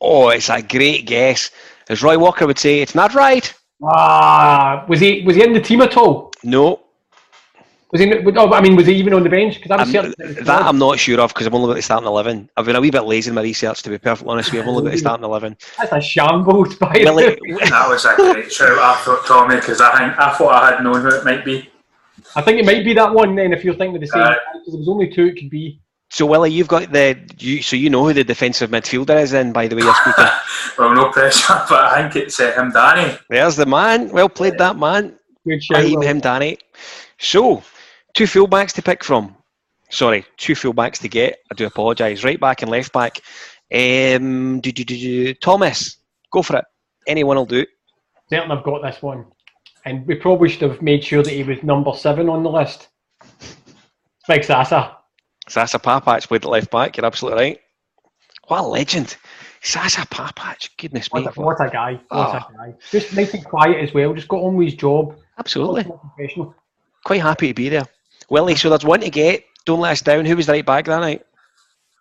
Oh, 0.00 0.28
it's 0.30 0.48
a 0.48 0.62
great 0.62 1.06
guess. 1.06 1.50
As 1.88 2.02
Roy 2.02 2.18
Walker 2.18 2.46
would 2.46 2.58
say, 2.58 2.80
it's 2.80 2.94
not 2.94 3.14
right. 3.14 3.52
Ah, 3.82 4.84
was 4.88 5.00
he 5.00 5.22
was 5.22 5.36
he 5.36 5.42
in 5.42 5.52
the 5.52 5.60
team 5.60 5.80
at 5.80 5.96
all? 5.96 6.30
No. 6.44 6.80
Was 7.92 8.00
he? 8.00 8.12
Oh, 8.36 8.52
I 8.52 8.60
mean, 8.60 8.76
was 8.76 8.86
he 8.86 8.94
even 8.94 9.12
on 9.14 9.24
the 9.24 9.28
bench? 9.30 9.56
Because 9.56 9.72
I'm, 9.72 9.80
I'm- 9.80 9.90
certain 9.90 10.44
that 10.44 10.62
I'm 10.62 10.78
not 10.78 10.98
sure 10.98 11.20
of 11.20 11.32
because 11.34 11.46
I'm 11.46 11.54
only 11.54 11.68
got 11.68 11.74
to 11.76 11.82
start 11.82 12.02
in 12.02 12.06
eleven. 12.06 12.48
I've 12.56 12.66
been 12.66 12.76
a 12.76 12.80
wee 12.80 12.90
bit 12.90 13.02
lazy 13.02 13.30
in 13.30 13.34
my 13.34 13.42
research 13.42 13.82
to 13.82 13.90
be 13.90 13.98
perfectly 13.98 14.30
honest 14.30 14.50
with 14.50 14.54
you. 14.56 14.62
I've 14.62 14.68
only 14.68 14.84
got 14.84 14.90
to 14.92 14.98
start 14.98 15.18
in 15.20 15.24
eleven. 15.24 15.56
that's 15.78 15.92
a 15.92 16.00
shambles 16.00 16.76
by 16.76 17.00
Well, 17.04 17.16
the 17.16 17.32
it- 17.42 17.70
That 17.70 17.88
was 17.88 18.04
a 18.04 18.14
great 18.16 18.52
shout, 18.52 18.78
I 18.78 18.96
thought, 19.02 19.26
Tommy, 19.26 19.56
because 19.56 19.80
I 19.80 19.98
think 19.98 20.18
I 20.18 20.34
thought 20.36 20.62
I 20.62 20.70
had 20.76 20.84
known 20.84 21.00
who 21.02 21.08
it 21.08 21.24
might 21.24 21.44
be. 21.44 21.68
I 22.36 22.42
think 22.42 22.60
it 22.60 22.66
might 22.66 22.84
be 22.84 22.92
that 22.94 23.12
one 23.12 23.34
then. 23.34 23.52
If 23.52 23.64
you're 23.64 23.74
thinking 23.74 23.96
of 23.96 24.02
the 24.02 24.06
same, 24.06 24.22
Aye. 24.22 24.36
because 24.52 24.72
there 24.72 24.78
was 24.78 24.88
only 24.88 25.08
two 25.12 25.26
it 25.26 25.36
could 25.36 25.50
be. 25.50 25.80
So 26.10 26.26
Willie, 26.26 26.50
you've 26.50 26.68
got 26.68 26.92
the 26.92 27.16
you 27.38 27.62
so 27.62 27.76
you 27.76 27.88
know 27.88 28.04
who 28.04 28.12
the 28.12 28.24
defensive 28.24 28.70
midfielder 28.70 29.22
is 29.22 29.30
then 29.30 29.52
by 29.52 29.68
the 29.68 29.76
way 29.76 29.82
you're 29.82 29.94
speaking. 30.02 30.24
well, 30.76 30.92
no 30.92 31.10
pressure, 31.10 31.54
but 31.68 31.84
I 31.84 32.02
think 32.02 32.24
it's 32.24 32.38
uh, 32.40 32.52
Hemdani. 32.52 33.18
There's 33.28 33.56
the 33.56 33.66
man. 33.66 34.10
Well 34.10 34.28
played, 34.28 34.58
that 34.58 34.76
man. 34.76 35.16
Good 35.46 35.62
shout. 35.62 35.78
Brahim 35.78 36.00
Hemdani. 36.00 36.58
So, 37.18 37.62
two 38.14 38.24
fullbacks 38.24 38.72
to 38.72 38.82
pick 38.82 39.04
from. 39.04 39.36
Sorry, 39.90 40.24
two 40.36 40.54
fullbacks 40.54 40.98
to 40.98 41.08
get. 41.08 41.38
I 41.50 41.54
do 41.54 41.66
apologise. 41.66 42.24
Right 42.24 42.40
back 42.40 42.62
and 42.62 42.70
left 42.70 42.92
back. 42.92 43.20
Um, 43.72 44.60
do, 44.60 44.72
do, 44.72 44.84
do, 44.84 44.96
do. 44.96 45.34
Thomas, 45.34 45.96
go 46.32 46.42
for 46.42 46.56
it. 46.56 46.64
Anyone 47.06 47.36
will 47.36 47.46
do. 47.46 47.64
Certainly, 48.30 48.56
I've 48.56 48.64
got 48.64 48.82
this 48.82 49.00
one, 49.00 49.26
and 49.84 50.04
we 50.06 50.16
probably 50.16 50.48
should 50.48 50.68
have 50.68 50.82
made 50.82 51.04
sure 51.04 51.22
that 51.22 51.32
he 51.32 51.44
was 51.44 51.62
number 51.62 51.92
seven 51.94 52.28
on 52.28 52.42
the 52.42 52.50
list. 52.50 52.88
Big 54.26 54.42
Sasa. 54.44 54.96
Sasa 55.50 55.78
Papac 55.78 56.26
played 56.28 56.44
at 56.44 56.50
left 56.50 56.70
back. 56.70 56.96
You're 56.96 57.06
absolutely 57.06 57.42
right. 57.42 57.60
What 58.46 58.60
a 58.60 58.62
legend. 58.62 59.16
Sasa 59.62 60.02
Papac. 60.02 60.70
Goodness 60.78 61.12
me. 61.12 61.22
What 61.22 61.36
a, 61.36 61.40
what 61.40 61.66
a 61.66 61.70
guy! 61.70 61.92
What 62.08 62.28
Ah. 62.28 62.48
a 62.48 62.56
guy! 62.56 62.74
Just 62.90 63.14
nice 63.14 63.34
and 63.34 63.44
quiet 63.44 63.76
as 63.82 63.92
well. 63.92 64.14
Just 64.14 64.28
got 64.28 64.42
on 64.42 64.54
with 64.56 64.66
his 64.68 64.74
job. 64.76 65.16
Absolutely. 65.38 65.84
Professional. 66.16 66.54
Quite 67.04 67.22
happy 67.22 67.48
to 67.48 67.54
be 67.54 67.68
there. 67.68 67.86
Willie, 68.30 68.54
so 68.54 68.68
there's 68.68 68.84
one 68.84 69.00
to 69.00 69.10
get. 69.10 69.44
Don't 69.66 69.80
let 69.80 69.92
us 69.92 70.02
down. 70.02 70.24
Who 70.24 70.36
was 70.36 70.46
the 70.46 70.52
right 70.52 70.64
back 70.66 70.84
that 70.86 71.00
night? 71.00 71.22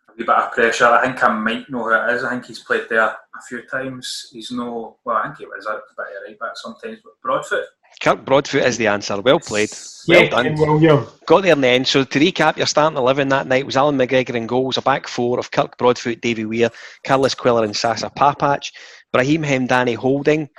A 0.10 0.12
wee 0.18 0.24
bit 0.26 0.30
of 0.30 0.52
pressure. 0.52 0.86
I 0.86 1.06
think 1.06 1.24
I 1.24 1.30
might 1.30 1.70
know 1.70 1.84
who 1.86 1.93
it 1.93 2.14
is. 2.14 2.24
I 2.24 2.30
think 2.32 2.45
he's 2.45 2.60
played 2.60 2.88
there 2.89 3.02
a 3.02 3.18
few 3.47 3.64
times. 3.64 4.28
He's 4.32 4.52
no, 4.52 4.97
well, 5.06 5.18
I 5.18 5.24
think 5.24 5.39
he 5.39 5.45
was 5.45 5.66
a 5.66 5.72
bit 5.74 5.82
of 5.97 6.24
right 6.28 6.39
back 6.39 6.52
sometimes, 6.56 7.00
but 7.04 7.14
Broadfoot. 7.24 7.66
Kirk 8.01 8.23
Broadfoot 8.25 8.63
is 8.63 8.77
the 8.77 8.87
answer. 8.87 9.19
Well 9.21 9.39
played. 9.39 9.69
Well 10.07 10.23
Yeah, 10.23 10.29
done. 10.29 10.55
William. 10.55 11.05
Got 11.25 11.43
there 11.43 11.53
in 11.53 11.61
the 11.61 11.67
end. 11.67 11.87
So 11.87 12.03
to 12.03 12.19
recap, 12.19 12.57
your 12.57 12.65
starting 12.65 12.97
eleven 12.97 13.29
that 13.29 13.47
night 13.47 13.65
was 13.65 13.75
Alan 13.75 13.97
McGregor 13.97 14.35
in 14.35 14.47
goals, 14.47 14.77
a 14.77 14.81
back 14.81 15.07
four 15.07 15.37
of 15.37 15.51
Kirk 15.51 15.77
Broadfoot, 15.77 16.21
Davy 16.21 16.45
Weir, 16.45 16.69
Carlos 17.05 17.35
Cuéllar, 17.35 17.65
and 17.65 17.75
Sasa 17.75 18.09
Papac, 18.09 18.71
Brahim 19.11 19.43
Hemdani 19.43 19.95
holding, 19.95 20.49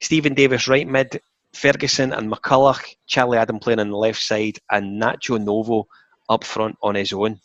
Steven 0.00 0.34
Davis 0.34 0.66
right 0.66 0.88
mid, 0.88 1.20
Ferguson 1.52 2.12
and 2.12 2.30
McCulloch, 2.30 2.82
Charlie 3.06 3.38
Adam 3.38 3.58
playing 3.58 3.80
on 3.80 3.90
the 3.90 3.96
left 3.96 4.20
side, 4.20 4.58
and 4.70 5.00
Nacho 5.00 5.42
Novo 5.42 5.86
up 6.28 6.44
front 6.44 6.76
on 6.82 6.94
his 6.96 7.12
own. 7.12 7.40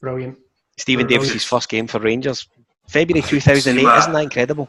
Brilliant. 0.00 0.38
Steven. 0.78 1.06
Davis's 1.06 1.44
first 1.44 1.68
game 1.68 1.86
for 1.86 2.00
Rangers, 2.00 2.48
February 2.88 3.22
two 3.22 3.40
thousand 3.40 3.78
eight. 3.78 3.98
Isn't 3.98 4.12
that 4.12 4.22
incredible? 4.22 4.68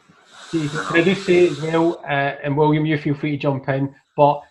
See, 0.52 0.68
Can 0.68 0.98
I 0.98 1.02
just 1.02 1.26
say 1.26 1.48
as 1.48 1.62
well, 1.62 2.00
uh, 2.04 2.36
and 2.44 2.58
William, 2.58 2.86
you 2.86 2.98
feel 2.98 3.16
free 3.16 3.32
to 3.32 3.38
jump 3.38 3.70
in, 3.70 3.96
but 4.18 4.42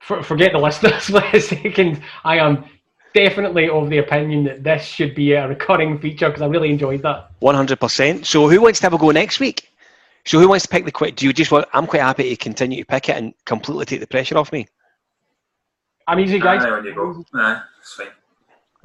for, 0.00 0.22
forget 0.22 0.52
the 0.52 0.58
listeners 0.58 1.04
for 1.06 1.24
a 1.32 1.40
second. 1.40 2.02
I 2.24 2.36
am 2.38 2.64
definitely 3.14 3.70
of 3.70 3.88
the 3.88 3.98
opinion 3.98 4.44
that 4.44 4.62
this 4.62 4.84
should 4.84 5.14
be 5.14 5.32
a 5.32 5.48
recurring 5.48 5.98
feature 5.98 6.28
because 6.28 6.42
I 6.42 6.46
really 6.46 6.70
enjoyed 6.70 7.00
that. 7.02 7.30
One 7.38 7.54
hundred 7.54 7.80
percent. 7.80 8.26
So 8.26 8.48
who 8.48 8.60
wants 8.60 8.78
to 8.80 8.86
have 8.86 8.92
a 8.92 8.98
go 8.98 9.10
next 9.10 9.40
week? 9.40 9.70
So 10.26 10.38
who 10.38 10.48
wants 10.48 10.64
to 10.64 10.68
pick 10.68 10.84
the 10.84 10.92
quick? 10.92 11.16
Do 11.16 11.24
you 11.24 11.32
just 11.32 11.50
want? 11.50 11.66
I'm 11.72 11.86
quite 11.86 12.02
happy 12.02 12.28
to 12.28 12.36
continue 12.36 12.82
to 12.82 12.86
pick 12.86 13.08
it 13.08 13.16
and 13.16 13.32
completely 13.46 13.86
take 13.86 14.00
the 14.00 14.06
pressure 14.06 14.36
off 14.36 14.52
me. 14.52 14.66
I'm 16.06 16.20
easy, 16.20 16.38
guys. 16.38 16.64
Aye, 16.64 16.70
on 16.70 16.84
you 16.84 16.94
go. 16.94 17.24
Aye, 17.34 17.62
it's 17.80 17.94
fine. 17.94 18.08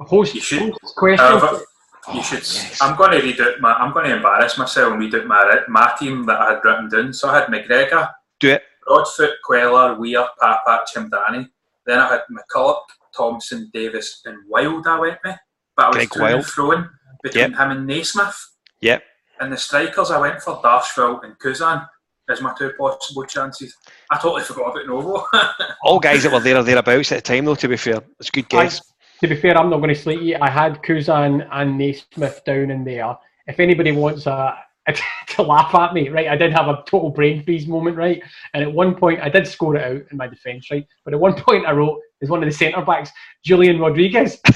Host, 0.00 0.34
You 0.34 0.40
should- 0.40 0.72
host 0.82 0.96
question. 0.96 1.24
However, 1.26 1.60
you 2.08 2.20
Oh, 2.20 2.22
should. 2.22 2.38
yes. 2.38 2.78
I'm 2.80 2.96
going 2.96 3.12
to 3.12 3.18
read 3.24 3.40
out 3.40 3.60
my. 3.60 3.72
I'm 3.74 3.92
going 3.92 4.06
to 4.06 4.16
embarrass 4.16 4.58
myself 4.58 4.92
and 4.92 5.00
read 5.00 5.14
out 5.14 5.26
my 5.26 5.60
my 5.68 5.92
team 5.98 6.24
that 6.26 6.40
I 6.40 6.54
had 6.54 6.64
written 6.64 6.88
down. 6.88 7.12
So 7.12 7.28
I 7.28 7.38
had 7.40 7.48
McGregor, 7.48 8.10
Do 8.40 8.50
it. 8.50 8.62
Broadfoot, 8.86 9.30
Cuéllar, 9.48 9.98
Weir, 9.98 10.26
Papac, 10.40 10.84
Hemdani. 10.96 11.48
Then 11.86 11.98
I 12.00 12.08
had 12.08 12.22
McCulloch, 12.30 12.82
Thomson, 13.16 13.70
Davis, 13.72 14.22
and 14.24 14.36
Wild. 14.48 14.86
I 14.86 14.98
went 14.98 15.18
with, 15.24 15.36
but 15.76 15.86
I 15.86 15.88
was 15.88 15.96
Greg 16.08 16.20
Wild. 16.20 16.34
and 16.38 16.46
throwing 16.46 16.88
between 17.22 17.52
him 17.52 17.70
and 17.70 17.86
Naismith. 17.86 18.36
Yep. 18.80 19.02
And 19.40 19.52
the 19.52 19.56
strikers, 19.56 20.10
I 20.10 20.18
went 20.18 20.40
for 20.42 20.60
Darcheville 20.62 21.22
and 21.24 21.38
Cousin 21.38 21.80
as 22.28 22.40
my 22.40 22.52
two 22.56 22.72
possible 22.78 23.24
chances. 23.24 23.76
I 24.10 24.16
totally 24.18 24.42
forgot 24.42 24.70
about 24.70 24.86
Novo. 24.86 25.26
All 25.84 25.98
guys 26.00 26.22
that 26.22 26.32
were 26.32 26.40
there 26.40 26.56
or 26.56 26.62
thereabouts 26.62 27.10
at 27.12 27.16
the 27.16 27.22
time, 27.22 27.44
though. 27.44 27.54
To 27.56 27.68
be 27.68 27.76
fair, 27.76 28.00
it's 28.20 28.28
a 28.28 28.32
good 28.32 28.48
guess. 28.48 28.80
To 29.22 29.28
be 29.28 29.36
fair, 29.36 29.56
I'm 29.56 29.70
not 29.70 29.76
going 29.76 29.94
to 29.94 30.00
slate 30.00 30.20
you. 30.20 30.36
I 30.40 30.50
had 30.50 30.82
Cousin 30.82 31.42
and 31.52 31.78
Naismith 31.78 32.42
down 32.44 32.72
in 32.72 32.82
there. 32.82 33.16
If 33.46 33.60
anybody 33.60 33.92
wants 33.92 34.26
uh, 34.26 34.52
a, 34.88 34.94
to 35.28 35.42
laugh 35.42 35.72
at 35.76 35.94
me, 35.94 36.08
right, 36.08 36.26
I 36.26 36.36
did 36.36 36.52
have 36.52 36.66
a 36.66 36.82
total 36.88 37.10
brain 37.10 37.44
freeze 37.44 37.68
moment, 37.68 37.96
right? 37.96 38.20
And 38.52 38.64
at 38.64 38.72
one 38.72 38.96
point, 38.96 39.20
I 39.20 39.28
did 39.28 39.46
score 39.46 39.76
it 39.76 39.84
out 39.84 40.02
in 40.10 40.16
my 40.16 40.26
defence, 40.26 40.72
right? 40.72 40.84
But 41.04 41.14
at 41.14 41.20
one 41.20 41.34
point, 41.48 41.66
I 41.66 41.72
wrote, 41.72 42.00
"Is 42.20 42.30
one 42.30 42.42
of 42.42 42.48
the 42.48 42.54
centre 42.54 42.82
backs, 42.82 43.10
Julien 43.44 43.78
Rodriguez. 43.78 44.40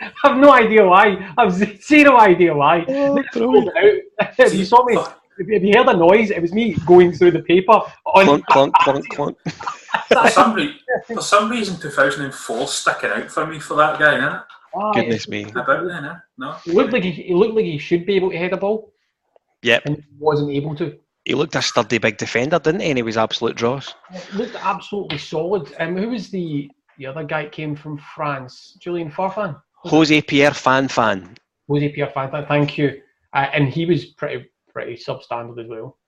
I 0.00 0.10
have 0.24 0.36
no 0.38 0.52
idea 0.52 0.86
why. 0.86 1.32
I've 1.38 1.52
zero 1.52 2.16
idea 2.18 2.54
why. 2.54 2.84
Oh, 2.88 3.16
They 3.16 3.22
scored 3.32 3.68
it 3.76 4.04
out. 4.20 4.34
if 4.38 4.54
you 4.54 4.64
saw 4.64 4.84
me, 4.84 4.96
if 5.38 5.62
you 5.62 5.72
heard 5.76 5.88
a 5.88 5.96
noise, 5.96 6.30
it 6.30 6.40
was 6.40 6.52
me 6.52 6.74
going 6.86 7.12
through 7.12 7.32
the 7.32 7.42
paper. 7.42 7.80
On, 8.06 8.24
clunk, 8.24 8.46
clunk, 8.46 8.74
clunk, 8.76 9.08
clunk. 9.10 9.38
for, 10.08 10.28
some 10.30 10.54
re- 10.54 10.80
for 11.06 11.20
some 11.22 11.50
reason, 11.50 11.78
2004 11.80 12.66
sticking 12.68 13.10
out 13.10 13.30
for 13.30 13.46
me 13.46 13.58
for 13.58 13.74
that 13.76 13.98
guy, 13.98 14.14
innit? 14.18 14.44
Ah, 14.74 14.92
Goodness 14.92 15.28
me. 15.28 15.44
About 15.50 15.86
then, 15.86 16.04
eh? 16.04 16.14
No. 16.38 16.52
He 16.64 16.72
looked 16.72 16.92
like 16.92 17.02
he, 17.04 17.10
he 17.10 17.34
looked 17.34 17.54
like 17.54 17.64
he 17.64 17.78
should 17.78 18.06
be 18.06 18.14
able 18.16 18.30
to 18.30 18.38
head 18.38 18.52
a 18.52 18.56
ball, 18.56 18.92
Yep. 19.62 19.82
and 19.86 19.96
he 19.96 20.02
wasn't 20.18 20.50
able 20.50 20.74
to. 20.76 20.96
He 21.24 21.34
looked 21.34 21.54
a 21.54 21.62
sturdy 21.62 21.98
big 21.98 22.16
defender, 22.16 22.58
didn't 22.58 22.80
he? 22.80 22.88
And 22.90 22.98
he 22.98 23.02
was 23.02 23.16
absolute 23.16 23.54
dross. 23.56 23.94
It 24.12 24.34
looked 24.34 24.56
absolutely 24.56 25.18
solid. 25.18 25.72
Um, 25.78 25.96
who 25.96 26.08
was 26.10 26.30
the 26.30 26.70
the 26.98 27.06
other 27.06 27.22
guy? 27.22 27.44
that 27.44 27.52
Came 27.52 27.76
from 27.76 27.98
France, 28.14 28.76
Julian 28.80 29.10
Farfan. 29.10 29.60
Jose 29.84 30.20
Pierre 30.22 30.54
Fan 30.54 30.88
Fan. 30.88 31.36
Jose 31.68 31.88
Pierre 31.90 32.08
Fanfan. 32.14 32.46
Thank 32.48 32.76
you. 32.78 33.00
Uh, 33.34 33.48
and 33.52 33.68
he 33.68 33.86
was 33.86 34.06
pretty 34.06 34.50
pretty 34.72 34.94
substandard 34.94 35.62
as 35.62 35.68
well. 35.68 35.98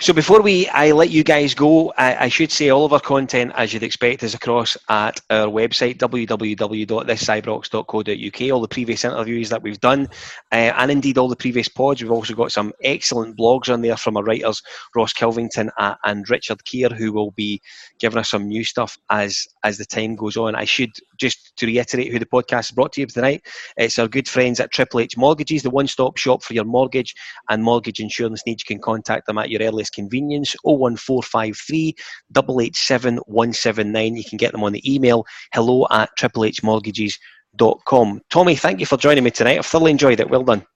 So 0.00 0.12
before 0.12 0.42
we, 0.42 0.68
I 0.68 0.92
let 0.92 1.10
you 1.10 1.24
guys 1.24 1.54
go. 1.54 1.92
I, 1.96 2.24
I 2.24 2.28
should 2.28 2.52
say 2.52 2.68
all 2.70 2.84
of 2.84 2.92
our 2.92 3.00
content, 3.00 3.52
as 3.56 3.72
you'd 3.72 3.82
expect, 3.82 4.22
is 4.22 4.34
across 4.34 4.76
at 4.88 5.20
our 5.30 5.46
website 5.46 5.96
www.thiscybrox.co.uk. 5.98 8.52
All 8.52 8.60
the 8.60 8.68
previous 8.68 9.04
interviews 9.04 9.48
that 9.50 9.62
we've 9.62 9.80
done, 9.80 10.08
uh, 10.52 10.72
and 10.76 10.90
indeed 10.90 11.16
all 11.18 11.28
the 11.28 11.36
previous 11.36 11.68
pods. 11.68 12.02
We've 12.02 12.10
also 12.10 12.34
got 12.34 12.50
some 12.52 12.72
excellent 12.82 13.38
blogs 13.38 13.72
on 13.72 13.82
there 13.82 13.96
from 13.96 14.16
our 14.16 14.24
writers 14.24 14.62
Ross 14.94 15.12
Kelvington 15.12 15.70
and 16.04 16.28
Richard 16.28 16.64
Keir, 16.64 16.90
who 16.90 17.12
will 17.12 17.32
be 17.32 17.60
giving 17.98 18.18
us 18.18 18.30
some 18.30 18.48
new 18.48 18.64
stuff 18.64 18.96
as 19.10 19.46
as 19.62 19.78
the 19.78 19.84
time 19.84 20.16
goes 20.16 20.36
on. 20.36 20.54
I 20.54 20.64
should 20.64 20.90
just 21.18 21.56
to 21.56 21.66
reiterate 21.66 22.12
who 22.12 22.18
the 22.18 22.26
podcast 22.26 22.64
is 22.64 22.70
brought 22.72 22.92
to 22.94 23.00
you 23.00 23.06
tonight. 23.06 23.46
It's 23.76 23.98
our 23.98 24.08
good 24.08 24.28
friends 24.28 24.60
at 24.60 24.72
Triple 24.72 25.00
H 25.00 25.16
Mortgages, 25.16 25.62
the 25.62 25.70
one-stop 25.70 26.16
shop 26.16 26.42
for 26.42 26.54
your 26.54 26.64
mortgage 26.64 27.14
and 27.48 27.62
mortgage 27.62 28.00
insurance 28.00 28.42
needs. 28.46 28.64
You 28.68 28.74
can 28.74 28.82
contact 28.82 29.26
them 29.26 29.38
at 29.44 29.50
your 29.50 29.62
earliest 29.62 29.94
convenience. 29.94 30.54
01453 30.64 31.94
887 32.36 33.16
179. 33.26 34.16
You 34.16 34.24
can 34.24 34.36
get 34.36 34.52
them 34.52 34.64
on 34.64 34.72
the 34.72 34.92
email 34.92 35.24
hello 35.52 35.86
at 35.90 36.10
triple 36.16 36.44
h 36.44 36.60
triplehmortgages.com. 36.60 38.20
Tommy, 38.30 38.56
thank 38.56 38.80
you 38.80 38.86
for 38.86 38.96
joining 38.96 39.24
me 39.24 39.30
tonight. 39.30 39.58
I've 39.58 39.66
thoroughly 39.66 39.92
enjoyed 39.92 40.20
it. 40.20 40.28
Well 40.28 40.42
done. 40.42 40.66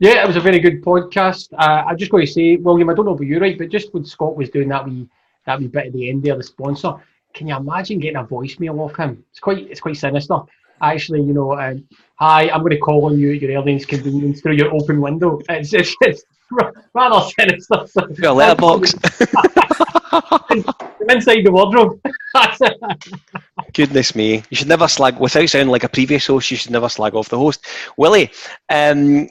Yeah, 0.00 0.22
it 0.22 0.26
was 0.26 0.36
a 0.36 0.40
very 0.40 0.60
good 0.60 0.82
podcast. 0.84 1.52
Uh, 1.58 1.84
I'm 1.86 1.98
just 1.98 2.10
going 2.12 2.24
to 2.24 2.32
say, 2.32 2.56
William, 2.56 2.88
I 2.88 2.94
don't 2.94 3.06
know 3.06 3.14
about 3.14 3.26
you're 3.26 3.40
right, 3.40 3.58
but 3.58 3.68
just 3.68 3.92
when 3.92 4.04
Scott 4.04 4.36
was 4.36 4.48
doing 4.50 4.68
that 4.68 4.86
wee 4.86 5.08
that 5.46 5.58
wee 5.58 5.66
bit 5.66 5.86
at 5.86 5.92
the 5.92 6.08
end 6.10 6.22
there, 6.22 6.36
the 6.36 6.42
sponsor, 6.42 6.94
can 7.34 7.48
you 7.48 7.56
imagine 7.56 7.98
getting 7.98 8.16
a 8.16 8.24
voicemail 8.24 8.78
off 8.78 8.96
him? 8.96 9.24
It's 9.30 9.40
quite 9.40 9.58
it's 9.70 9.80
quite 9.80 9.96
sinister. 9.96 10.38
Actually, 10.80 11.22
you 11.22 11.32
know, 11.32 11.58
um, 11.58 11.86
hi, 12.16 12.50
I'm 12.50 12.60
going 12.60 12.70
to 12.70 12.78
call 12.78 13.06
on 13.06 13.18
you 13.18 13.34
at 13.34 13.42
your 13.42 13.60
earliest 13.60 13.88
convenience 13.88 14.40
through 14.40 14.54
your 14.54 14.72
open 14.72 15.00
window. 15.00 15.40
It's 15.48 15.72
it's, 15.72 15.94
it's 16.00 16.24
rather 16.94 17.28
sinister. 17.38 17.86
So, 17.86 18.06
Got 18.06 18.32
a 18.32 18.32
letterbox. 18.32 18.94
I'm 20.12 20.64
inside 21.10 21.44
the 21.44 21.52
wardrobe. 21.52 22.00
Goodness 23.74 24.14
me. 24.14 24.42
You 24.50 24.56
should 24.56 24.68
never 24.68 24.88
slag, 24.88 25.18
without 25.18 25.48
sounding 25.48 25.70
like 25.70 25.84
a 25.84 25.88
previous 25.88 26.26
host, 26.26 26.50
you 26.50 26.56
should 26.56 26.70
never 26.70 26.88
slag 26.88 27.14
off 27.14 27.28
the 27.28 27.38
host. 27.38 27.66
Willie, 27.96 28.30
um, 28.70 29.28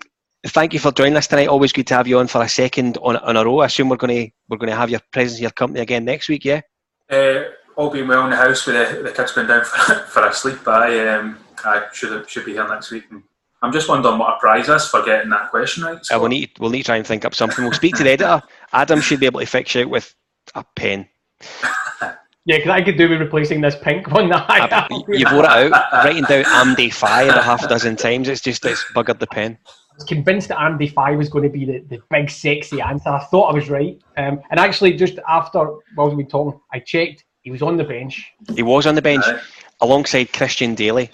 thank 0.47 0.73
you 0.73 0.79
for 0.79 0.91
joining 0.91 1.17
us 1.17 1.27
tonight. 1.27 1.47
Always 1.47 1.73
good 1.73 1.87
to 1.87 1.95
have 1.95 2.07
you 2.07 2.19
on 2.19 2.27
for 2.27 2.43
a 2.43 2.49
second 2.49 2.97
on, 3.01 3.17
on 3.17 3.37
a 3.37 3.43
row. 3.43 3.59
I 3.59 3.65
assume 3.65 3.89
we're 3.89 3.97
going 3.97 4.27
to 4.27 4.31
we're 4.49 4.57
going 4.57 4.69
to 4.69 4.75
have 4.75 4.89
your 4.89 5.01
presence, 5.11 5.41
your 5.41 5.51
company 5.51 5.81
again 5.81 6.05
next 6.05 6.29
week, 6.29 6.45
yeah? 6.45 6.61
Uh, 7.09 7.43
all 7.77 7.89
being 7.89 8.07
well 8.07 8.25
in 8.25 8.31
the 8.31 8.35
house 8.35 8.65
with 8.65 8.75
the, 8.75 9.03
the 9.03 9.11
kids 9.11 9.31
going 9.31 9.47
down 9.47 9.63
for, 9.63 9.93
for 10.09 10.27
a 10.27 10.33
sleep. 10.33 10.67
I 10.67 11.07
um, 11.07 11.37
I 11.63 11.85
should 11.93 12.29
should 12.29 12.45
be 12.45 12.53
here 12.53 12.67
next 12.67 12.91
week. 12.91 13.05
And 13.11 13.23
I'm 13.61 13.71
just 13.71 13.87
wondering 13.87 14.17
what 14.17 14.35
a 14.35 14.39
prize 14.39 14.67
is 14.67 14.87
for 14.87 15.03
getting 15.03 15.29
that 15.29 15.49
question 15.51 15.83
right. 15.83 15.97
Uh, 16.11 16.19
we'll, 16.19 16.29
need, 16.29 16.51
we'll 16.59 16.69
need 16.69 16.79
to 16.79 16.85
try 16.85 16.97
and 16.97 17.07
think 17.07 17.25
up 17.25 17.33
something. 17.33 17.63
We'll 17.63 17.73
speak 17.73 17.95
to 17.95 18.03
the 18.03 18.11
editor. 18.11 18.43
Adam 18.73 19.01
should 19.01 19.19
be 19.19 19.25
able 19.25 19.39
to 19.39 19.45
fix 19.45 19.73
you 19.73 19.81
out 19.81 19.89
with 19.89 20.13
a 20.55 20.65
pen. 20.75 21.07
Yeah, 22.47 22.59
because 22.59 22.71
I 22.71 22.81
could 22.81 22.97
do 22.97 23.09
with 23.09 23.19
replacing 23.19 23.59
this 23.59 23.75
pink 23.75 24.09
one 24.09 24.29
that 24.29 24.49
I 24.49 24.65
have. 24.69 24.87
You've 25.09 25.33
wore 25.33 25.43
it 25.43 25.49
out, 25.49 25.91
writing 25.91 26.23
down 26.23 26.45
Amdy 26.45 26.93
Faye 26.93 27.27
a 27.27 27.41
half 27.41 27.61
a 27.61 27.67
dozen 27.67 27.97
times. 27.97 28.29
It's 28.29 28.39
just 28.39 28.63
it's 28.63 28.85
buggered 28.95 29.19
the 29.19 29.27
pen. 29.27 29.57
I 29.67 29.95
was 29.95 30.05
convinced 30.05 30.47
that 30.47 30.57
Amdy 30.57 30.87
Faye 30.95 31.17
was 31.17 31.27
going 31.27 31.43
to 31.43 31.49
be 31.49 31.65
the, 31.65 31.79
the 31.89 31.99
big 32.09 32.29
sexy 32.29 32.79
answer. 32.79 33.09
I 33.09 33.19
thought 33.25 33.51
I 33.51 33.53
was 33.53 33.69
right. 33.69 34.01
Um, 34.15 34.39
and 34.49 34.61
actually, 34.61 34.93
just 34.93 35.19
after 35.27 35.59
while 35.95 36.09
we 36.09 36.23
were 36.23 36.29
talking, 36.29 36.57
I 36.71 36.79
checked. 36.79 37.25
He 37.47 37.51
was 37.51 37.61
on 37.61 37.77
the 37.77 37.85
bench. 37.85 38.33
He 38.57 38.61
was 38.61 38.85
on 38.85 38.95
the 38.95 39.01
bench 39.01 39.23
Aye. 39.25 39.39
alongside 39.79 40.33
Christian 40.33 40.75
Dailly. 40.75 41.09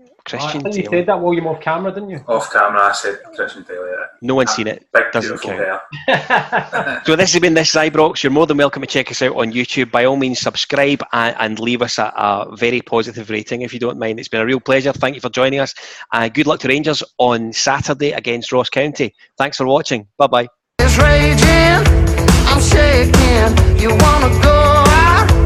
I 0.00 0.08
Christian 0.28 0.60
think 0.60 0.74
you 0.74 0.82
Dailly. 0.82 0.90
said 0.90 1.06
that 1.06 1.20
while 1.20 1.32
you 1.32 1.40
were 1.40 1.50
off 1.50 1.60
camera, 1.60 1.92
didn't 1.92 2.10
you? 2.10 2.20
Off 2.26 2.52
camera, 2.52 2.82
I 2.82 2.90
said 2.90 3.20
Christian 3.36 3.62
Dailly. 3.62 3.88
Yeah. 3.88 4.06
No 4.20 4.34
one's 4.34 4.50
seen 4.50 4.66
it. 4.66 4.88
Big, 4.92 5.04
Doesn't 5.12 5.40
beautiful 5.40 5.78
count. 6.08 7.04
So 7.06 7.14
this 7.14 7.32
has 7.32 7.40
been 7.40 7.54
this 7.54 7.72
Zybrox. 7.72 8.24
You're 8.24 8.32
more 8.32 8.48
than 8.48 8.56
welcome 8.56 8.82
to 8.82 8.88
check 8.88 9.08
us 9.12 9.22
out 9.22 9.36
on 9.36 9.52
YouTube. 9.52 9.92
By 9.92 10.04
all 10.04 10.16
means, 10.16 10.40
subscribe 10.40 11.00
and, 11.12 11.36
and 11.38 11.60
leave 11.60 11.80
us 11.80 11.96
a, 11.98 12.12
a 12.16 12.56
very 12.56 12.80
positive 12.80 13.30
rating 13.30 13.62
if 13.62 13.72
you 13.72 13.78
don't 13.78 14.00
mind. 14.00 14.18
It's 14.18 14.26
been 14.26 14.40
a 14.40 14.46
real 14.46 14.58
pleasure. 14.58 14.92
Thank 14.92 15.14
you 15.14 15.20
for 15.20 15.30
joining 15.30 15.60
us. 15.60 15.76
Uh, 16.10 16.28
good 16.28 16.48
luck 16.48 16.58
to 16.62 16.68
Rangers 16.68 17.04
on 17.18 17.52
Saturday 17.52 18.10
against 18.10 18.50
Ross 18.50 18.68
County. 18.68 19.14
Thanks 19.38 19.58
for 19.58 19.66
watching. 19.68 20.08
Bye 20.16 20.26
bye. 20.26 20.48
is 20.80 20.98
raging 20.98 21.98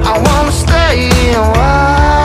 I 0.04 0.18
wanna 0.18 0.52
stay 0.52 1.10
and 1.30 1.56
watch. 1.56 2.21